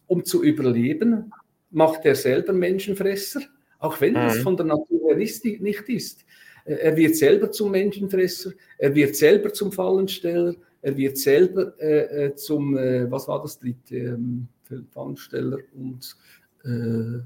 Um 0.07 0.25
zu 0.25 0.43
überleben, 0.45 1.33
macht 1.71 2.05
er 2.05 2.14
selber 2.14 2.53
Menschenfresser, 2.53 3.41
auch 3.79 4.01
wenn 4.01 4.14
das 4.14 4.39
mhm. 4.39 4.43
von 4.43 4.57
der 4.57 4.66
Natur 4.66 5.14
her 5.14 5.16
nicht 5.16 5.89
ist. 5.89 6.25
Er 6.64 6.97
wird 6.97 7.16
selber 7.16 7.51
zum 7.51 7.73
Menschenfresser, 7.73 8.53
er 8.77 8.95
wird 8.95 9.16
selber 9.16 9.53
zum 9.53 9.73
Fallensteller, 9.73 10.55
er 10.81 10.97
wird 10.97 11.19
selber 11.19 11.75
äh, 11.81 12.27
äh 12.27 12.35
zum, 12.35 12.77
äh, 12.77 13.11
was 13.11 13.27
war 13.27 13.43
das 13.43 13.59
dritte? 13.59 13.97
Ähm, 13.97 14.49
Fangsteller 14.93 15.59
und 15.75 16.16
äh, 16.64 17.21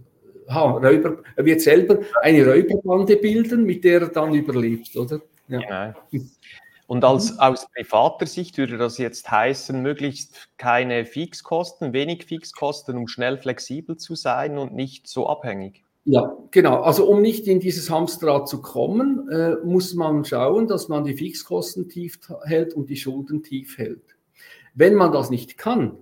ha, 0.48 0.70
Räuber. 0.72 1.22
Er 1.36 1.44
wird 1.44 1.60
selber 1.60 2.00
eine 2.22 2.46
Räuberbande 2.46 3.16
bilden, 3.16 3.64
mit 3.64 3.84
der 3.84 4.02
er 4.02 4.08
dann 4.08 4.34
überlebt, 4.34 4.96
oder? 4.96 5.20
Ja. 5.48 5.94
Genau. 6.10 6.24
Und 6.88 7.04
als, 7.04 7.38
aus 7.38 7.68
privater 7.74 8.26
Sicht 8.26 8.58
würde 8.58 8.76
das 8.76 8.98
jetzt 8.98 9.30
heißen, 9.30 9.80
möglichst 9.80 10.50
keine 10.58 11.06
Fixkosten, 11.06 11.94
wenig 11.94 12.26
Fixkosten, 12.26 12.98
um 12.98 13.08
schnell 13.08 13.38
flexibel 13.38 13.96
zu 13.96 14.14
sein 14.14 14.58
und 14.58 14.74
nicht 14.74 15.08
so 15.08 15.26
abhängig. 15.26 15.84
Ja, 16.04 16.36
genau. 16.50 16.82
Also 16.82 17.08
um 17.08 17.22
nicht 17.22 17.46
in 17.46 17.60
dieses 17.60 17.88
Hamsterrad 17.88 18.46
zu 18.46 18.60
kommen, 18.60 19.26
äh, 19.30 19.54
muss 19.64 19.94
man 19.94 20.24
schauen, 20.26 20.66
dass 20.66 20.88
man 20.88 21.04
die 21.04 21.14
Fixkosten 21.14 21.88
tief 21.88 22.18
hält 22.44 22.74
und 22.74 22.90
die 22.90 22.96
Schulden 22.96 23.42
tief 23.42 23.78
hält. 23.78 24.02
Wenn 24.74 24.94
man 24.94 25.12
das 25.12 25.30
nicht 25.30 25.56
kann, 25.56 25.96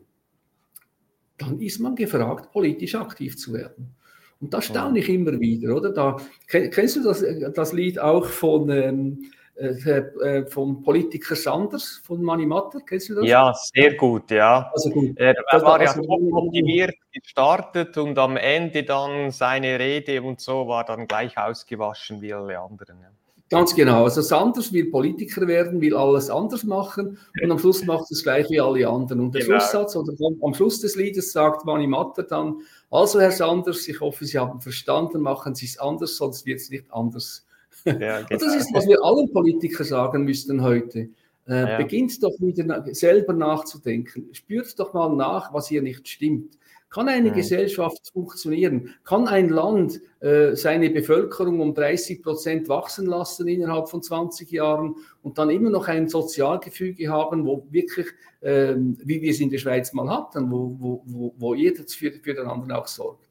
dann 1.41 1.59
ist 1.61 1.81
man 1.81 1.97
gefragt, 1.97 2.53
politisch 2.53 2.95
aktiv 2.95 3.37
zu 3.39 3.55
werden. 3.55 3.95
Und 4.41 4.55
das 4.55 4.67
staune 4.67 5.01
ich 5.01 5.09
immer 5.09 5.39
wieder, 5.39 5.77
oder? 5.77 5.93
Da, 5.93 6.17
kennst 6.49 6.97
du 6.97 7.03
das, 7.03 7.25
das 7.55 7.73
Lied 7.73 7.99
auch 7.99 8.25
von, 8.25 8.71
ähm, 8.71 9.31
äh, 9.55 9.99
äh, 9.99 10.47
vom 10.47 10.83
Politiker 10.83 11.37
Sanders, 11.37 12.01
von 12.05 12.23
Mani 12.23 12.47
Matter? 12.47 12.81
Kennst 12.81 13.11
du 13.11 13.17
das? 13.17 13.27
Ja, 13.27 13.53
sehr 13.55 13.95
gut, 13.95 14.31
ja. 14.31 14.71
Also 14.73 14.89
gut. 14.89 15.11
Er, 15.17 15.35
er 15.51 15.63
war 15.63 15.83
ja 15.83 15.93
top 15.93 16.23
motiviert 16.23 16.95
gestartet 17.13 17.99
und 17.99 18.19
am 18.19 18.39
Ende 18.39 18.85
dann 18.85 19.31
seine 19.31 19.79
Rede 19.79 20.23
und 20.23 20.41
so 20.41 20.67
war 20.67 20.85
dann 20.85 21.07
gleich 21.07 21.37
ausgewaschen 21.37 22.23
wie 22.23 22.33
alle 22.33 22.59
anderen. 22.59 23.01
Ja. 23.03 23.11
Ganz 23.51 23.75
genau. 23.75 24.05
Also 24.05 24.23
Sanders 24.23 24.73
will 24.73 24.93
Politiker 24.93 25.47
werden, 25.49 25.81
will 25.81 25.97
alles 25.97 26.31
anders 26.31 26.63
machen 26.63 27.19
und 27.43 27.51
am 27.51 27.59
Schluss 27.59 27.85
macht 27.85 28.09
es 28.13 28.23
gleich 28.23 28.49
wie 28.49 28.61
alle 28.61 28.89
anderen. 28.89 29.21
Und 29.21 29.35
der 29.35 29.43
genau. 29.43 29.59
Schlusssatz 29.59 29.97
oder 29.97 30.13
am 30.41 30.55
Schluss 30.55 30.81
des 30.81 30.95
Liedes 30.95 31.33
sagt 31.33 31.65
Mani 31.65 31.89
Matter 31.89 32.23
dann, 32.23 32.59
also 32.93 33.21
Herr 33.21 33.33
Sanders, 33.33 33.89
ich 33.89 34.01
hoffe, 34.01 34.25
Sie 34.25 34.39
haben 34.39 34.61
verstanden, 34.61 35.21
machen 35.21 35.57
Sie 35.57 35.67
es 35.67 35.79
anders, 35.79 36.17
sonst 36.17 36.47
wird 36.47 36.61
es 36.61 36.71
nicht 36.71 36.85
anders. 36.91 37.45
Ja, 37.85 37.93
genau. 37.95 38.19
Und 38.31 38.43
das 38.43 38.55
ist, 38.55 38.73
was 38.73 38.87
wir 38.87 39.03
allen 39.03 39.33
Politikern 39.33 39.87
sagen 39.87 40.25
müssten 40.25 40.63
heute. 40.63 41.09
Äh, 41.49 41.71
ja. 41.71 41.77
Beginnt 41.77 42.23
doch 42.23 42.35
wieder 42.39 42.85
selber 42.95 43.33
nachzudenken. 43.33 44.29
Spürt 44.33 44.79
doch 44.79 44.93
mal 44.93 45.09
nach, 45.17 45.53
was 45.53 45.67
hier 45.67 45.83
nicht 45.83 46.07
stimmt. 46.07 46.57
Kann 46.91 47.09
eine 47.09 47.29
ja. 47.29 47.35
Gesellschaft 47.35 48.11
funktionieren? 48.13 48.91
Kann 49.05 49.29
ein 49.29 49.49
Land 49.49 50.01
äh, 50.19 50.57
seine 50.57 50.91
Bevölkerung 50.91 51.61
um 51.61 51.73
30 51.73 52.21
Prozent 52.21 52.69
wachsen 52.69 53.07
lassen 53.07 53.47
innerhalb 53.47 53.89
von 53.89 54.03
20 54.03 54.51
Jahren 54.51 54.97
und 55.23 55.39
dann 55.39 55.51
immer 55.51 55.71
noch 55.71 55.87
ein 55.87 56.09
Sozialgefüge 56.09 57.09
haben, 57.09 57.47
wo 57.47 57.65
wirklich, 57.71 58.09
äh, 58.41 58.75
wie 58.77 59.23
wir 59.23 59.31
es 59.31 59.39
in 59.39 59.51
der 59.51 59.59
Schweiz 59.59 59.93
mal 59.93 60.09
hatten, 60.09 60.51
wo, 60.51 60.77
wo, 60.81 61.03
wo, 61.07 61.35
wo 61.39 61.55
jeder 61.55 61.85
für, 61.85 62.11
für 62.11 62.35
den 62.35 62.47
anderen 62.47 62.73
auch 62.73 62.89
sorgt? 62.89 63.31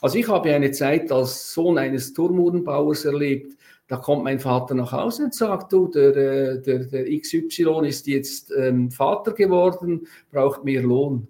Also 0.00 0.18
ich 0.18 0.28
habe 0.28 0.52
eine 0.52 0.70
Zeit 0.70 1.10
als 1.10 1.52
Sohn 1.52 1.78
eines 1.78 2.12
Turmuhrenbauers 2.12 3.04
erlebt, 3.04 3.56
da 3.88 3.96
kommt 3.96 4.24
mein 4.24 4.40
Vater 4.40 4.74
nach 4.74 4.92
Hause 4.92 5.24
und 5.24 5.34
sagt, 5.34 5.72
du, 5.72 5.88
der, 5.88 6.16
äh, 6.16 6.62
der, 6.62 6.84
der 6.84 7.18
XY 7.20 7.86
ist 7.86 8.06
jetzt 8.06 8.52
ähm, 8.56 8.90
Vater 8.90 9.32
geworden, 9.32 10.06
braucht 10.30 10.64
mehr 10.64 10.82
Lohn. 10.82 11.28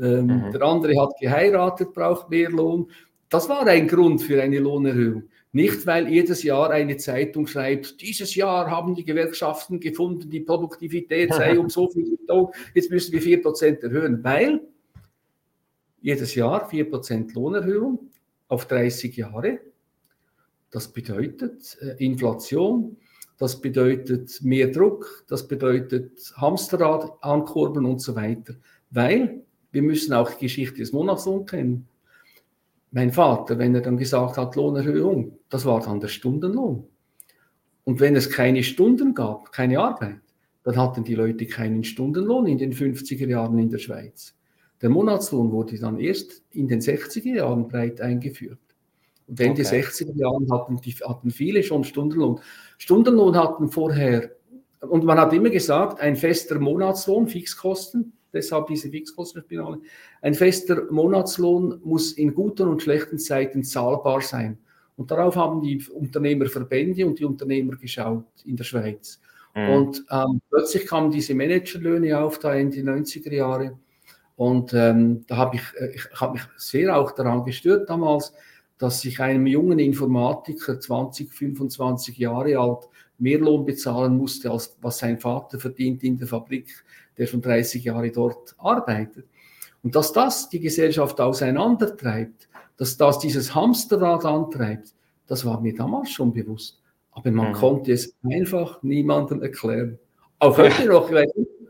Ähm, 0.00 0.26
mhm. 0.26 0.52
Der 0.52 0.62
andere 0.62 1.00
hat 1.00 1.12
geheiratet, 1.20 1.92
braucht 1.92 2.30
mehr 2.30 2.50
Lohn. 2.50 2.90
Das 3.28 3.48
war 3.48 3.66
ein 3.66 3.86
Grund 3.86 4.22
für 4.22 4.42
eine 4.42 4.58
Lohnerhöhung. 4.58 5.24
Nicht, 5.52 5.84
weil 5.86 6.08
jedes 6.08 6.44
Jahr 6.44 6.70
eine 6.70 6.96
Zeitung 6.96 7.46
schreibt, 7.48 8.00
dieses 8.00 8.36
Jahr 8.36 8.70
haben 8.70 8.94
die 8.94 9.04
Gewerkschaften 9.04 9.80
gefunden, 9.80 10.30
die 10.30 10.40
Produktivität 10.40 11.34
sei 11.34 11.58
um 11.58 11.68
so 11.70 11.88
viel 11.90 12.18
jetzt 12.74 12.90
müssen 12.90 13.12
wir 13.12 13.20
4% 13.20 13.82
erhöhen, 13.82 14.22
weil 14.22 14.60
jedes 16.00 16.34
Jahr 16.34 16.70
4% 16.70 17.34
Lohnerhöhung 17.34 18.10
auf 18.48 18.66
30 18.66 19.16
Jahre, 19.16 19.58
das 20.70 20.92
bedeutet 20.92 21.76
äh, 21.80 22.04
Inflation, 22.04 22.96
das 23.38 23.60
bedeutet 23.60 24.40
mehr 24.42 24.68
Druck, 24.68 25.24
das 25.28 25.48
bedeutet 25.48 26.32
Hamsterrad 26.36 27.10
ankurbeln 27.22 27.86
und 27.86 28.00
so 28.00 28.14
weiter, 28.14 28.54
weil 28.90 29.42
wir 29.72 29.82
müssen 29.82 30.12
auch 30.12 30.30
die 30.30 30.46
Geschichte 30.46 30.78
des 30.78 30.92
Monatslohns 30.92 31.50
kennen 31.50 31.88
mein 32.92 33.12
Vater, 33.12 33.58
wenn 33.58 33.74
er 33.74 33.80
dann 33.82 33.96
gesagt 33.96 34.36
hat, 34.36 34.56
Lohnerhöhung, 34.56 35.38
das 35.48 35.64
war 35.64 35.80
dann 35.80 36.00
der 36.00 36.08
Stundenlohn. 36.08 36.84
Und 37.84 38.00
wenn 38.00 38.16
es 38.16 38.30
keine 38.30 38.62
Stunden 38.62 39.14
gab, 39.14 39.52
keine 39.52 39.80
Arbeit, 39.80 40.20
dann 40.64 40.76
hatten 40.76 41.04
die 41.04 41.14
Leute 41.14 41.46
keinen 41.46 41.84
Stundenlohn 41.84 42.46
in 42.46 42.58
den 42.58 42.72
50er 42.72 43.26
Jahren 43.26 43.58
in 43.58 43.70
der 43.70 43.78
Schweiz. 43.78 44.34
Der 44.82 44.90
Monatslohn 44.90 45.52
wurde 45.52 45.78
dann 45.78 45.98
erst 45.98 46.42
in 46.50 46.68
den 46.68 46.80
60er 46.80 47.36
Jahren 47.36 47.68
breit 47.68 48.00
eingeführt. 48.00 48.58
Und 49.26 49.40
in 49.40 49.52
okay. 49.52 49.62
den 49.62 49.82
60er 49.82 50.16
Jahren 50.16 50.50
hatten, 50.52 50.80
die, 50.80 50.92
hatten 50.92 51.30
viele 51.30 51.62
schon 51.62 51.84
Stundenlohn. 51.84 52.40
Stundenlohn 52.78 53.36
hatten 53.36 53.68
vorher, 53.68 54.30
und 54.80 55.04
man 55.04 55.18
hat 55.18 55.32
immer 55.32 55.50
gesagt, 55.50 56.00
ein 56.00 56.16
fester 56.16 56.58
Monatslohn, 56.58 57.28
Fixkosten, 57.28 58.12
deshalb 58.32 58.66
diese 58.66 58.90
Fixkostenspirale. 58.90 59.80
Ein 60.22 60.34
fester 60.34 60.90
Monatslohn 60.90 61.80
muss 61.84 62.12
in 62.12 62.34
guten 62.34 62.68
und 62.68 62.82
schlechten 62.82 63.18
Zeiten 63.18 63.64
zahlbar 63.64 64.20
sein. 64.20 64.58
Und 64.96 65.10
darauf 65.10 65.36
haben 65.36 65.62
die 65.62 65.82
Unternehmerverbände 65.88 67.06
und 67.06 67.18
die 67.18 67.24
Unternehmer 67.24 67.76
geschaut 67.76 68.26
in 68.44 68.56
der 68.56 68.64
Schweiz. 68.64 69.20
Mhm. 69.54 69.68
Und 69.70 70.04
ähm, 70.10 70.40
plötzlich 70.50 70.86
kamen 70.86 71.10
diese 71.10 71.34
Managerlöhne 71.34 72.18
auf, 72.18 72.38
da 72.38 72.54
in 72.54 72.70
die 72.70 72.82
90er 72.82 73.32
Jahre. 73.32 73.78
Und 74.36 74.72
ähm, 74.74 75.24
da 75.26 75.36
habe 75.36 75.56
ich, 75.56 75.62
äh, 75.80 75.94
ich 75.94 76.04
hab 76.20 76.32
mich 76.32 76.42
sehr 76.56 76.96
auch 76.96 77.12
daran 77.12 77.44
gestört 77.44 77.90
damals, 77.90 78.32
dass 78.78 79.02
sich 79.02 79.20
einem 79.20 79.46
jungen 79.46 79.78
Informatiker, 79.78 80.80
20, 80.80 81.32
25 81.32 82.16
Jahre 82.16 82.58
alt, 82.58 82.88
mehr 83.18 83.38
Lohn 83.38 83.66
bezahlen 83.66 84.16
musste, 84.16 84.50
als 84.50 84.76
was 84.80 84.98
sein 84.98 85.18
Vater 85.18 85.60
verdient 85.60 86.02
in 86.02 86.16
der 86.16 86.26
Fabrik 86.26 86.82
der 87.20 87.26
schon 87.26 87.42
30 87.42 87.84
Jahre 87.84 88.10
dort 88.10 88.54
arbeitet. 88.56 89.26
Und 89.82 89.94
dass 89.94 90.12
das 90.12 90.48
die 90.48 90.60
Gesellschaft 90.60 91.20
auseinandertreibt, 91.20 92.48
dass 92.78 92.96
das 92.96 93.18
dieses 93.18 93.54
Hamsterrad 93.54 94.24
antreibt, 94.24 94.94
das 95.26 95.44
war 95.44 95.60
mir 95.60 95.74
damals 95.74 96.10
schon 96.10 96.32
bewusst. 96.32 96.80
Aber 97.12 97.30
man 97.30 97.50
mhm. 97.50 97.52
konnte 97.52 97.92
es 97.92 98.16
einfach 98.24 98.82
niemandem 98.82 99.42
erklären. 99.42 99.98
Auch 100.38 100.56
heute 100.56 100.86
noch, 100.86 101.10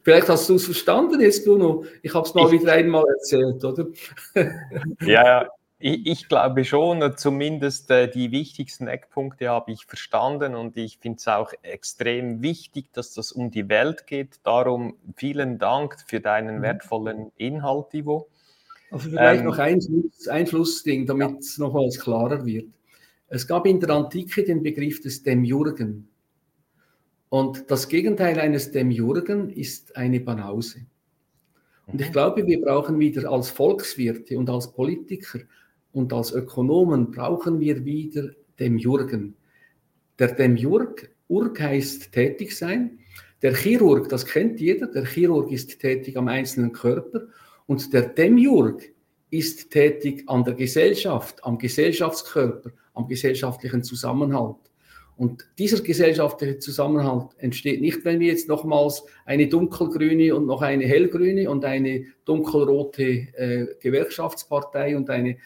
vielleicht 0.03 0.29
hast 0.29 0.49
du 0.49 0.55
es 0.55 0.67
verstanden 0.67 1.21
jetzt, 1.21 1.45
Bruno. 1.45 1.85
Ich 2.03 2.15
habe 2.15 2.27
es 2.27 2.35
mal 2.35 2.47
ich, 2.47 2.61
wieder 2.61 2.73
einmal 2.73 3.05
erzählt, 3.09 3.65
oder? 3.65 3.87
ja, 5.01 5.49
ich, 5.81 6.07
ich, 6.07 6.29
glaube 6.29 6.65
schon, 6.65 7.17
zumindest 7.17 7.91
äh, 7.91 8.09
die 8.09 8.31
wichtigsten 8.31 8.87
Eckpunkte 8.87 9.49
habe 9.49 9.73
ich 9.73 9.87
verstanden 9.87 10.55
und 10.55 10.77
ich 10.77 10.99
finde 10.99 11.17
es 11.19 11.27
auch 11.27 11.53
extrem 11.63 12.43
wichtig, 12.43 12.93
dass 12.93 13.15
das 13.15 13.33
um 13.33 13.51
die 13.51 13.69
Welt 13.69 14.07
geht. 14.07 14.41
Darum 14.45 14.97
vielen 15.17 15.59
Dank 15.59 15.97
für 16.07 16.21
deinen 16.21 16.59
mhm. 16.59 16.63
wertvollen 16.63 17.33
Inhalt, 17.37 17.95
Ivo. 17.95 18.29
Also 18.91 19.09
vielleicht 19.09 19.41
ähm, 19.41 19.47
noch 19.47 19.59
ein, 19.59 19.81
ein 20.29 20.47
Schlussding, 20.47 21.07
damit 21.07 21.31
ja. 21.31 21.37
es 21.39 21.59
nochmals 21.59 21.99
klarer 21.99 22.45
wird. 22.45 22.69
Es 23.29 23.47
gab 23.47 23.65
in 23.67 23.81
der 23.81 23.91
Antike 23.91 24.45
den 24.45 24.63
Begriff 24.63 25.01
des 25.01 25.23
Demiurgen. 25.23 26.09
Und 27.31 27.71
das 27.71 27.89
Gegenteil 27.89 28.39
eines 28.39 28.73
Demiurgen 28.73 29.51
ist 29.51 29.97
eine 29.97 30.21
Banause. 30.21 30.81
Und 31.87 32.01
ich 32.01 32.09
mhm. 32.09 32.13
glaube, 32.13 32.47
wir 32.47 32.61
brauchen 32.61 32.99
wieder 32.99 33.31
als 33.31 33.51
Volkswirte 33.51 34.37
und 34.37 34.51
als 34.51 34.73
Politiker 34.73 35.41
und 35.93 36.13
als 36.13 36.33
Ökonomen 36.33 37.11
brauchen 37.11 37.61
wir 37.61 37.85
wieder 37.85 38.31
Demiurgen. 38.59 39.35
Der 40.19 40.33
Demiurg, 40.33 41.11
Urg 41.29 41.61
heißt 41.61 42.13
tätig 42.13 42.57
sein. 42.57 42.99
Der 43.43 43.55
Chirurg, 43.55 44.09
das 44.09 44.27
kennt 44.27 44.61
jeder, 44.61 44.87
der 44.87 45.07
Chirurg 45.07 45.51
ist 45.51 45.81
tätig 45.81 46.17
am 46.17 46.29
einzelnen 46.29 46.73
Körper. 46.73 47.29
Und 47.67 47.93
der 47.93 48.03
Demiurg 48.03 48.83
ist 49.31 49.71
tätig 49.71 50.25
an 50.27 50.45
der 50.45 50.55
Gesellschaft, 50.55 51.43
am 51.45 51.57
Gesellschaftskörper, 51.57 52.71
am 52.95 53.07
gesellschaftlichen 53.09 53.83
Zusammenhalt. 53.83 54.57
Und 55.17 55.47
dieser 55.59 55.83
gesellschaftliche 55.83 56.59
Zusammenhalt 56.59 57.29
entsteht 57.37 57.81
nicht, 57.81 58.05
wenn 58.07 58.21
wir 58.21 58.29
jetzt 58.29 58.49
nochmals 58.49 59.05
eine 59.27 59.49
dunkelgrüne 59.49 60.35
und 60.35 60.47
noch 60.47 60.63
eine 60.63 60.87
hellgrüne 60.87 61.51
und 61.51 61.65
eine 61.65 62.07
dunkelrote 62.25 63.03
äh, 63.03 63.67
Gewerkschaftspartei 63.81 64.97
und 64.97 65.11
eine 65.11 65.37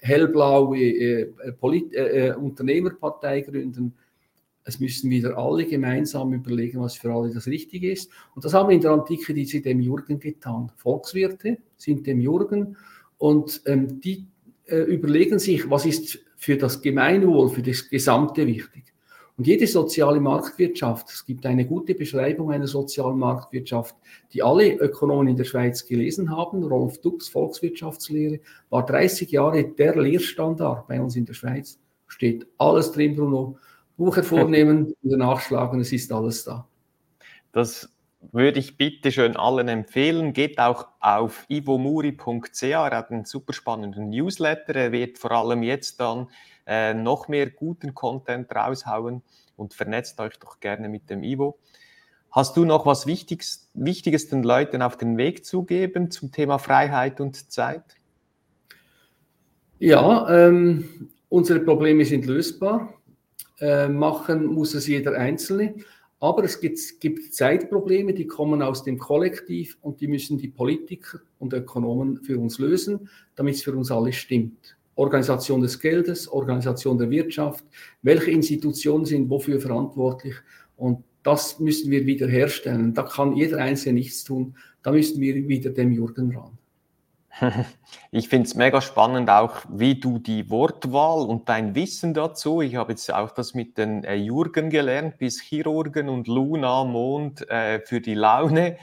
hellblaue 0.00 0.78
äh, 0.78 1.52
Polit 1.52 1.92
äh, 1.94 2.28
äh, 2.28 2.34
Unternehmerpartei 2.34 3.40
gründen. 3.40 3.94
Es 4.64 4.80
müssen 4.80 5.10
wieder 5.10 5.38
alle 5.38 5.64
gemeinsam 5.64 6.34
überlegen, 6.34 6.80
was 6.80 6.96
für 6.96 7.12
alle 7.12 7.32
das 7.32 7.46
Richtige 7.46 7.90
ist. 7.90 8.10
Und 8.34 8.44
das 8.44 8.52
haben 8.52 8.70
in 8.70 8.82
der 8.82 8.90
Antike 8.90 9.32
diese 9.32 9.60
Demiurgen 9.60 10.18
getan. 10.18 10.70
Volkswirte 10.76 11.56
sind 11.76 12.06
Demiurgen 12.06 12.76
und 13.16 13.62
ähm, 13.64 14.00
die 14.00 14.26
äh, 14.66 14.80
überlegen 14.80 15.38
sich, 15.38 15.68
was 15.70 15.86
ist 15.86 16.18
für 16.36 16.56
das 16.56 16.82
Gemeinwohl, 16.82 17.48
für 17.48 17.62
das 17.62 17.88
Gesamte 17.88 18.46
wichtig. 18.46 18.84
Und 19.38 19.46
jede 19.46 19.68
soziale 19.68 20.18
Marktwirtschaft, 20.18 21.10
es 21.10 21.24
gibt 21.24 21.46
eine 21.46 21.64
gute 21.64 21.94
Beschreibung 21.94 22.50
einer 22.50 22.66
sozialen 22.66 23.16
Marktwirtschaft, 23.20 23.94
die 24.32 24.42
alle 24.42 24.74
Ökonomen 24.74 25.28
in 25.28 25.36
der 25.36 25.44
Schweiz 25.44 25.86
gelesen 25.86 26.36
haben. 26.36 26.64
Rolf 26.64 27.00
Dux, 27.00 27.28
Volkswirtschaftslehre, 27.28 28.40
war 28.68 28.84
30 28.84 29.30
Jahre 29.30 29.62
der 29.62 29.94
Lehrstandard 29.94 30.88
bei 30.88 31.00
uns 31.00 31.14
in 31.14 31.24
der 31.24 31.34
Schweiz. 31.34 31.78
Steht 32.08 32.48
alles 32.58 32.90
drin, 32.90 33.14
Bruno. 33.14 33.58
Buch 33.96 34.16
hervornehmen, 34.16 34.92
wieder 35.02 35.18
nachschlagen, 35.18 35.78
es 35.78 35.92
ist 35.92 36.10
alles 36.12 36.42
da. 36.42 36.66
Das 37.52 37.88
würde 38.32 38.58
ich 38.58 38.76
bitte 38.76 39.12
schön 39.12 39.36
allen 39.36 39.68
empfehlen. 39.68 40.32
Geht 40.32 40.58
auch 40.58 40.88
auf 40.98 41.46
ivomuri.ch. 41.48 42.62
Er 42.62 42.90
hat 42.90 43.12
einen 43.12 43.24
super 43.24 43.52
spannenden 43.52 44.10
Newsletter. 44.10 44.74
Er 44.74 44.90
wird 44.90 45.18
vor 45.18 45.30
allem 45.30 45.62
jetzt 45.62 46.00
dann 46.00 46.26
äh, 46.68 46.94
noch 46.94 47.26
mehr 47.28 47.50
guten 47.50 47.94
Content 47.94 48.54
raushauen 48.54 49.22
und 49.56 49.74
vernetzt 49.74 50.20
euch 50.20 50.38
doch 50.38 50.60
gerne 50.60 50.88
mit 50.88 51.10
dem 51.10 51.22
Ivo. 51.24 51.58
Hast 52.30 52.56
du 52.58 52.66
noch 52.66 52.84
was 52.84 53.06
Wichtiges, 53.06 53.70
Wichtiges 53.72 54.28
den 54.28 54.42
Leuten 54.42 54.82
auf 54.82 54.98
den 54.98 55.16
Weg 55.16 55.46
zu 55.46 55.64
geben 55.64 56.10
zum 56.10 56.30
Thema 56.30 56.58
Freiheit 56.58 57.20
und 57.20 57.50
Zeit? 57.50 57.96
Ja, 59.78 60.28
ähm, 60.28 61.10
unsere 61.30 61.60
Probleme 61.60 62.04
sind 62.04 62.26
lösbar. 62.26 62.92
Äh, 63.60 63.88
machen 63.88 64.46
muss 64.46 64.74
es 64.74 64.86
jeder 64.86 65.14
Einzelne. 65.14 65.74
Aber 66.20 66.44
es 66.44 66.60
gibt, 66.60 66.78
gibt, 67.00 67.32
Zeitprobleme, 67.34 68.12
die 68.12 68.26
kommen 68.26 68.60
aus 68.60 68.82
dem 68.82 68.98
Kollektiv 68.98 69.78
und 69.80 70.00
die 70.00 70.08
müssen 70.08 70.36
die 70.36 70.48
Politiker 70.48 71.20
und 71.38 71.52
Ökonomen 71.52 72.18
für 72.18 72.38
uns 72.38 72.58
lösen, 72.58 73.08
damit 73.36 73.54
es 73.54 73.62
für 73.62 73.72
uns 73.72 73.90
alle 73.90 74.12
stimmt. 74.12 74.77
Organisation 74.98 75.60
des 75.60 75.78
Geldes, 75.78 76.28
Organisation 76.28 76.98
der 76.98 77.08
Wirtschaft, 77.10 77.64
welche 78.02 78.32
Institutionen 78.32 79.04
sind 79.04 79.30
wofür 79.30 79.60
verantwortlich 79.60 80.34
und 80.76 81.04
das 81.22 81.60
müssen 81.60 81.90
wir 81.90 82.06
wieder 82.06 82.26
herstellen. 82.26 82.94
Da 82.94 83.02
kann 83.02 83.36
jeder 83.36 83.58
Einzelne 83.58 83.94
nichts 83.94 84.24
tun. 84.24 84.56
Da 84.82 84.92
müssen 84.92 85.20
wir 85.20 85.34
wieder 85.34 85.70
dem 85.70 85.92
Jürgen 85.92 86.34
ran. 86.36 86.58
Ich 88.10 88.28
finde 88.28 88.46
es 88.48 88.54
mega 88.54 88.80
spannend, 88.80 89.28
auch 89.28 89.56
wie 89.68 90.00
du 90.00 90.18
die 90.18 90.48
Wortwahl 90.48 91.26
und 91.26 91.48
dein 91.48 91.74
Wissen 91.74 92.14
dazu. 92.14 92.62
Ich 92.62 92.76
habe 92.76 92.92
jetzt 92.92 93.12
auch 93.12 93.30
das 93.30 93.52
mit 93.52 93.76
den 93.76 94.02
äh, 94.04 94.14
Jürgen 94.14 94.70
gelernt, 94.70 95.18
bis 95.18 95.40
Chirurgen 95.40 96.08
und 96.08 96.26
Luna, 96.26 96.84
Mond 96.84 97.48
äh, 97.50 97.80
für 97.80 98.00
die 98.00 98.14
Laune. 98.14 98.78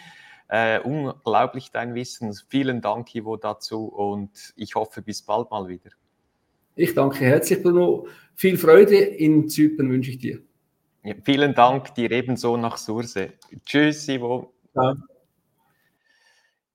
Äh, 0.47 0.79
unglaublich 0.79 1.71
dein 1.71 1.95
Wissen. 1.95 2.33
Vielen 2.47 2.81
Dank, 2.81 3.13
Ivo, 3.15 3.35
dazu 3.35 3.85
und 3.85 4.53
ich 4.55 4.75
hoffe, 4.75 5.01
bis 5.01 5.23
bald 5.23 5.49
mal 5.49 5.67
wieder. 5.67 5.89
Ich 6.75 6.93
danke 6.93 7.23
herzlich, 7.25 7.63
Bruno. 7.63 8.07
Viel 8.35 8.57
Freude 8.57 8.97
in 8.97 9.47
Zypern 9.47 9.89
wünsche 9.89 10.11
ich 10.11 10.17
dir. 10.17 10.41
Ja, 11.03 11.15
vielen 11.23 11.53
Dank, 11.53 11.95
dir 11.95 12.11
ebenso 12.11 12.57
nach 12.57 12.77
Surse. 12.77 13.33
Tschüss, 13.65 14.07
Ivo. 14.09 14.53
Ja. 14.75 14.95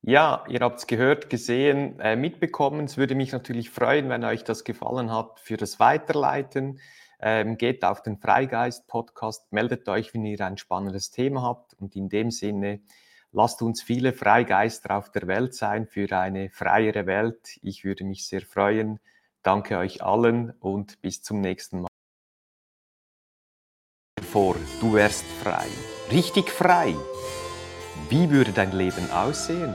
Ja, 0.03 0.45
ihr 0.49 0.61
habt 0.61 0.79
es 0.79 0.87
gehört, 0.87 1.29
gesehen, 1.29 2.01
äh, 2.01 2.17
mitbekommen. 2.17 2.87
Es 2.87 2.97
würde 2.97 3.15
mich 3.15 3.33
natürlich 3.33 3.69
freuen, 3.69 4.09
wenn 4.09 4.25
euch 4.25 4.43
das 4.45 4.65
gefallen 4.65 5.13
hat, 5.13 5.39
für 5.41 5.59
das 5.59 5.79
Weiterleiten. 5.79 6.81
Ähm, 7.21 7.59
geht 7.59 7.85
auf 7.85 8.03
den 8.03 8.17
Freigeist-Podcast, 8.17 9.53
meldet 9.53 9.87
euch, 9.91 10.15
wenn 10.15 10.25
ihr 10.25 10.41
ein 10.41 10.57
spannendes 10.57 11.11
Thema 11.11 11.43
habt. 11.43 11.75
Und 11.75 11.95
in 11.95 12.09
dem 12.09 12.31
Sinne, 12.31 12.81
lasst 13.33 13.61
uns 13.61 13.83
viele 13.83 14.15
Freigeister 14.15 14.97
auf 14.97 15.11
der 15.11 15.27
Welt 15.27 15.55
sein 15.55 15.87
für 15.87 16.11
eine 16.17 16.49
freiere 16.49 17.05
Welt. 17.05 17.59
Ich 17.61 17.85
würde 17.85 18.05
mich 18.05 18.27
sehr 18.27 18.41
freuen. 18.41 19.01
Danke 19.43 19.78
euch 19.78 20.03
allen 20.03 20.51
und 20.61 21.01
bis 21.01 21.22
zum 21.22 21.41
nächsten 21.41 21.82
Mal. 21.82 21.88
Vor, 24.30 24.55
du 24.80 24.93
wärst 24.93 25.24
frei, 25.43 25.66
richtig 26.12 26.51
frei. 26.51 26.95
Wie 28.11 28.30
würde 28.30 28.53
dein 28.53 28.72
Leben 28.72 29.11
aussehen? 29.11 29.74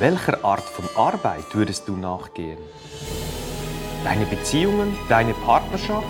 Welcher 0.00 0.44
Art 0.44 0.64
von 0.64 0.88
Arbeit 0.96 1.54
würdest 1.54 1.86
du 1.86 1.96
nachgehen? 1.96 2.58
Deine 4.02 4.26
Beziehungen, 4.26 4.96
deine 5.08 5.34
Partnerschaft 5.34 6.06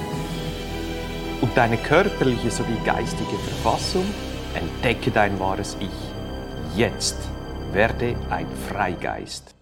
und 1.43 1.55
deine 1.57 1.77
körperliche 1.77 2.51
sowie 2.51 2.79
geistige 2.85 3.39
Verfassung? 3.39 4.07
Entdecke 4.55 5.11
dein 5.11 5.39
wahres 5.39 5.77
Ich. 5.81 6.77
Jetzt 6.77 7.17
werde 7.73 8.17
ein 8.31 8.49
Freigeist. 8.69 9.58